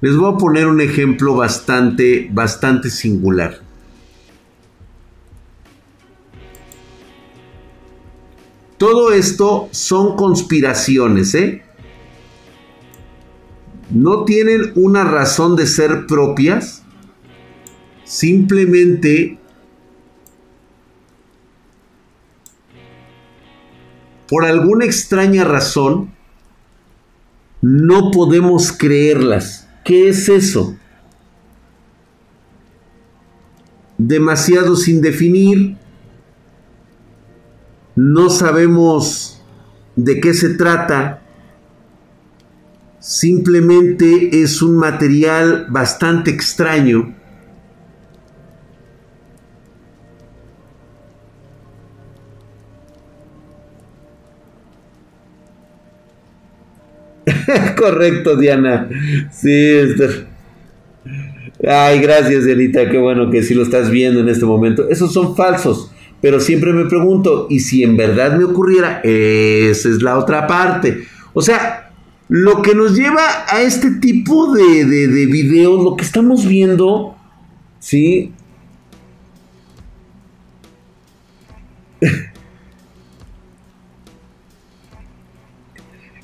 Les 0.00 0.16
voy 0.16 0.34
a 0.34 0.36
poner 0.36 0.66
un 0.66 0.80
ejemplo 0.80 1.34
bastante, 1.34 2.28
bastante 2.30 2.90
singular. 2.90 3.60
Todo 8.76 9.12
esto 9.12 9.68
son 9.70 10.16
conspiraciones, 10.16 11.34
¿eh? 11.34 11.62
No 13.90 14.24
tienen 14.24 14.72
una 14.74 15.04
razón 15.04 15.56
de 15.56 15.66
ser 15.66 16.06
propias. 16.06 16.82
Simplemente 18.04 19.38
por 24.28 24.44
alguna 24.44 24.84
extraña 24.84 25.44
razón 25.44 26.12
no 27.60 28.10
podemos 28.10 28.72
creerlas. 28.72 29.68
¿Qué 29.84 30.08
es 30.08 30.28
eso? 30.28 30.76
Demasiado 33.96 34.76
sin 34.76 35.00
definir. 35.00 35.76
No 37.96 38.28
sabemos 38.28 39.42
de 39.96 40.20
qué 40.20 40.34
se 40.34 40.50
trata. 40.50 41.23
Simplemente 43.04 44.40
es 44.42 44.62
un 44.62 44.78
material 44.78 45.66
bastante 45.68 46.30
extraño. 46.30 47.14
Correcto, 57.76 58.36
Diana. 58.36 58.88
Sí, 59.30 59.80
Ay, 61.68 62.00
gracias, 62.00 62.46
Dianita. 62.46 62.88
Qué 62.88 62.96
bueno 62.96 63.30
que 63.30 63.42
sí 63.42 63.52
lo 63.52 63.64
estás 63.64 63.90
viendo 63.90 64.20
en 64.20 64.30
este 64.30 64.46
momento. 64.46 64.88
Esos 64.88 65.12
son 65.12 65.36
falsos. 65.36 65.92
Pero 66.22 66.40
siempre 66.40 66.72
me 66.72 66.86
pregunto, 66.86 67.48
¿y 67.50 67.60
si 67.60 67.82
en 67.82 67.98
verdad 67.98 68.38
me 68.38 68.44
ocurriera? 68.44 69.02
Esa 69.04 69.90
es 69.90 70.00
la 70.00 70.16
otra 70.16 70.46
parte. 70.46 71.04
O 71.34 71.42
sea, 71.42 71.83
lo 72.28 72.62
que 72.62 72.74
nos 72.74 72.94
lleva 72.96 73.44
a 73.48 73.60
este 73.62 73.90
tipo 73.92 74.52
de, 74.52 74.84
de, 74.84 75.08
de 75.08 75.26
videos, 75.26 75.82
lo 75.82 75.96
que 75.96 76.04
estamos 76.04 76.46
viendo, 76.46 77.16
¿sí? 77.80 78.32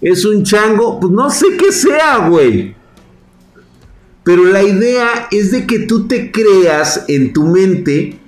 es 0.00 0.24
un 0.24 0.42
chango, 0.44 0.98
pues 1.00 1.12
no 1.12 1.30
sé 1.30 1.46
qué 1.58 1.72
sea, 1.72 2.28
güey. 2.28 2.74
Pero 4.24 4.44
la 4.44 4.62
idea 4.62 5.28
es 5.30 5.50
de 5.50 5.66
que 5.66 5.80
tú 5.80 6.06
te 6.06 6.30
creas 6.30 7.04
en 7.08 7.32
tu 7.32 7.44
mente 7.44 8.18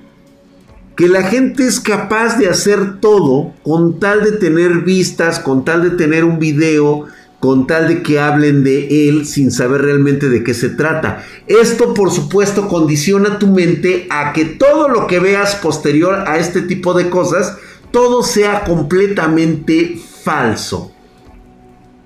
que 0.96 1.08
la 1.08 1.22
gente 1.22 1.66
es 1.66 1.80
capaz 1.80 2.38
de 2.38 2.48
hacer 2.48 3.00
todo 3.00 3.54
con 3.62 3.98
tal 3.98 4.22
de 4.24 4.32
tener 4.32 4.80
vistas, 4.80 5.40
con 5.40 5.64
tal 5.64 5.82
de 5.82 5.90
tener 5.96 6.24
un 6.24 6.38
video, 6.38 7.06
con 7.42 7.66
tal 7.66 7.88
de 7.88 8.04
que 8.04 8.20
hablen 8.20 8.62
de 8.62 9.08
él 9.08 9.26
sin 9.26 9.50
saber 9.50 9.82
realmente 9.82 10.28
de 10.28 10.44
qué 10.44 10.54
se 10.54 10.68
trata. 10.68 11.24
Esto 11.48 11.92
por 11.92 12.12
supuesto 12.12 12.68
condiciona 12.68 13.40
tu 13.40 13.48
mente 13.48 14.06
a 14.10 14.32
que 14.32 14.44
todo 14.44 14.88
lo 14.88 15.08
que 15.08 15.18
veas 15.18 15.56
posterior 15.56 16.22
a 16.28 16.38
este 16.38 16.62
tipo 16.62 16.94
de 16.94 17.10
cosas, 17.10 17.56
todo 17.90 18.22
sea 18.22 18.62
completamente 18.62 20.00
falso. 20.22 20.92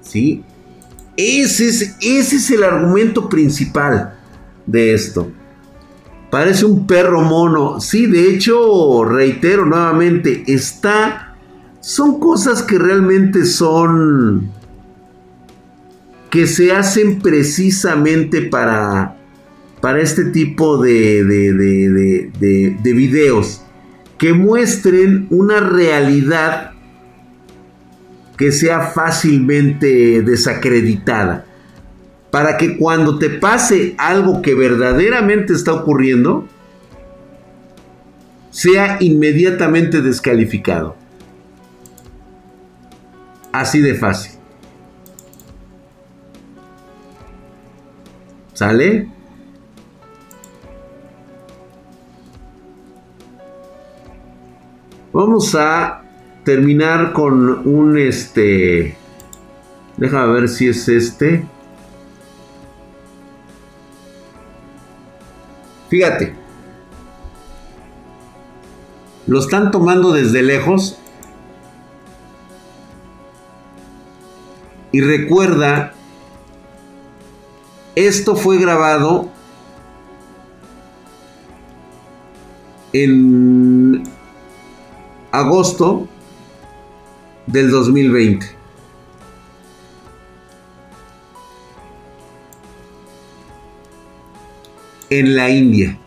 ¿Sí? 0.00 0.42
Ese 1.18 1.68
es, 1.68 1.96
ese 2.00 2.36
es 2.36 2.50
el 2.52 2.64
argumento 2.64 3.28
principal 3.28 4.18
de 4.64 4.94
esto. 4.94 5.30
Parece 6.30 6.64
un 6.64 6.86
perro 6.86 7.20
mono. 7.20 7.78
Sí, 7.78 8.06
de 8.06 8.30
hecho, 8.30 9.04
reitero 9.04 9.66
nuevamente, 9.66 10.44
está... 10.46 11.36
Son 11.82 12.18
cosas 12.18 12.62
que 12.62 12.78
realmente 12.78 13.44
son... 13.44 14.55
que 16.30 16.46
se 16.46 16.72
hacen 16.72 17.20
precisamente 17.20 18.42
para... 18.42 19.16
para 19.80 20.00
este 20.00 20.26
tipo 20.26 20.78
de, 20.78 21.24
de, 21.24 21.52
de, 22.38 22.76
de 22.82 22.92
videos. 22.92 23.62
Que 24.18 24.32
muestren 24.32 25.26
una 25.30 25.60
realidad 25.60 26.72
que 28.36 28.50
sea 28.52 28.80
fácilmente 28.80 30.22
desacreditada. 30.22 31.46
Para 32.30 32.56
que 32.56 32.76
cuando 32.76 33.18
te 33.18 33.30
pase 33.30 33.94
algo 33.98 34.42
que 34.42 34.54
verdaderamente 34.54 35.52
está 35.52 35.72
ocurriendo, 35.72 36.46
sea 38.50 38.96
inmediatamente 39.00 40.02
descalificado. 40.02 40.96
Así 43.52 43.80
de 43.80 43.94
fácil. 43.94 44.32
¿Sale? 48.56 49.06
Vamos 55.12 55.54
a 55.54 56.02
terminar 56.42 57.12
con 57.12 57.68
un 57.68 57.98
este. 57.98 58.96
Déjame 59.98 60.32
ver 60.32 60.48
si 60.48 60.68
es 60.68 60.88
este. 60.88 61.46
Fíjate. 65.90 66.34
Lo 69.26 69.38
están 69.38 69.70
tomando 69.70 70.14
desde 70.14 70.42
lejos. 70.42 70.98
Y 74.92 75.02
recuerda, 75.02 75.92
esto 77.96 78.36
fue 78.36 78.58
grabado 78.58 79.30
en 82.92 84.04
agosto 85.32 86.06
del 87.46 87.70
2020. 87.70 88.46
En 95.08 95.34
la 95.34 95.48
India. 95.48 95.98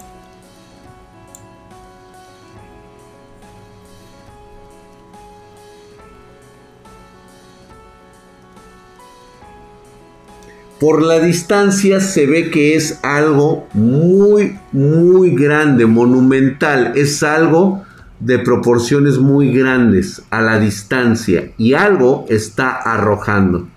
Por 10.80 11.02
la 11.02 11.20
distancia 11.20 12.00
se 12.00 12.26
ve 12.26 12.50
que 12.50 12.76
es 12.76 13.00
algo 13.04 13.68
muy, 13.74 14.58
muy 14.72 15.36
grande, 15.36 15.86
monumental. 15.86 16.94
Es 16.96 17.22
algo 17.22 17.84
de 18.22 18.40
proporciones 18.40 19.18
muy 19.18 19.52
grandes 19.52 20.22
a 20.30 20.42
la 20.42 20.58
distancia 20.58 21.52
y 21.58 21.74
algo 21.74 22.26
está 22.30 22.70
arrojando. 22.70 23.68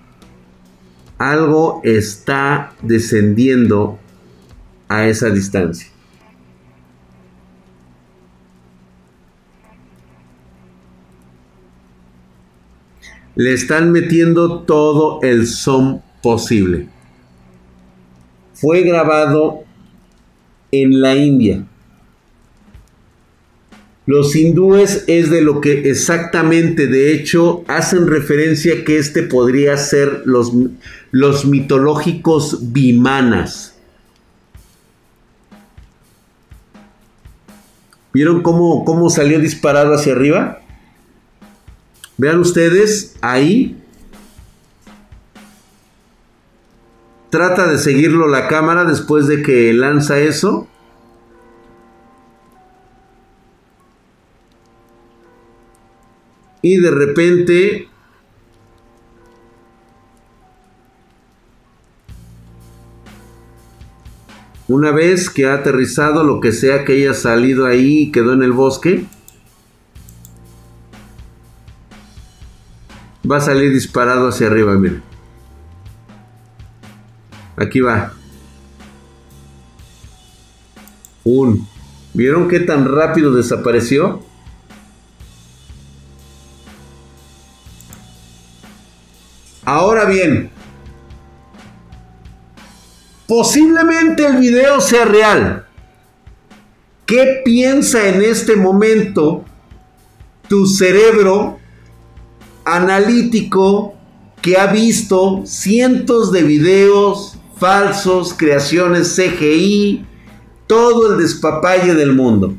Algo 1.19 1.81
está 1.83 2.73
descendiendo 2.83 3.99
a 4.89 5.07
esa 5.07 5.31
distancia. 5.31 5.89
Le 13.35 13.55
están 13.55 13.91
metiendo 13.91 14.61
todo 14.61 15.21
el 15.23 15.49
son 15.49 16.03
posible. 16.23 16.92
Fue 18.63 18.83
grabado 18.83 19.65
en 20.71 21.01
la 21.01 21.17
India. 21.17 21.67
Los 24.07 24.37
hindúes 24.37 25.03
es 25.09 25.31
de 25.31 25.43
lo 25.43 25.61
que 25.61 25.91
exactamente, 25.91 26.87
de 26.87 27.13
hecho, 27.13 27.65
hacen 27.67 28.07
referencia 28.07 28.85
que 28.85 28.99
este 28.99 29.25
podría 29.25 29.77
ser 29.77 30.23
los, 30.27 30.53
los 31.11 31.45
mitológicos 31.45 32.73
bimanas. 32.73 33.75
¿Vieron 38.15 38.45
cómo, 38.45 38.85
cómo 38.85 39.11
salió 39.11 39.41
disparado 39.41 39.93
hacia 39.93 40.13
arriba? 40.13 40.61
Vean 42.17 42.39
ustedes, 42.39 43.17
ahí 43.23 43.82
trata 47.33 47.67
de 47.67 47.79
seguirlo 47.79 48.29
la 48.29 48.47
cámara 48.47 48.85
después 48.85 49.27
de 49.27 49.43
que 49.43 49.73
lanza 49.73 50.19
eso. 50.19 50.69
Y 56.61 56.77
de 56.77 56.91
repente 56.91 57.89
Una 64.69 64.91
vez 64.91 65.29
que 65.29 65.47
ha 65.47 65.55
aterrizado 65.55 66.25
lo 66.25 66.41
que 66.41 66.53
sea 66.53 66.85
que 66.85 66.93
haya 66.93 67.13
salido 67.13 67.67
ahí 67.67 68.05
y 68.05 68.13
quedó 68.13 68.33
en 68.33 68.43
el 68.43 68.53
bosque, 68.53 69.05
va 73.31 73.37
a 73.37 73.41
salir 73.41 73.71
disparado 73.71 74.29
hacia 74.29 74.47
arriba, 74.47 74.75
miren. 74.77 75.12
Aquí 77.57 77.81
va. 77.81 78.13
Un. 81.25 81.69
¿Vieron 82.15 82.49
qué 82.49 82.61
tan 82.61 82.85
rápido 82.85 83.33
desapareció? 83.33 84.23
Ahora 89.65 90.05
bien, 90.07 90.51
posiblemente 93.27 94.27
el 94.27 94.37
video 94.39 94.81
sea 94.81 95.05
real. 95.05 95.67
¿Qué 97.07 97.43
piensa 97.45 98.09
en 98.09 98.23
este 98.23 98.57
momento 98.57 99.45
tu 100.49 100.67
cerebro 100.67 101.59
analítico 102.65 103.95
que 104.41 104.57
ha 104.57 104.67
visto 104.67 105.43
cientos 105.47 106.33
de 106.33 106.43
videos 106.43 107.39
falsos, 107.63 108.35
creaciones 108.37 109.15
CGI, 109.15 110.05
todo 110.67 111.13
el 111.13 111.23
despapalle 111.23 111.95
del 111.95 112.13
mundo. 112.13 112.57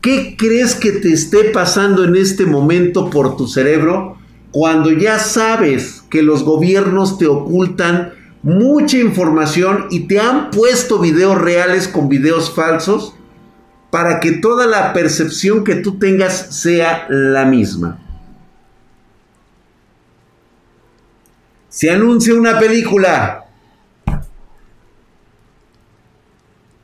¿Qué 0.00 0.34
crees 0.36 0.74
que 0.74 0.90
te 0.90 1.12
esté 1.12 1.44
pasando 1.50 2.02
en 2.02 2.16
este 2.16 2.46
momento 2.46 3.10
por 3.10 3.36
tu 3.36 3.46
cerebro 3.46 4.16
cuando 4.50 4.90
ya 4.90 5.20
sabes 5.20 6.02
que 6.10 6.24
los 6.24 6.42
gobiernos 6.42 7.16
te 7.16 7.28
ocultan 7.28 8.12
mucha 8.42 8.98
información 8.98 9.86
y 9.88 10.08
te 10.08 10.18
han 10.18 10.50
puesto 10.50 10.98
videos 10.98 11.40
reales 11.40 11.86
con 11.86 12.08
videos 12.08 12.52
falsos 12.52 13.14
para 13.92 14.18
que 14.18 14.32
toda 14.32 14.66
la 14.66 14.92
percepción 14.92 15.62
que 15.62 15.76
tú 15.76 15.96
tengas 16.00 16.60
sea 16.60 17.06
la 17.08 17.44
misma? 17.44 18.00
Se 21.68 21.88
anuncia 21.88 22.34
una 22.34 22.58
película 22.58 23.39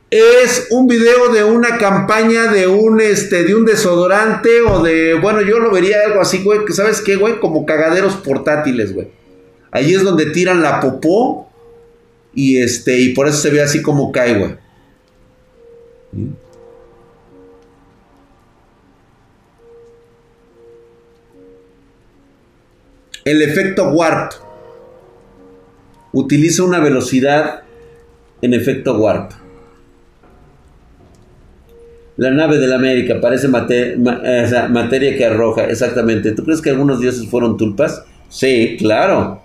es 0.09 0.67
un 0.71 0.87
video 0.87 1.33
de 1.33 1.43
una 1.43 1.77
campaña 1.77 2.51
de 2.51 2.67
un 2.67 3.01
este 3.01 3.43
de 3.43 3.55
un 3.55 3.65
desodorante 3.65 4.61
o 4.61 4.81
de 4.81 5.15
bueno, 5.15 5.41
yo 5.41 5.59
lo 5.59 5.69
vería 5.71 5.97
algo 6.05 6.21
así, 6.21 6.43
güey, 6.43 6.63
que 6.65 6.73
sabes 6.73 7.01
qué, 7.01 7.17
güey, 7.17 7.39
como 7.39 7.65
cagaderos 7.65 8.15
portátiles, 8.15 8.93
güey. 8.93 9.09
Ahí 9.71 9.93
es 9.93 10.03
donde 10.03 10.27
tiran 10.27 10.61
la 10.61 10.79
popó 10.79 11.51
y 12.33 12.59
este 12.59 12.99
y 12.99 13.13
por 13.13 13.27
eso 13.27 13.37
se 13.37 13.49
ve 13.49 13.61
así 13.61 13.81
como 13.81 14.11
cae, 14.11 14.37
güey. 14.37 14.55
El 23.25 23.41
efecto 23.41 23.89
warp 23.89 24.31
utiliza 26.13 26.63
una 26.63 26.79
velocidad 26.79 27.63
en 28.41 28.53
efecto 28.53 28.97
warp. 28.97 29.46
La 32.17 32.31
nave 32.31 32.57
de 32.57 32.67
la 32.67 32.77
América 32.77 33.21
parece 33.21 33.47
materia 33.47 35.15
que 35.15 35.23
arroja, 35.23 35.65
exactamente. 35.65 36.31
¿Tú 36.31 36.43
crees 36.43 36.61
que 36.61 36.71
algunos 36.71 36.99
dioses 36.99 37.29
fueron 37.29 37.57
tulpas? 37.57 38.03
Sí, 38.27 38.75
claro. 38.79 39.41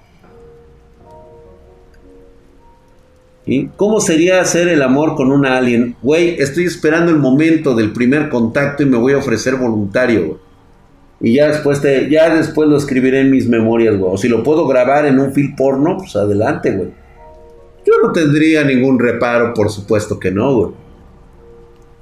¿Y 3.44 3.66
cómo 3.76 4.00
sería 4.00 4.40
hacer 4.40 4.68
el 4.68 4.80
amor 4.80 5.16
con 5.16 5.30
una 5.30 5.58
alien? 5.58 5.96
Güey, 6.00 6.40
estoy 6.40 6.64
esperando 6.64 7.10
el 7.10 7.18
momento 7.18 7.74
del 7.74 7.92
primer 7.92 8.30
contacto 8.30 8.82
y 8.82 8.86
me 8.86 8.96
voy 8.96 9.12
a 9.12 9.18
ofrecer 9.18 9.56
voluntario. 9.56 10.40
Y 11.20 11.34
ya 11.34 11.48
después, 11.48 11.82
te, 11.82 12.08
ya 12.08 12.34
después 12.34 12.70
lo 12.70 12.78
escribiré 12.78 13.20
en 13.20 13.30
mis 13.30 13.46
memorias, 13.48 13.98
güey. 13.98 14.14
O 14.14 14.16
si 14.16 14.28
lo 14.28 14.42
puedo 14.42 14.66
grabar 14.66 15.04
en 15.04 15.20
un 15.20 15.34
film 15.34 15.54
porno, 15.56 15.98
pues 15.98 16.16
adelante, 16.16 16.70
güey. 16.70 16.88
Yo 17.84 17.92
no 18.02 18.12
tendría 18.12 18.64
ningún 18.64 18.98
reparo, 18.98 19.52
por 19.52 19.68
supuesto 19.70 20.18
que 20.18 20.30
no, 20.30 20.54
güey 20.54 20.81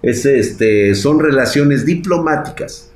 es 0.02 0.24
este, 0.24 0.94
son 0.94 1.18
relaciones 1.20 1.84
diplomáticas. 1.84 2.90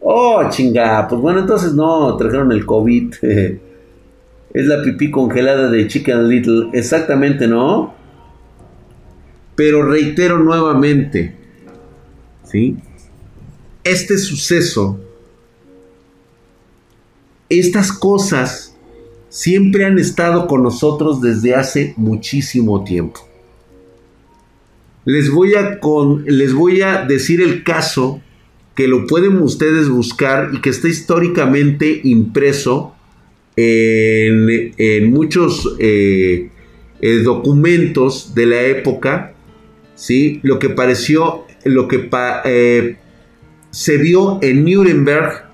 Oh, 0.00 0.48
chinga, 0.50 1.06
pues 1.08 1.20
bueno, 1.20 1.40
entonces 1.40 1.72
no, 1.72 2.16
trajeron 2.16 2.52
el 2.52 2.64
COVID. 2.64 3.14
es 3.22 4.66
la 4.66 4.82
pipí 4.82 5.10
congelada 5.10 5.68
de 5.68 5.86
Chicken 5.86 6.28
Little, 6.28 6.70
exactamente, 6.72 7.46
¿no? 7.46 7.94
Pero 9.54 9.82
reitero 9.82 10.38
nuevamente, 10.38 11.34
¿sí? 12.44 12.76
Este 13.84 14.16
suceso, 14.18 14.98
estas 17.48 17.92
cosas 17.92 18.76
siempre 19.28 19.84
han 19.84 19.98
estado 19.98 20.46
con 20.46 20.62
nosotros 20.62 21.20
desde 21.20 21.54
hace 21.54 21.94
muchísimo 21.96 22.82
tiempo. 22.84 23.20
Les 25.06 25.30
voy 25.30 25.54
a, 25.54 25.80
con, 25.80 26.24
les 26.26 26.52
voy 26.52 26.82
a 26.82 27.04
decir 27.04 27.40
el 27.40 27.62
caso 27.62 28.20
que 28.74 28.88
lo 28.88 29.06
pueden 29.06 29.38
ustedes 29.38 29.88
buscar 29.88 30.50
y 30.52 30.60
que 30.60 30.68
está 30.68 30.88
históricamente 30.88 32.02
impreso 32.04 32.94
en, 33.56 35.10
muchos 35.10 35.76
eh, 35.78 36.50
eh, 37.00 37.16
documentos 37.22 38.34
de 38.34 38.46
la 38.46 38.62
época, 38.62 39.34
¿sí? 39.94 40.40
Lo 40.42 40.58
que 40.58 40.68
pareció, 40.68 41.44
lo 41.64 41.88
que 41.88 42.10
eh, 42.44 42.96
se 43.70 43.96
vio 43.96 44.38
en 44.42 44.64
Nuremberg, 44.64 45.46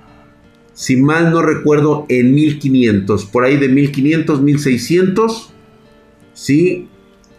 si 0.75 0.97
mal 0.97 1.31
no 1.31 1.43
recuerdo, 1.43 2.07
en 2.09 2.35
1500, 2.35 3.27
por 3.27 3.45
ahí 3.45 3.57
de 3.57 3.69
1500, 3.69 4.43
1600, 4.43 5.53
¿sí? 6.35 6.89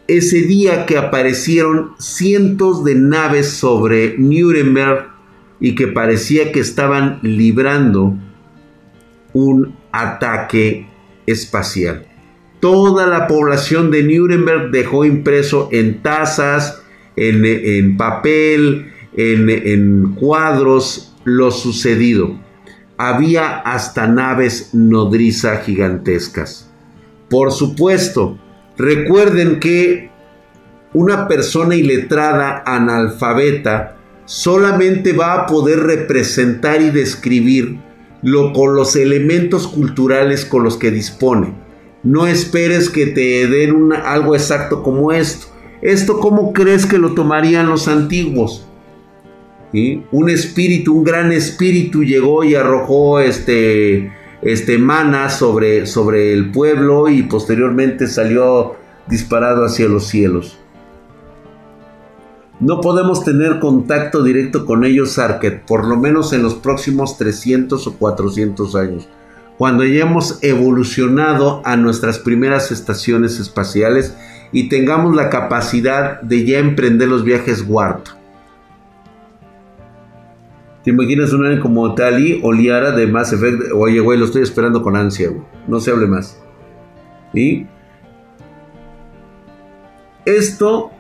Ese 0.08 0.42
día 0.42 0.86
que 0.86 0.98
aparecieron 0.98 1.94
cientos 1.98 2.84
de 2.84 2.96
naves 2.96 3.50
sobre 3.50 4.18
Nuremberg 4.18 5.08
y 5.60 5.76
que 5.76 5.88
parecía 5.88 6.52
que 6.52 6.60
estaban 6.60 7.20
librando 7.22 8.18
un 9.34 9.76
ataque 9.92 10.88
espacial. 11.26 12.06
Toda 12.60 13.08
la 13.08 13.28
población 13.28 13.92
de 13.92 14.04
Nuremberg 14.04 14.72
dejó 14.72 15.06
impreso 15.06 15.70
en 15.72 16.02
tazas, 16.02 16.82
en, 17.16 17.98
papel, 17.98 18.92
en, 19.16 19.50
en 19.50 20.16
cuadros 20.16 21.14
lo 21.24 21.52
sucedido. 21.52 22.40
Había 22.98 23.60
hasta 23.60 24.08
naves 24.08 24.74
nodriza 24.74 25.58
gigantescas. 25.58 26.70
Por 27.30 27.52
supuesto, 27.52 28.38
Recuerden 28.78 29.60
que 29.60 30.10
una 30.94 31.28
persona 31.28 31.76
iletrada, 31.76 32.64
analfabeta, 32.66 33.98
solamente 34.26 35.14
va 35.14 35.34
a 35.34 35.46
poder 35.46 35.80
representar 35.82 36.82
y 36.82 36.90
describir 36.90 37.78
lo, 38.22 38.54
con 38.54 38.76
los 38.76 38.96
elementos 38.96 39.68
culturales 39.68 40.46
con 40.46 40.64
los 40.64 40.78
que 40.78 40.92
dispone. 40.92 41.54
No 42.04 42.28
esperes 42.28 42.90
que 42.90 43.08
te 43.08 43.48
den 43.48 43.94
algo 43.94 44.36
exacto 44.36 44.84
como 44.84 45.12
esto. 45.12 45.48
¿Esto 45.82 46.20
cómo 46.20 46.54
crees 46.54 46.86
que 46.86 46.98
lo 46.98 47.14
tomarían 47.14 47.68
los 47.68 47.88
antiguos? 47.88 48.68
Un 50.12 50.30
espíritu, 50.30 50.94
un 50.94 51.04
gran 51.04 51.32
espíritu 51.32 52.04
llegó 52.04 52.44
y 52.44 52.54
arrojó 52.54 53.20
este, 53.20 54.12
este 54.44 54.78
mana 54.78 55.30
sobre, 55.30 55.86
sobre 55.86 56.34
el 56.34 56.52
pueblo 56.52 57.10
y 57.10 57.24
posteriormente 57.24 58.08
salió 58.08 58.76
disparado 59.08 59.66
hacia 59.66 59.88
los 59.88 60.08
cielos. 60.08 60.58
No 62.60 62.82
podemos 62.82 63.24
tener 63.24 63.60
contacto 63.60 64.24
directo 64.24 64.66
con 64.66 64.86
ellos, 64.86 65.18
Arquet, 65.20 65.66
por 65.66 65.86
lo 65.86 65.98
menos 65.98 66.34
en 66.34 66.44
los 66.44 66.54
próximos 66.56 67.18
300 67.18 67.88
o 67.88 67.94
400 67.98 68.76
años. 68.76 69.10
Cuando 69.58 69.84
hayamos 69.84 70.40
evolucionado 70.42 71.62
a 71.66 71.76
nuestras 71.76 72.20
primeras 72.20 72.72
estaciones 72.72 73.40
espaciales 73.40 74.16
y 74.52 74.70
tengamos 74.70 75.16
la 75.16 75.30
capacidad 75.30 76.22
de 76.22 76.46
ya 76.46 76.60
emprender 76.60 77.08
los 77.08 77.24
viajes 77.24 77.66
Warp. 77.68 78.08
¿Te 80.84 80.92
imaginas 80.92 81.32
un 81.34 81.60
como 81.60 81.96
Tali 81.96 82.40
o 82.44 82.52
Liara 82.52 82.92
de 82.92 83.08
Mass 83.08 83.34
Effect? 83.34 83.72
Oye, 83.74 84.00
güey, 84.00 84.20
lo 84.20 84.26
estoy 84.26 84.44
esperando 84.44 84.82
con 84.82 84.96
ansia. 84.96 85.32
No 85.68 85.80
se 85.80 85.92
hable 85.92 86.08
más. 86.08 86.42
¿Y? 87.34 87.66
Esto 90.26 90.92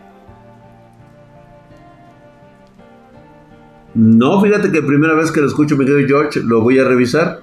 No, 3.95 4.41
fíjate 4.41 4.71
que 4.71 4.81
primera 4.81 5.13
vez 5.13 5.31
que 5.31 5.39
lo 5.39 5.47
escucho, 5.47 5.77
mi 5.77 5.85
querido 5.85 6.07
George, 6.07 6.39
lo 6.41 6.61
voy 6.61 6.79
a 6.79 6.83
revisar. 6.83 7.41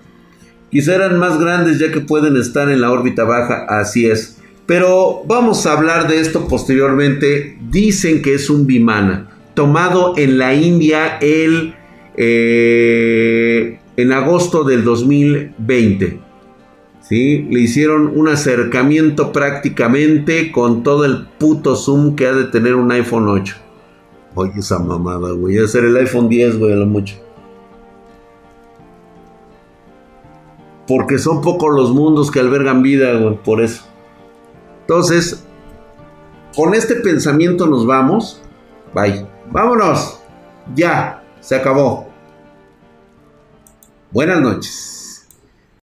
Quizá 0.70 0.96
eran 0.96 1.18
más 1.18 1.38
grandes 1.38 1.78
ya 1.78 1.92
que 1.92 2.00
pueden 2.00 2.36
estar 2.36 2.68
en 2.70 2.80
la 2.80 2.90
órbita 2.90 3.24
baja, 3.24 3.66
así 3.68 4.06
es. 4.06 4.38
Pero 4.66 5.22
vamos 5.26 5.66
a 5.66 5.72
hablar 5.72 6.08
de 6.08 6.20
esto 6.20 6.48
posteriormente. 6.48 7.58
Dicen 7.70 8.22
que 8.22 8.34
es 8.34 8.50
un 8.50 8.66
Vimana, 8.66 9.30
tomado 9.54 10.14
en 10.16 10.38
la 10.38 10.54
India 10.54 11.18
el, 11.20 11.74
eh, 12.22 13.80
en 13.96 14.12
agosto 14.12 14.62
del 14.62 14.84
2020. 14.84 16.20
¿Sí? 17.00 17.46
Le 17.50 17.60
hicieron 17.60 18.12
un 18.14 18.28
acercamiento 18.28 19.32
prácticamente 19.32 20.52
con 20.52 20.82
todo 20.82 21.06
el 21.06 21.26
puto 21.38 21.76
zoom 21.76 22.14
que 22.14 22.26
ha 22.26 22.32
de 22.32 22.44
tener 22.44 22.74
un 22.74 22.92
iPhone 22.92 23.26
8. 23.26 23.56
Oye, 24.34 24.52
esa 24.58 24.78
mamada, 24.78 25.32
güey. 25.32 25.58
a 25.58 25.66
ser 25.66 25.84
el 25.84 25.96
iPhone 25.96 26.28
10, 26.28 26.58
güey, 26.58 26.72
a 26.74 26.76
lo 26.76 26.86
mucho. 26.86 27.16
Porque 30.86 31.18
son 31.18 31.40
pocos 31.40 31.74
los 31.74 31.90
mundos 31.90 32.30
que 32.30 32.40
albergan 32.40 32.82
vida, 32.82 33.14
güey, 33.14 33.38
por 33.42 33.62
eso. 33.62 33.84
Entonces, 34.82 35.46
con 36.54 36.74
este 36.74 36.96
pensamiento 36.96 37.66
nos 37.66 37.86
vamos. 37.86 38.42
Bye. 38.94 39.26
Vámonos. 39.50 40.20
Ya, 40.74 41.24
se 41.40 41.56
acabó. 41.56 42.09
Buenas 44.12 44.40
noches. 44.40 44.99